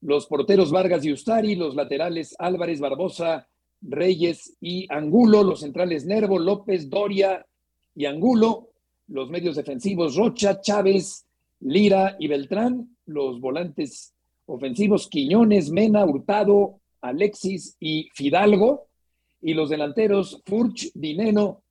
Los 0.00 0.26
porteros 0.26 0.70
Vargas 0.70 1.04
y 1.04 1.12
Ustari, 1.12 1.54
los 1.54 1.74
laterales 1.74 2.34
Álvarez, 2.38 2.80
Barbosa, 2.80 3.46
Reyes 3.80 4.56
y 4.60 4.86
Angulo, 4.92 5.42
los 5.42 5.60
centrales 5.60 6.04
Nervo, 6.04 6.38
López, 6.38 6.88
Doria 6.88 7.44
y 7.94 8.06
Angulo, 8.06 8.68
los 9.08 9.30
medios 9.30 9.56
defensivos 9.56 10.16
Rocha, 10.16 10.60
Chávez, 10.60 11.26
Lira 11.60 12.16
y 12.18 12.28
Beltrán, 12.28 12.96
los 13.06 13.40
volantes 13.40 14.14
ofensivos 14.46 15.08
Quiñones, 15.08 15.70
Mena, 15.70 16.04
Hurtado, 16.04 16.80
Alexis 17.00 17.76
y 17.80 18.08
Fidalgo, 18.14 18.86
y 19.40 19.54
los 19.54 19.70
delanteros 19.70 20.40
Furch, 20.46 20.92
Dineno, 20.94 21.62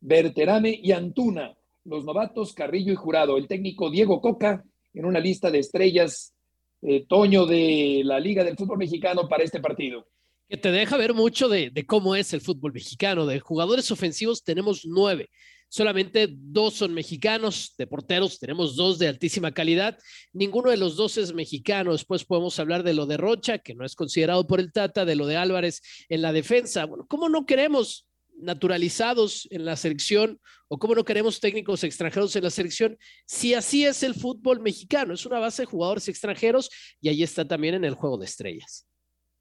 Berterame 0.00 0.78
y 0.82 0.92
Antuna, 0.92 1.54
los 1.84 2.04
novatos 2.04 2.52
Carrillo 2.52 2.92
y 2.92 2.96
Jurado, 2.96 3.36
el 3.36 3.48
técnico 3.48 3.90
Diego 3.90 4.20
Coca 4.20 4.64
en 4.92 5.04
una 5.04 5.20
lista 5.20 5.50
de 5.50 5.60
estrellas, 5.60 6.34
eh, 6.82 7.06
Toño 7.06 7.46
de 7.46 8.02
la 8.04 8.18
Liga 8.18 8.44
del 8.44 8.56
Fútbol 8.56 8.78
Mexicano 8.78 9.28
para 9.28 9.44
este 9.44 9.60
partido. 9.60 10.06
Que 10.48 10.56
te 10.56 10.72
deja 10.72 10.96
ver 10.96 11.14
mucho 11.14 11.48
de, 11.48 11.70
de 11.70 11.86
cómo 11.86 12.16
es 12.16 12.32
el 12.32 12.40
fútbol 12.40 12.72
mexicano. 12.72 13.24
De 13.24 13.38
jugadores 13.38 13.90
ofensivos 13.92 14.42
tenemos 14.42 14.84
nueve 14.84 15.30
solamente 15.70 16.28
dos 16.28 16.74
son 16.74 16.92
mexicanos, 16.92 17.74
de 17.78 17.86
porteros 17.86 18.38
tenemos 18.38 18.74
dos 18.76 18.98
de 18.98 19.08
altísima 19.08 19.52
calidad, 19.52 19.96
ninguno 20.32 20.70
de 20.70 20.76
los 20.76 20.96
dos 20.96 21.16
es 21.16 21.32
mexicano, 21.32 21.92
después 21.92 22.24
podemos 22.24 22.58
hablar 22.58 22.82
de 22.82 22.92
lo 22.92 23.06
de 23.06 23.16
Rocha, 23.16 23.58
que 23.58 23.74
no 23.74 23.86
es 23.86 23.94
considerado 23.94 24.46
por 24.46 24.60
el 24.60 24.72
Tata, 24.72 25.04
de 25.04 25.14
lo 25.14 25.26
de 25.26 25.36
Álvarez 25.36 25.80
en 26.08 26.22
la 26.22 26.32
defensa. 26.32 26.84
Bueno, 26.84 27.06
¿cómo 27.08 27.28
no 27.28 27.46
queremos 27.46 28.08
naturalizados 28.42 29.48
en 29.50 29.64
la 29.64 29.76
selección 29.76 30.40
o 30.68 30.78
cómo 30.78 30.94
no 30.94 31.04
queremos 31.04 31.40
técnicos 31.40 31.84
extranjeros 31.84 32.34
en 32.36 32.44
la 32.44 32.50
selección, 32.50 32.98
si 33.26 33.54
así 33.54 33.84
es 33.84 34.02
el 34.02 34.14
fútbol 34.14 34.60
mexicano, 34.60 35.14
es 35.14 35.26
una 35.26 35.38
base 35.38 35.62
de 35.62 35.66
jugadores 35.66 36.08
extranjeros 36.08 36.70
y 37.00 37.08
ahí 37.08 37.22
está 37.22 37.46
también 37.46 37.74
en 37.74 37.84
el 37.84 37.94
juego 37.94 38.18
de 38.18 38.26
estrellas. 38.26 38.86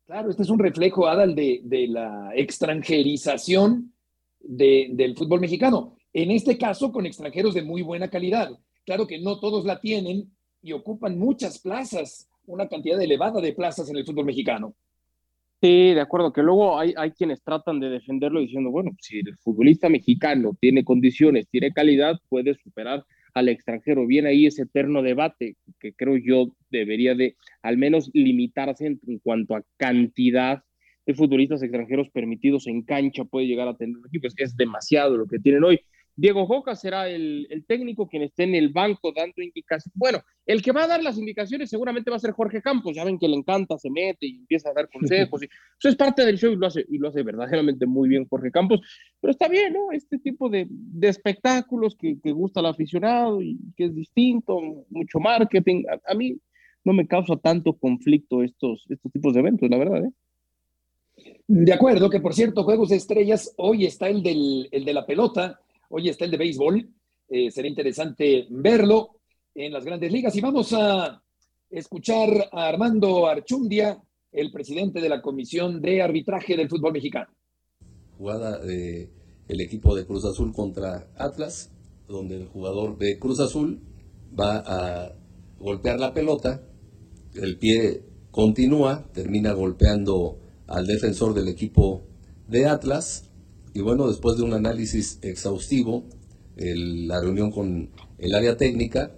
Claro, 0.05 0.31
este 0.31 0.41
es 0.41 0.49
un 0.49 0.57
reflejo, 0.57 1.07
Adal, 1.07 1.35
de, 1.35 1.87
la 1.87 2.31
extranjerización 2.33 3.93
de, 4.39 4.89
del 4.93 5.15
fútbol 5.15 5.39
mexicano. 5.39 5.97
En 6.13 6.31
este 6.31 6.57
caso, 6.57 6.91
con 6.91 7.05
extranjeros 7.05 7.53
de 7.53 7.61
muy 7.61 7.83
buena 7.83 8.09
calidad. 8.09 8.57
Claro 8.85 9.05
que 9.05 9.19
no 9.19 9.39
todos 9.39 9.65
la 9.65 9.79
tienen 9.79 10.35
y 10.63 10.71
ocupan 10.71 11.19
muchas 11.19 11.59
plazas, 11.59 12.27
una 12.47 12.67
cantidad 12.67 12.99
elevada 12.99 13.39
de 13.39 13.53
plazas 13.53 13.89
en 13.89 13.97
el 13.97 14.05
fútbol 14.05 14.25
mexicano. 14.25 14.73
Sí, 15.61 15.93
de 15.93 15.99
acuerdo, 15.99 16.31
que 16.31 16.41
luego 16.41 16.79
hay, 16.79 16.93
hay 16.95 17.11
quienes 17.11 17.43
tratan 17.43 17.81
de 17.81 17.89
defenderlo 17.89 18.39
diciendo, 18.39 18.71
bueno, 18.71 18.91
si 19.01 19.19
el 19.19 19.35
futbolista 19.37 19.89
mexicano 19.89 20.55
tiene 20.59 20.85
condiciones, 20.85 21.49
tiene 21.49 21.73
calidad, 21.73 22.17
puede 22.29 22.55
superar 22.55 23.03
al 23.33 23.49
extranjero. 23.49 24.05
Viene 24.05 24.29
ahí 24.29 24.45
ese 24.45 24.63
eterno 24.63 25.01
debate 25.01 25.55
que 25.79 25.93
creo 25.93 26.17
yo 26.17 26.55
debería 26.69 27.15
de 27.15 27.35
al 27.61 27.77
menos 27.77 28.09
limitarse 28.13 28.87
en, 28.87 29.19
cuanto 29.19 29.55
a 29.55 29.63
cantidad 29.77 30.63
de 31.05 31.13
futbolistas 31.13 31.63
extranjeros 31.63 32.09
permitidos 32.09 32.67
en 32.67 32.83
cancha 32.83 33.25
puede 33.25 33.47
llegar 33.47 33.67
a 33.67 33.75
tener 33.75 33.97
equipos. 34.07 34.33
Es 34.37 34.55
demasiado 34.55 35.17
lo 35.17 35.27
que 35.27 35.39
tienen 35.39 35.63
hoy. 35.63 35.81
Diego 36.19 36.45
Joca 36.45 36.75
será 36.75 37.07
el, 37.07 37.47
el, 37.49 37.65
técnico 37.65 38.09
quien 38.09 38.23
esté 38.23 38.43
en 38.43 38.53
el 38.53 38.69
banco 38.69 39.13
dando 39.15 39.41
indicaciones. 39.41 39.93
Bueno, 39.95 40.19
el 40.45 40.61
que 40.61 40.73
va 40.73 40.83
a 40.83 40.87
dar 40.87 41.01
las 41.01 41.17
indicaciones 41.17 41.69
seguramente 41.69 42.11
va 42.11 42.17
a 42.17 42.19
ser 42.19 42.31
Jorge 42.31 42.61
Campos. 42.61 42.93
Ya 42.93 43.05
ven 43.05 43.17
que 43.17 43.29
le 43.29 43.37
encanta, 43.37 43.77
se 43.77 43.89
mete 43.89 44.27
y 44.27 44.35
empieza 44.35 44.69
a 44.69 44.73
dar 44.73 44.89
consejos. 44.93 45.43
Y, 45.43 45.45
eso 45.45 45.87
es 45.87 45.95
parte 45.95 46.25
del 46.25 46.37
show 46.37 46.51
y 46.51 46.57
lo 46.57 46.67
hace, 46.67 46.85
y 46.89 46.97
lo 46.97 47.07
hace 47.07 47.23
verdaderamente 47.23 47.85
muy 47.85 48.09
bien 48.09 48.27
Jorge 48.27 48.51
Campos. 48.51 48.81
Pero 49.21 49.31
está 49.31 49.47
bien, 49.47 49.71
¿no? 49.71 49.93
Este 49.93 50.19
tipo 50.19 50.49
de, 50.49 50.67
de 50.69 51.07
espectáculos 51.07 51.95
que, 51.95 52.19
que, 52.21 52.33
gusta 52.33 52.59
al 52.59 52.65
aficionado 52.65 53.41
y 53.41 53.57
que 53.77 53.85
es 53.85 53.95
distinto, 53.95 54.59
mucho 54.89 55.19
marketing. 55.19 55.85
A, 55.89 56.11
a, 56.11 56.15
mí 56.15 56.37
no 56.83 56.91
me 56.91 57.07
causa 57.07 57.37
tanto 57.37 57.77
conflicto 57.77 58.43
estos, 58.43 58.85
estos 58.89 59.09
tipos 59.13 59.33
de 59.33 59.39
eventos, 59.39 59.69
la 59.69 59.77
verdad, 59.77 60.03
¿eh? 60.03 60.11
De 61.47 61.73
acuerdo, 61.73 62.09
que 62.09 62.19
por 62.19 62.33
cierto, 62.33 62.63
Juegos 62.63 62.89
de 62.89 62.97
Estrellas, 62.97 63.53
hoy 63.57 63.85
está 63.85 64.09
el, 64.09 64.21
del, 64.21 64.67
el 64.71 64.85
de 64.85 64.93
la 64.93 65.05
pelota 65.05 65.59
Hoy 65.89 66.07
está 66.07 66.25
el 66.25 66.31
de 66.31 66.37
béisbol. 66.37 66.87
Eh, 67.27 67.51
será 67.51 67.67
interesante 67.67 68.47
verlo 68.49 69.21
en 69.55 69.73
las 69.73 69.83
grandes 69.83 70.11
ligas. 70.11 70.35
Y 70.35 70.41
vamos 70.41 70.71
a 70.73 71.21
escuchar 71.69 72.49
a 72.51 72.67
Armando 72.67 73.27
Archundia, 73.27 74.01
el 74.31 74.51
presidente 74.51 75.01
de 75.01 75.09
la 75.09 75.21
Comisión 75.21 75.81
de 75.81 76.01
Arbitraje 76.01 76.55
del 76.55 76.69
Fútbol 76.69 76.93
Mexicano. 76.93 77.31
Jugada 78.17 78.59
del 78.59 79.09
el 79.47 79.61
equipo 79.61 79.95
de 79.95 80.05
Cruz 80.05 80.25
Azul 80.25 80.53
contra 80.53 81.11
Atlas, 81.17 81.71
donde 82.07 82.35
el 82.35 82.47
jugador 82.47 82.97
de 82.99 83.17
Cruz 83.17 83.39
Azul 83.39 83.81
va 84.39 84.63
a 84.65 85.15
golpear 85.57 85.99
la 85.99 86.13
pelota, 86.13 86.61
el 87.33 87.57
pie 87.57 88.03
continúa, 88.29 89.09
termina 89.11 89.53
golpeando 89.53 90.39
al 90.67 90.85
defensor 90.85 91.33
del 91.33 91.47
equipo 91.47 92.03
de 92.47 92.67
Atlas 92.67 93.28
y 93.73 93.81
bueno, 93.81 94.07
después 94.07 94.37
de 94.37 94.43
un 94.43 94.53
análisis 94.53 95.19
exhaustivo, 95.21 96.05
el, 96.57 97.07
la 97.07 97.21
reunión 97.21 97.51
con 97.51 97.89
el 98.17 98.35
área 98.35 98.57
técnica, 98.57 99.11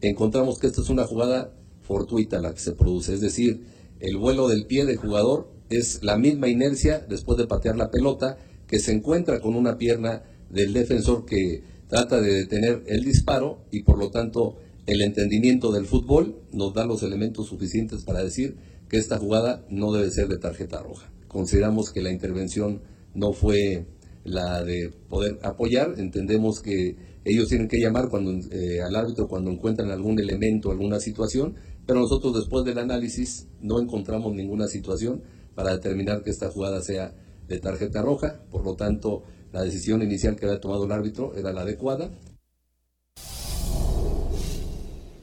encontramos 0.00 0.58
que 0.58 0.66
esta 0.66 0.80
es 0.80 0.90
una 0.90 1.04
jugada 1.04 1.54
fortuita 1.82 2.40
la 2.40 2.52
que 2.52 2.60
se 2.60 2.72
produce, 2.72 3.14
es 3.14 3.20
decir, 3.20 3.64
el 4.00 4.16
vuelo 4.16 4.48
del 4.48 4.66
pie 4.66 4.84
del 4.84 4.96
jugador 4.96 5.48
es 5.70 6.02
la 6.02 6.18
misma 6.18 6.48
inercia 6.48 6.98
después 7.08 7.38
de 7.38 7.46
patear 7.46 7.76
la 7.76 7.90
pelota 7.90 8.38
que 8.66 8.78
se 8.78 8.92
encuentra 8.92 9.40
con 9.40 9.54
una 9.54 9.78
pierna 9.78 10.22
del 10.50 10.72
defensor 10.72 11.24
que 11.24 11.62
trata 11.88 12.20
de 12.20 12.34
detener 12.34 12.82
el 12.86 13.04
disparo 13.04 13.64
y 13.70 13.82
por 13.82 13.98
lo 13.98 14.10
tanto 14.10 14.56
el 14.86 15.00
entendimiento 15.00 15.72
del 15.72 15.86
fútbol 15.86 16.36
nos 16.52 16.74
da 16.74 16.84
los 16.84 17.02
elementos 17.02 17.46
suficientes 17.46 18.04
para 18.04 18.22
decir 18.22 18.56
que 18.88 18.98
esta 18.98 19.18
jugada 19.18 19.64
no 19.70 19.92
debe 19.92 20.10
ser 20.10 20.28
de 20.28 20.38
tarjeta 20.38 20.82
roja. 20.82 21.10
Consideramos 21.28 21.90
que 21.90 22.02
la 22.02 22.12
intervención 22.12 22.82
no 23.14 23.32
fue 23.32 23.86
la 24.24 24.62
de 24.62 24.90
poder 25.08 25.38
apoyar. 25.42 25.94
Entendemos 25.98 26.60
que 26.60 26.96
ellos 27.24 27.48
tienen 27.48 27.68
que 27.68 27.78
llamar 27.78 28.08
cuando, 28.08 28.32
eh, 28.50 28.82
al 28.82 28.94
árbitro 28.96 29.28
cuando 29.28 29.50
encuentran 29.50 29.90
algún 29.90 30.18
elemento, 30.18 30.70
alguna 30.70 31.00
situación, 31.00 31.54
pero 31.86 32.00
nosotros 32.00 32.34
después 32.34 32.64
del 32.64 32.78
análisis 32.78 33.48
no 33.60 33.80
encontramos 33.80 34.34
ninguna 34.34 34.66
situación 34.66 35.22
para 35.54 35.72
determinar 35.72 36.22
que 36.22 36.30
esta 36.30 36.50
jugada 36.50 36.82
sea 36.82 37.14
de 37.46 37.58
tarjeta 37.58 38.02
roja. 38.02 38.42
Por 38.50 38.64
lo 38.64 38.74
tanto, 38.74 39.22
la 39.52 39.62
decisión 39.62 40.02
inicial 40.02 40.36
que 40.36 40.46
había 40.46 40.60
tomado 40.60 40.84
el 40.84 40.92
árbitro 40.92 41.34
era 41.36 41.52
la 41.52 41.62
adecuada. 41.62 42.10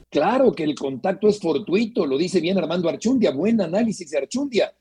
Claro 0.08 0.52
que 0.52 0.64
el 0.64 0.74
contacto 0.74 1.26
es 1.26 1.40
fortuito, 1.40 2.04
lo 2.04 2.18
dice 2.18 2.40
bien 2.40 2.58
Armando 2.58 2.88
Archundia, 2.88 3.30
buen 3.30 3.60
análisis 3.62 4.10
de 4.10 4.18
Archundia 4.18 4.72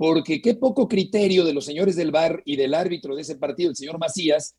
porque 0.00 0.40
qué 0.40 0.54
poco 0.54 0.88
criterio 0.88 1.44
de 1.44 1.52
los 1.52 1.66
señores 1.66 1.94
del 1.94 2.10
VAR 2.10 2.40
y 2.46 2.56
del 2.56 2.72
árbitro 2.72 3.14
de 3.14 3.20
ese 3.20 3.36
partido, 3.36 3.68
el 3.68 3.76
señor 3.76 3.98
Macías, 3.98 4.56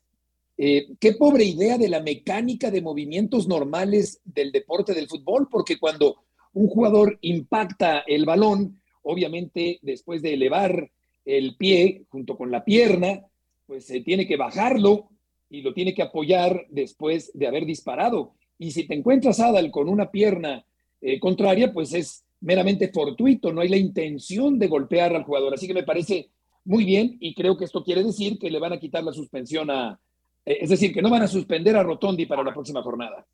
eh, 0.56 0.86
qué 1.00 1.14
pobre 1.14 1.42
idea 1.42 1.78
de 1.78 1.88
la 1.88 2.00
mecánica 2.00 2.70
de 2.70 2.80
movimientos 2.80 3.48
normales 3.48 4.20
del 4.24 4.52
deporte 4.52 4.94
del 4.94 5.08
fútbol, 5.08 5.48
porque 5.50 5.80
cuando 5.80 6.22
un 6.52 6.68
jugador 6.68 7.18
impacta 7.22 8.04
el 8.06 8.24
balón, 8.24 8.80
obviamente 9.02 9.80
después 9.82 10.22
de 10.22 10.34
elevar 10.34 10.88
el 11.24 11.56
pie 11.56 12.04
junto 12.08 12.36
con 12.36 12.52
la 12.52 12.64
pierna, 12.64 13.26
pues 13.66 13.86
se 13.86 14.00
tiene 14.00 14.28
que 14.28 14.36
bajarlo 14.36 15.08
y 15.50 15.62
lo 15.62 15.74
tiene 15.74 15.92
que 15.92 16.02
apoyar 16.02 16.66
después 16.70 17.32
de 17.34 17.48
haber 17.48 17.66
disparado. 17.66 18.34
Y 18.60 18.70
si 18.70 18.86
te 18.86 18.94
encuentras, 18.94 19.40
Adal, 19.40 19.72
con 19.72 19.88
una 19.88 20.08
pierna 20.08 20.64
eh, 21.00 21.18
contraria, 21.18 21.72
pues 21.72 21.94
es 21.94 22.22
meramente 22.42 22.88
fortuito, 22.88 23.52
no 23.52 23.60
hay 23.60 23.68
la 23.68 23.76
intención 23.76 24.58
de 24.58 24.68
golpear 24.68 25.14
al 25.14 25.24
jugador. 25.24 25.54
Así 25.54 25.66
que 25.66 25.74
me 25.74 25.84
parece 25.84 26.30
muy 26.64 26.84
bien 26.84 27.16
y 27.20 27.34
creo 27.34 27.56
que 27.56 27.64
esto 27.64 27.82
quiere 27.82 28.04
decir 28.04 28.38
que 28.38 28.50
le 28.50 28.58
van 28.58 28.72
a 28.72 28.78
quitar 28.78 29.02
la 29.02 29.12
suspensión 29.12 29.70
a, 29.70 29.98
eh, 30.44 30.58
es 30.60 30.70
decir, 30.70 30.92
que 30.92 31.02
no 31.02 31.10
van 31.10 31.22
a 31.22 31.28
suspender 31.28 31.76
a 31.76 31.82
Rotondi 31.82 32.26
para 32.26 32.42
la 32.42 32.52
próxima 32.52 32.82
jornada. 32.82 33.26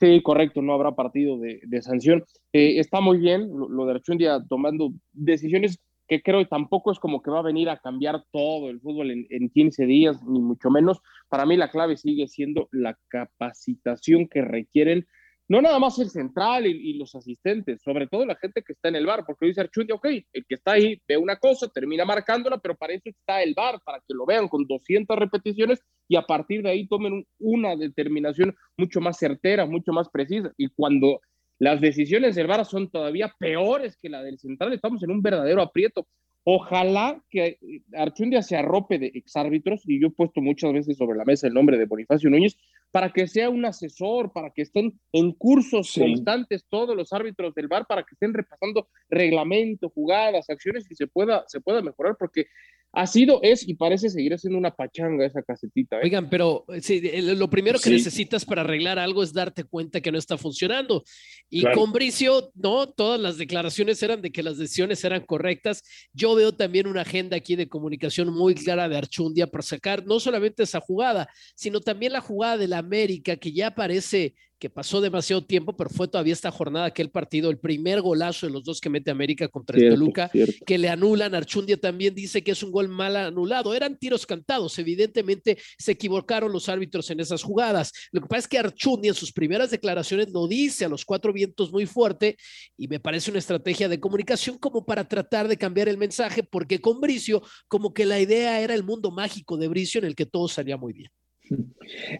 Sí, 0.00 0.20
correcto, 0.22 0.60
no 0.60 0.74
habrá 0.74 0.92
partido 0.92 1.38
de, 1.38 1.82
sanción. 1.82 2.24
Eh, 2.52 2.78
está 2.78 3.00
muy 3.00 3.18
bien 3.18 3.48
lo, 3.48 3.68
lo 3.68 3.86
de 3.86 3.92
Archundia 3.92 4.42
tomando 4.48 4.92
decisiones 5.12 5.78
que 6.06 6.22
creo 6.22 6.40
que 6.40 6.46
tampoco 6.46 6.92
es 6.92 6.98
como 6.98 7.22
que 7.22 7.30
va 7.30 7.38
a 7.38 7.42
venir 7.42 7.70
a 7.70 7.78
cambiar 7.78 8.24
todo 8.30 8.68
el 8.68 8.80
fútbol 8.80 9.10
en, 9.10 9.26
en 9.30 9.48
15 9.48 9.86
días, 9.86 10.22
ni 10.24 10.40
mucho 10.40 10.68
menos. 10.68 11.00
Para 11.28 11.46
mí 11.46 11.56
la 11.56 11.70
clave 11.70 11.96
sigue 11.96 12.28
siendo 12.28 12.68
la 12.72 12.98
capacitación 13.08 14.28
que 14.28 14.42
requieren 14.42 15.06
no 15.48 15.60
nada 15.60 15.78
más 15.78 15.98
el 15.98 16.08
central 16.08 16.66
y, 16.66 16.94
los 16.94 17.14
asistentes, 17.14 17.82
sobre 17.82 18.06
todo 18.06 18.24
la 18.24 18.36
gente 18.36 18.62
que 18.62 18.72
está 18.72 18.88
en 18.88 18.96
el 18.96 19.06
bar, 19.06 19.24
porque 19.26 19.46
dice 19.46 19.60
Archundia, 19.60 19.94
ok, 19.94 20.06
el 20.32 20.46
que 20.46 20.54
está 20.54 20.72
ahí 20.72 21.00
ve 21.06 21.16
una 21.16 21.36
cosa, 21.36 21.68
termina 21.68 22.04
marcándola, 22.04 22.58
pero 22.58 22.74
para 22.74 22.94
eso 22.94 23.10
está 23.10 23.42
el 23.42 23.52
bar, 23.54 23.80
para 23.84 23.98
que 23.98 24.14
lo 24.14 24.24
vean 24.24 24.48
con 24.48 24.66
200 24.66 25.18
repeticiones 25.18 25.82
y 26.08 26.16
a 26.16 26.22
partir 26.22 26.62
de 26.62 26.70
ahí 26.70 26.86
tomen 26.86 27.26
una 27.38 27.76
determinación 27.76 28.56
mucho 28.76 29.00
más 29.00 29.18
certera, 29.18 29.66
mucho 29.66 29.92
más 29.92 30.08
precisa. 30.08 30.50
Y 30.56 30.68
cuando 30.68 31.20
las 31.58 31.80
decisiones 31.80 32.34
del 32.34 32.46
bar 32.46 32.64
son 32.64 32.90
todavía 32.90 33.34
peores 33.38 33.96
que 34.00 34.08
la 34.08 34.22
del 34.22 34.38
central, 34.38 34.72
estamos 34.72 35.02
en 35.02 35.10
un 35.10 35.22
verdadero 35.22 35.60
aprieto. 35.60 36.06
Ojalá 36.46 37.22
que 37.30 37.58
Archundia 37.94 38.42
se 38.42 38.56
arrope 38.56 38.98
de 38.98 39.10
exárbitros, 39.14 39.82
y 39.86 39.98
yo 40.00 40.08
he 40.08 40.10
puesto 40.10 40.42
muchas 40.42 40.74
veces 40.74 40.98
sobre 40.98 41.16
la 41.16 41.24
mesa 41.24 41.46
el 41.46 41.54
nombre 41.54 41.78
de 41.78 41.86
Bonifacio 41.86 42.28
Núñez, 42.28 42.58
para 42.94 43.10
que 43.10 43.26
sea 43.26 43.50
un 43.50 43.64
asesor, 43.64 44.32
para 44.32 44.50
que 44.50 44.62
estén 44.62 45.00
en 45.10 45.32
cursos 45.32 45.92
constantes 45.98 46.64
todos 46.68 46.96
los 46.96 47.12
árbitros 47.12 47.52
del 47.52 47.66
bar, 47.66 47.88
para 47.88 48.04
que 48.04 48.14
estén 48.14 48.32
repasando 48.32 48.86
reglamento, 49.08 49.90
jugadas, 49.90 50.48
acciones 50.48 50.88
y 50.88 50.94
se 50.94 51.08
pueda, 51.08 51.42
se 51.48 51.60
pueda 51.60 51.82
mejorar, 51.82 52.14
porque 52.16 52.46
ha 52.94 53.06
sido, 53.06 53.40
es 53.42 53.66
y 53.68 53.74
parece 53.74 54.08
seguir 54.08 54.38
siendo 54.38 54.58
una 54.58 54.70
pachanga 54.70 55.24
esa 55.26 55.42
casetita. 55.42 55.96
¿eh? 55.96 56.04
Oigan, 56.04 56.28
pero 56.28 56.64
sí, 56.80 57.00
lo 57.20 57.48
primero 57.50 57.78
que 57.78 57.90
necesitas 57.90 58.44
para 58.44 58.62
arreglar 58.62 58.98
algo 58.98 59.22
es 59.22 59.32
darte 59.32 59.64
cuenta 59.64 60.00
que 60.00 60.12
no 60.12 60.18
está 60.18 60.38
funcionando. 60.38 61.04
Y 61.50 61.64
con 61.72 61.92
Bricio, 61.92 62.50
no, 62.54 62.88
todas 62.88 63.20
las 63.20 63.38
declaraciones 63.38 64.02
eran 64.02 64.22
de 64.22 64.30
que 64.30 64.42
las 64.42 64.58
decisiones 64.58 65.02
eran 65.04 65.24
correctas. 65.24 65.82
Yo 66.12 66.34
veo 66.34 66.52
también 66.52 66.86
una 66.86 67.02
agenda 67.02 67.36
aquí 67.36 67.56
de 67.56 67.68
comunicación 67.68 68.32
muy 68.32 68.54
clara 68.54 68.88
de 68.88 68.96
Archundia 68.96 69.46
para 69.46 69.62
sacar 69.62 70.06
no 70.06 70.20
solamente 70.20 70.62
esa 70.62 70.80
jugada, 70.80 71.28
sino 71.54 71.80
también 71.80 72.12
la 72.12 72.20
jugada 72.20 72.56
de 72.56 72.68
la 72.68 72.78
América, 72.78 73.36
que 73.36 73.52
ya 73.52 73.74
parece 73.74 74.34
que 74.64 74.70
pasó 74.70 75.02
demasiado 75.02 75.44
tiempo, 75.44 75.76
pero 75.76 75.90
fue 75.90 76.08
todavía 76.08 76.32
esta 76.32 76.50
jornada 76.50 76.86
aquel 76.86 77.10
partido, 77.10 77.50
el 77.50 77.58
primer 77.58 78.00
golazo 78.00 78.46
de 78.46 78.52
los 78.54 78.64
dos 78.64 78.80
que 78.80 78.88
mete 78.88 79.10
América 79.10 79.46
contra 79.46 79.76
el 79.76 79.90
Toluca, 79.90 80.30
que 80.64 80.78
le 80.78 80.88
anulan. 80.88 81.34
Archundia 81.34 81.76
también 81.76 82.14
dice 82.14 82.42
que 82.42 82.52
es 82.52 82.62
un 82.62 82.72
gol 82.72 82.88
mal 82.88 83.14
anulado. 83.14 83.74
Eran 83.74 83.98
tiros 83.98 84.24
cantados, 84.24 84.78
evidentemente 84.78 85.58
se 85.76 85.92
equivocaron 85.92 86.50
los 86.50 86.70
árbitros 86.70 87.10
en 87.10 87.20
esas 87.20 87.42
jugadas. 87.42 87.92
Lo 88.10 88.22
que 88.22 88.26
pasa 88.26 88.38
es 88.38 88.48
que 88.48 88.58
Archundia 88.58 89.10
en 89.10 89.14
sus 89.14 89.34
primeras 89.34 89.70
declaraciones 89.70 90.30
lo 90.32 90.48
dice 90.48 90.86
a 90.86 90.88
los 90.88 91.04
cuatro 91.04 91.30
vientos 91.30 91.70
muy 91.70 91.84
fuerte 91.84 92.38
y 92.78 92.88
me 92.88 93.00
parece 93.00 93.30
una 93.30 93.40
estrategia 93.40 93.90
de 93.90 94.00
comunicación 94.00 94.56
como 94.56 94.86
para 94.86 95.06
tratar 95.06 95.46
de 95.46 95.58
cambiar 95.58 95.90
el 95.90 95.98
mensaje, 95.98 96.42
porque 96.42 96.80
con 96.80 97.02
Bricio, 97.02 97.42
como 97.68 97.92
que 97.92 98.06
la 98.06 98.18
idea 98.18 98.62
era 98.62 98.72
el 98.72 98.82
mundo 98.82 99.10
mágico 99.10 99.58
de 99.58 99.68
Bricio 99.68 99.98
en 99.98 100.06
el 100.06 100.14
que 100.14 100.24
todo 100.24 100.48
salía 100.48 100.78
muy 100.78 100.94
bien. 100.94 101.10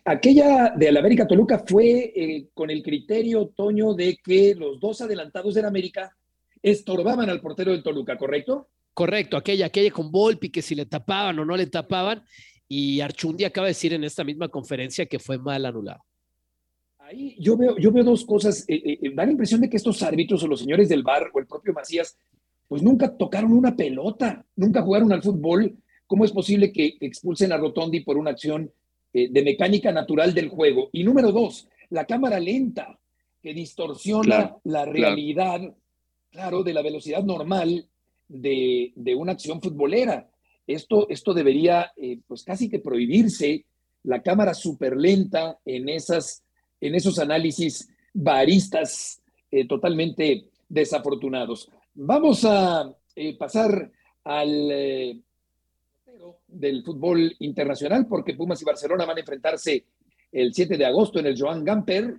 Aquella 0.04 0.74
de 0.76 0.92
la 0.92 1.00
América 1.00 1.26
Toluca 1.26 1.64
fue 1.66 2.12
eh, 2.14 2.48
con 2.54 2.70
el 2.70 2.82
criterio, 2.82 3.52
Toño, 3.56 3.94
de 3.94 4.18
que 4.22 4.54
los 4.54 4.78
dos 4.80 5.00
adelantados 5.00 5.54
del 5.54 5.64
América 5.64 6.16
estorbaban 6.62 7.30
al 7.30 7.40
portero 7.40 7.72
del 7.72 7.82
Toluca, 7.82 8.16
¿correcto? 8.16 8.68
Correcto, 8.92 9.36
aquella, 9.36 9.66
aquella 9.66 9.90
con 9.90 10.10
Volpi, 10.10 10.50
que 10.50 10.62
si 10.62 10.74
le 10.74 10.86
tapaban 10.86 11.38
o 11.38 11.44
no 11.44 11.56
le 11.56 11.66
tapaban, 11.66 12.22
y 12.68 13.00
Archundi 13.00 13.44
acaba 13.44 13.66
de 13.66 13.70
decir 13.70 13.92
en 13.92 14.04
esta 14.04 14.24
misma 14.24 14.48
conferencia 14.48 15.06
que 15.06 15.18
fue 15.18 15.38
mal 15.38 15.64
anulado. 15.66 16.02
Ahí 16.98 17.36
yo 17.38 17.56
veo, 17.56 17.76
yo 17.76 17.92
veo 17.92 18.04
dos 18.04 18.24
cosas. 18.24 18.64
Eh, 18.66 18.98
eh, 19.02 19.12
da 19.14 19.26
la 19.26 19.32
impresión 19.32 19.60
de 19.60 19.68
que 19.68 19.76
estos 19.76 20.02
árbitros 20.02 20.42
o 20.42 20.46
los 20.46 20.60
señores 20.60 20.88
del 20.88 21.02
bar 21.02 21.30
o 21.34 21.38
el 21.38 21.46
propio 21.46 21.74
Macías, 21.74 22.16
pues 22.66 22.82
nunca 22.82 23.14
tocaron 23.14 23.52
una 23.52 23.76
pelota, 23.76 24.44
nunca 24.56 24.80
jugaron 24.80 25.12
al 25.12 25.22
fútbol. 25.22 25.76
¿Cómo 26.06 26.24
es 26.24 26.32
posible 26.32 26.72
que 26.72 26.96
expulsen 27.00 27.52
a 27.52 27.58
Rotondi 27.58 28.00
por 28.00 28.16
una 28.16 28.30
acción 28.30 28.70
eh, 29.16 29.28
de 29.30 29.42
mecánica 29.44 29.92
natural 29.92 30.34
del 30.34 30.48
juego. 30.48 30.90
Y 30.90 31.04
número 31.04 31.30
dos, 31.30 31.68
la 31.90 32.04
cámara 32.04 32.40
lenta, 32.40 32.98
que 33.40 33.54
distorsiona 33.54 34.56
la 34.64 34.84
realidad, 34.84 35.60
claro. 36.32 36.64
de 36.64 36.74
la 36.74 36.82
velocidad 36.82 37.22
normal 37.22 37.86
de, 38.26 38.92
una 39.16 39.32
acción 39.32 39.62
futbolera. 39.62 40.28
Esto, 40.66 41.08
esto 41.08 41.32
debería, 41.32 41.92
eh, 41.96 42.18
pues 42.26 42.42
casi 42.42 42.68
que 42.68 42.80
prohibirse, 42.80 43.64
la 44.02 44.20
cámara 44.20 44.52
súper 44.52 44.96
lenta 44.96 45.60
en, 45.64 45.88
esas, 45.88 46.42
en 46.80 46.96
esos 46.96 47.20
análisis 47.20 47.88
baristas 48.12 49.22
eh, 49.48 49.64
totalmente 49.68 50.50
desafortunados. 50.68 51.70
Vamos 51.94 52.44
a 52.44 52.92
pasar 53.38 53.92
al 54.24 55.22
del 56.46 56.82
fútbol 56.82 57.34
internacional, 57.40 58.06
porque 58.06 58.34
Pumas 58.34 58.60
y 58.62 58.64
Barcelona 58.64 59.04
van 59.04 59.16
a 59.16 59.20
enfrentarse 59.20 59.84
el 60.30 60.52
7 60.52 60.76
de 60.76 60.84
agosto 60.84 61.20
en 61.20 61.26
el 61.26 61.40
Joan 61.40 61.64
Gamper, 61.64 62.16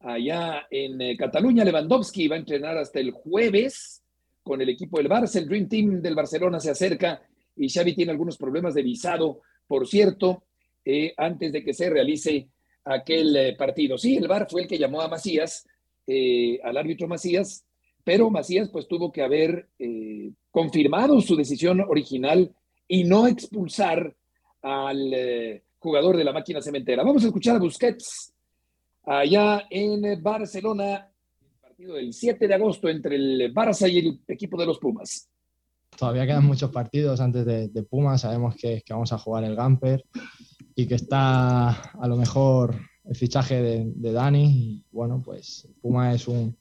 allá 0.00 0.66
en 0.70 1.00
eh, 1.00 1.16
Cataluña. 1.16 1.64
Lewandowski 1.64 2.28
va 2.28 2.36
a 2.36 2.38
entrenar 2.38 2.78
hasta 2.78 3.00
el 3.00 3.10
jueves 3.10 4.02
con 4.42 4.60
el 4.60 4.68
equipo 4.68 4.98
del 4.98 5.08
Barça. 5.08 5.36
El 5.36 5.48
Dream 5.48 5.68
Team 5.68 6.00
del 6.00 6.14
Barcelona 6.14 6.60
se 6.60 6.70
acerca 6.70 7.22
y 7.56 7.68
Xavi 7.68 7.94
tiene 7.94 8.12
algunos 8.12 8.36
problemas 8.36 8.74
de 8.74 8.82
visado, 8.82 9.40
por 9.66 9.86
cierto, 9.88 10.44
eh, 10.84 11.12
antes 11.16 11.52
de 11.52 11.64
que 11.64 11.74
se 11.74 11.90
realice 11.90 12.48
aquel 12.84 13.36
eh, 13.36 13.56
partido. 13.58 13.98
Sí, 13.98 14.16
el 14.16 14.28
VAR 14.28 14.46
fue 14.48 14.62
el 14.62 14.68
que 14.68 14.78
llamó 14.78 15.00
a 15.00 15.08
Macías, 15.08 15.66
al 16.62 16.76
árbitro 16.78 17.06
Macías, 17.06 17.66
pero 18.02 18.30
Macías 18.30 18.70
pues 18.70 18.88
tuvo 18.88 19.12
que 19.12 19.20
haber 19.20 19.68
confirmado 20.50 21.20
su 21.20 21.36
decisión 21.36 21.82
original 21.82 22.50
y 22.88 23.04
no 23.04 23.26
expulsar 23.26 24.14
al 24.62 25.14
eh, 25.14 25.62
jugador 25.78 26.16
de 26.16 26.24
la 26.24 26.32
máquina 26.32 26.60
cementera. 26.62 27.04
Vamos 27.04 27.22
a 27.22 27.26
escuchar 27.26 27.56
a 27.56 27.58
Busquets 27.60 28.32
allá 29.04 29.66
en 29.70 30.22
Barcelona, 30.22 31.10
el 31.42 31.60
partido 31.60 31.94
del 31.94 32.12
7 32.12 32.48
de 32.48 32.54
agosto 32.54 32.88
entre 32.88 33.16
el 33.16 33.54
Barça 33.54 33.90
y 33.90 33.98
el 33.98 34.20
equipo 34.26 34.58
de 34.58 34.66
los 34.66 34.78
Pumas. 34.78 35.28
Todavía 35.96 36.26
quedan 36.26 36.46
muchos 36.46 36.70
partidos 36.70 37.20
antes 37.20 37.44
de, 37.44 37.82
Pumas, 37.82 38.22
sabemos 38.22 38.54
que, 38.56 38.82
que, 38.84 38.92
vamos 38.92 39.12
a 39.12 39.18
jugar 39.18 39.44
el 39.44 39.56
Gamper 39.56 40.04
y 40.74 40.86
que 40.86 40.94
está 40.94 41.70
a 41.70 42.08
lo 42.08 42.16
mejor 42.16 42.76
el 43.04 43.16
fichaje 43.16 43.60
de, 43.60 43.92
de 43.94 44.12
Dani. 44.12 44.44
Y 44.44 44.84
bueno, 44.92 45.20
pues 45.24 45.68
Puma 45.80 46.14
es 46.14 46.28
un, 46.28 46.56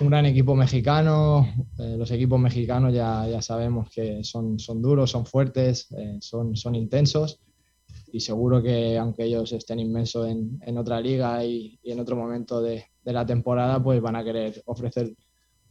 un 0.00 0.08
gran 0.08 0.26
equipo 0.26 0.54
mexicano. 0.54 1.46
Eh, 1.78 1.96
los 1.96 2.10
equipos 2.10 2.40
mexicanos 2.40 2.92
ya, 2.92 3.26
ya 3.28 3.42
sabemos 3.42 3.88
que 3.90 4.22
son, 4.24 4.58
son 4.58 4.82
duros, 4.82 5.10
son 5.10 5.26
fuertes, 5.26 5.88
eh, 5.96 6.18
son, 6.20 6.56
son 6.56 6.74
intensos 6.74 7.40
y 8.12 8.20
seguro 8.20 8.62
que 8.62 8.98
aunque 8.98 9.24
ellos 9.24 9.52
estén 9.52 9.80
inmensos 9.80 10.28
en, 10.28 10.60
en 10.64 10.78
otra 10.78 11.00
liga 11.00 11.44
y, 11.44 11.78
y, 11.82 11.92
en 11.92 12.00
otro 12.00 12.14
momento 12.14 12.60
de, 12.60 12.84
de, 13.02 13.12
la 13.12 13.24
temporada, 13.24 13.82
pues 13.82 14.00
van 14.02 14.16
a 14.16 14.24
querer 14.24 14.62
ofrecer 14.66 15.14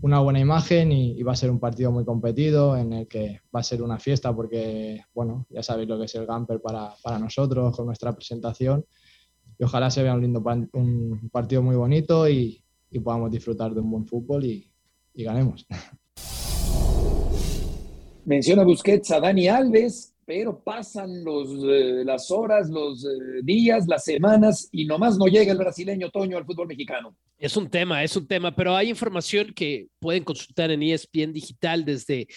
una 0.02 0.20
buena 0.20 0.40
imagen 0.40 0.92
y, 0.92 1.22
va 1.22 1.34
a 1.34 1.36
ser 1.36 1.52
un 1.52 1.60
partido 1.60 1.92
muy 1.92 2.04
competido 2.04 2.76
en 2.76 2.94
el 2.94 3.08
que 3.08 3.42
va 3.56 3.60
a 3.60 3.64
ser 3.64 3.84
una 3.84 4.00
fiesta 4.00 4.36
porque, 4.36 5.04
bueno, 5.14 5.46
ya 5.50 5.62
sabéis 5.62 5.88
lo 5.88 6.00
que 6.00 6.06
es 6.06 6.16
el 6.16 6.26
Gamper 6.26 6.60
para, 6.60 6.96
para 7.04 7.20
nosotros 7.20 7.76
con 7.76 7.86
nuestra 7.86 8.14
presentación 8.14 8.84
y 9.60 9.64
ojalá 9.64 9.92
se 9.92 10.02
vea 10.02 10.16
un 10.16 10.22
lindo 10.22 10.44
un 10.74 11.30
partido 11.32 11.62
muy 11.62 11.76
bonito 11.76 12.28
y, 12.28 12.61
y 12.92 13.00
podamos 13.00 13.32
disfrutar 13.32 13.74
de 13.74 13.80
un 13.80 13.90
buen 13.90 14.06
fútbol 14.06 14.46
y, 14.46 14.68
ganemos. 15.16 15.66
Menciona 18.26 18.64
Busquets 18.64 19.12
a 19.12 19.20
Dani 19.20 19.48
Alves, 19.48 20.11
pero 20.34 20.64
pasan 20.64 21.26
los, 21.26 21.50
eh, 21.66 22.06
las 22.06 22.32
horas, 22.32 22.70
los 22.70 23.04
eh, 23.04 23.42
días, 23.44 23.86
las 23.86 24.06
semanas 24.06 24.70
y 24.72 24.86
nomás 24.86 25.18
no 25.18 25.26
llega 25.26 25.52
el 25.52 25.58
brasileño 25.58 26.10
Toño 26.10 26.38
al 26.38 26.46
fútbol 26.46 26.70
mexicano. 26.70 27.18
Es 27.38 27.58
un 27.58 27.70
tema, 27.70 28.02
es 28.02 28.16
un 28.16 28.26
tema, 28.26 28.56
pero 28.56 28.74
hay 28.74 28.88
información 28.88 29.52
que 29.54 29.90
pueden 30.00 30.24
consultar 30.24 30.72
en 30.72 30.84
ESPN 30.84 31.34
Digital 31.34 31.84
desde 31.84 32.28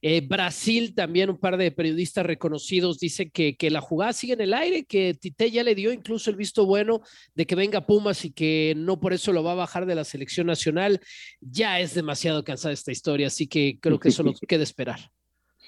eh, 0.00 0.22
Brasil. 0.22 0.94
También 0.94 1.28
un 1.28 1.36
par 1.36 1.58
de 1.58 1.70
periodistas 1.70 2.24
reconocidos 2.24 2.98
dicen 2.98 3.30
que, 3.30 3.54
que, 3.54 3.70
la 3.70 3.82
jugada 3.82 4.14
sigue 4.14 4.32
en 4.32 4.40
el 4.40 4.54
aire, 4.54 4.86
que 4.86 5.12
Tite 5.12 5.50
ya 5.50 5.62
le 5.62 5.74
dio 5.74 5.92
incluso 5.92 6.30
el 6.30 6.36
visto 6.36 6.64
bueno 6.64 7.02
de 7.34 7.44
que 7.44 7.54
venga 7.54 7.84
Pumas 7.84 8.24
y 8.24 8.32
que 8.32 8.72
no 8.78 8.98
por 8.98 9.12
eso 9.12 9.30
lo 9.30 9.44
va 9.44 9.52
a 9.52 9.56
bajar 9.56 9.84
de 9.84 9.94
la 9.94 10.04
selección 10.04 10.46
nacional. 10.46 11.02
Ya 11.42 11.80
es 11.80 11.92
demasiado 11.92 12.44
cansada 12.44 12.72
esta 12.72 12.92
historia, 12.92 13.26
así 13.26 13.46
que 13.46 13.78
creo 13.78 14.00
que 14.00 14.08
eso 14.08 14.22
nos 14.22 14.40
queda 14.40 14.62
esperar. 14.62 15.00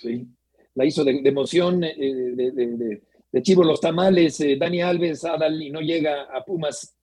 Sí, 0.01 0.27
la 0.75 0.85
hizo 0.85 1.05
de, 1.05 1.21
emoción, 1.25 1.85
eh, 1.85 1.95
de, 1.97 2.51
de, 2.53 3.03
de, 3.33 3.43
Chivo 3.43 3.65
los 3.65 3.81
tamales, 3.81 4.41
eh, 4.41 4.57
Dani 4.57 4.81
Alves, 4.81 5.25
Adal, 5.25 5.61
y 5.61 5.71
no 5.71 5.81
llega 5.81 6.23
a 6.25 6.45
Pumas 6.45 6.95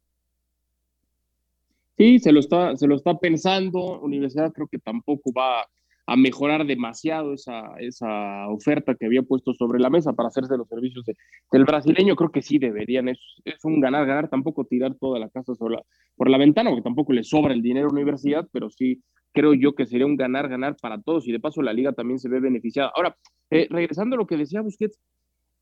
Sí, 2.01 2.17
se 2.17 2.31
lo 2.31 2.39
está, 2.39 2.75
se 2.77 2.87
lo 2.87 2.95
está 2.95 3.15
pensando. 3.19 4.01
Universidad 4.01 4.51
creo 4.51 4.67
que 4.67 4.79
tampoco 4.79 5.31
va 5.33 5.67
a 6.07 6.15
mejorar 6.15 6.65
demasiado 6.65 7.35
esa, 7.35 7.75
esa 7.79 8.47
oferta 8.49 8.95
que 8.95 9.05
había 9.05 9.21
puesto 9.21 9.53
sobre 9.53 9.79
la 9.79 9.91
mesa 9.91 10.11
para 10.13 10.29
hacerse 10.29 10.57
los 10.57 10.67
servicios 10.67 11.05
del 11.51 11.63
brasileño. 11.63 12.15
Creo 12.15 12.31
que 12.31 12.41
sí 12.41 12.57
deberían, 12.57 13.07
es, 13.07 13.19
es 13.45 13.63
un 13.65 13.79
ganar-ganar, 13.79 14.29
tampoco 14.29 14.65
tirar 14.65 14.95
toda 14.95 15.19
la 15.19 15.29
casa 15.29 15.53
por 15.53 16.29
la 16.29 16.37
ventana, 16.39 16.71
porque 16.71 16.81
tampoco 16.81 17.13
le 17.13 17.23
sobra 17.23 17.53
el 17.53 17.61
dinero 17.61 17.89
a 17.89 17.93
la 17.93 18.01
universidad, 18.01 18.47
pero 18.51 18.71
sí 18.71 19.03
creo 19.33 19.53
yo 19.53 19.73
que 19.73 19.85
sería 19.85 20.05
un 20.05 20.15
ganar-ganar 20.15 20.75
para 20.81 21.01
todos 21.01 21.27
y 21.27 21.31
de 21.31 21.39
paso 21.39 21.61
la 21.61 21.73
liga 21.73 21.93
también 21.93 22.19
se 22.19 22.29
ve 22.29 22.39
beneficiada. 22.39 22.91
Ahora, 22.95 23.15
eh, 23.49 23.67
regresando 23.69 24.15
a 24.15 24.19
lo 24.19 24.27
que 24.27 24.37
decía 24.37 24.61
Busquets, 24.61 24.99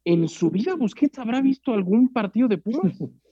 ¿en 0.05 0.28
su 0.28 0.49
vida 0.49 0.76
Busquets 0.76 1.20
habrá 1.20 1.41
visto 1.41 1.74
algún 1.74 2.11
partido 2.11 2.47
de 2.47 2.57
Pumas? 2.57 2.97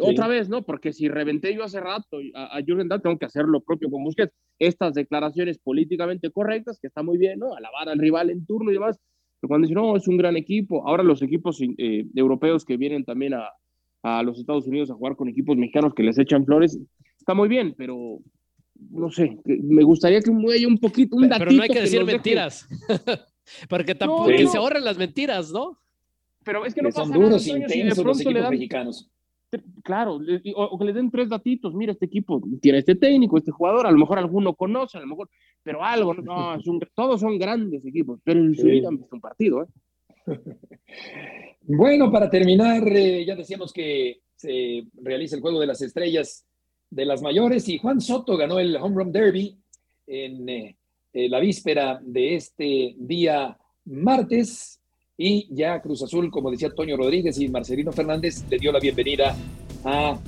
Otra 0.00 0.28
vez, 0.28 0.48
¿no? 0.48 0.62
Porque 0.62 0.94
si 0.94 1.08
reventé 1.08 1.54
yo 1.54 1.62
hace 1.62 1.78
rato 1.78 2.18
a, 2.34 2.56
a 2.56 2.62
Jürgen 2.62 2.88
Damm, 2.88 3.02
tengo 3.02 3.18
que 3.18 3.26
hacer 3.26 3.44
lo 3.44 3.60
propio 3.60 3.90
con 3.90 4.02
Busquets. 4.02 4.32
Estas 4.58 4.94
declaraciones 4.94 5.58
políticamente 5.58 6.30
correctas, 6.30 6.78
que 6.80 6.86
está 6.86 7.02
muy 7.02 7.18
bien, 7.18 7.38
¿no? 7.38 7.54
Alabar 7.54 7.90
al 7.90 7.98
rival 7.98 8.30
en 8.30 8.46
turno 8.46 8.70
y 8.70 8.74
demás. 8.74 8.98
Pero 9.40 9.48
cuando 9.48 9.66
dicen, 9.66 9.82
no, 9.82 9.94
es 9.94 10.08
un 10.08 10.16
gran 10.16 10.38
equipo. 10.38 10.88
Ahora 10.88 11.02
los 11.02 11.20
equipos 11.20 11.60
eh, 11.60 12.06
europeos 12.14 12.64
que 12.64 12.78
vienen 12.78 13.04
también 13.04 13.34
a, 13.34 13.50
a 14.04 14.22
los 14.22 14.38
Estados 14.38 14.66
Unidos 14.66 14.90
a 14.90 14.94
jugar 14.94 15.16
con 15.16 15.28
equipos 15.28 15.56
mexicanos 15.56 15.94
que 15.94 16.02
les 16.02 16.18
echan 16.18 16.44
flores, 16.44 16.78
está 17.18 17.32
muy 17.32 17.48
bien, 17.48 17.74
pero 17.76 18.18
no 18.90 19.10
sé, 19.10 19.38
me 19.44 19.82
gustaría 19.82 20.20
que 20.20 20.30
haya 20.52 20.66
un 20.68 20.78
poquito, 20.78 21.16
un 21.16 21.28
datito 21.28 21.44
Pero 21.46 21.52
no 21.56 21.62
hay 21.62 21.68
que 21.68 21.80
decir 21.80 22.04
mentiras. 22.04 22.66
Porque 23.68 23.94
tampoco 23.94 24.26
que 24.28 24.46
se 24.46 24.56
ahorren 24.56 24.84
las 24.84 24.96
mentiras, 24.98 25.50
¿no? 25.52 25.78
Pero 26.44 26.64
es 26.66 26.74
que 26.74 26.82
no 26.82 26.90
son 26.92 27.08
pasa 27.10 27.14
duros, 27.14 27.46
nada, 27.46 27.58
de 27.58 27.64
intensos 27.76 28.04
los 28.04 28.16
pronto 28.16 28.30
le 28.30 28.40
dan- 28.40 28.50
mexicanos. 28.50 29.10
Claro, 29.84 30.14
o, 30.56 30.64
o 30.64 30.78
que 30.78 30.84
le 30.84 30.92
den 30.92 31.10
tres 31.12 31.28
datitos. 31.28 31.74
Mira, 31.74 31.92
este 31.92 32.06
equipo 32.06 32.42
tiene 32.60 32.78
este 32.78 32.96
técnico, 32.96 33.38
este 33.38 33.52
jugador, 33.52 33.86
a 33.86 33.90
lo 33.92 33.98
mejor 33.98 34.18
alguno 34.18 34.52
conoce, 34.54 34.98
a 34.98 35.00
lo 35.00 35.06
mejor, 35.06 35.30
pero 35.62 35.84
algo, 35.84 36.12
no, 36.14 36.56
es 36.56 36.66
un- 36.66 36.80
todos 36.94 37.20
son 37.20 37.38
grandes 37.38 37.84
equipos, 37.86 38.18
pero 38.24 38.40
en 38.40 38.54
su 38.56 38.66
vida 38.66 38.88
han 38.88 38.96
visto 38.98 39.14
un 39.14 39.20
partido, 39.20 39.62
¿eh? 39.62 39.66
Bueno, 41.66 42.10
para 42.12 42.28
terminar, 42.28 42.86
eh, 42.88 43.24
ya 43.26 43.34
decíamos 43.36 43.72
que 43.72 44.20
se 44.36 44.84
realiza 45.00 45.36
el 45.36 45.42
juego 45.42 45.60
de 45.60 45.66
las 45.66 45.80
estrellas 45.82 46.44
de 46.90 47.04
las 47.04 47.22
mayores 47.22 47.68
y 47.68 47.78
Juan 47.78 48.00
Soto 48.00 48.36
ganó 48.36 48.58
el 48.58 48.76
Home 48.76 48.96
Run 48.96 49.12
Derby 49.12 49.56
en 50.06 50.48
eh, 50.48 50.76
eh, 51.12 51.28
la 51.28 51.40
víspera 51.40 52.00
de 52.02 52.36
este 52.36 52.94
día 52.98 53.56
martes 53.84 54.80
y 55.16 55.48
ya 55.54 55.80
Cruz 55.80 56.02
Azul, 56.02 56.30
como 56.30 56.50
decía 56.50 56.70
Toño 56.74 56.96
Rodríguez 56.96 57.38
y 57.38 57.48
Marcelino 57.48 57.92
Fernández, 57.92 58.44
le 58.48 58.58
dio 58.58 58.72
la 58.72 58.80
bienvenida 58.80 59.36
a 59.84 60.18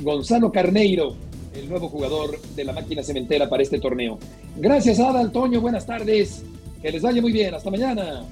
Gonzalo 0.00 0.50
Carneiro, 0.50 1.14
el 1.54 1.68
nuevo 1.68 1.88
jugador 1.88 2.40
de 2.40 2.64
la 2.64 2.72
máquina 2.72 3.02
cementera 3.02 3.48
para 3.48 3.62
este 3.62 3.78
torneo. 3.78 4.18
Gracias, 4.56 4.98
Adal, 5.00 5.32
Toño, 5.32 5.60
buenas 5.60 5.86
tardes. 5.86 6.44
Que 6.80 6.90
les 6.90 7.02
vaya 7.02 7.22
muy 7.22 7.30
bien. 7.30 7.54
Hasta 7.54 7.70
mañana. 7.70 8.24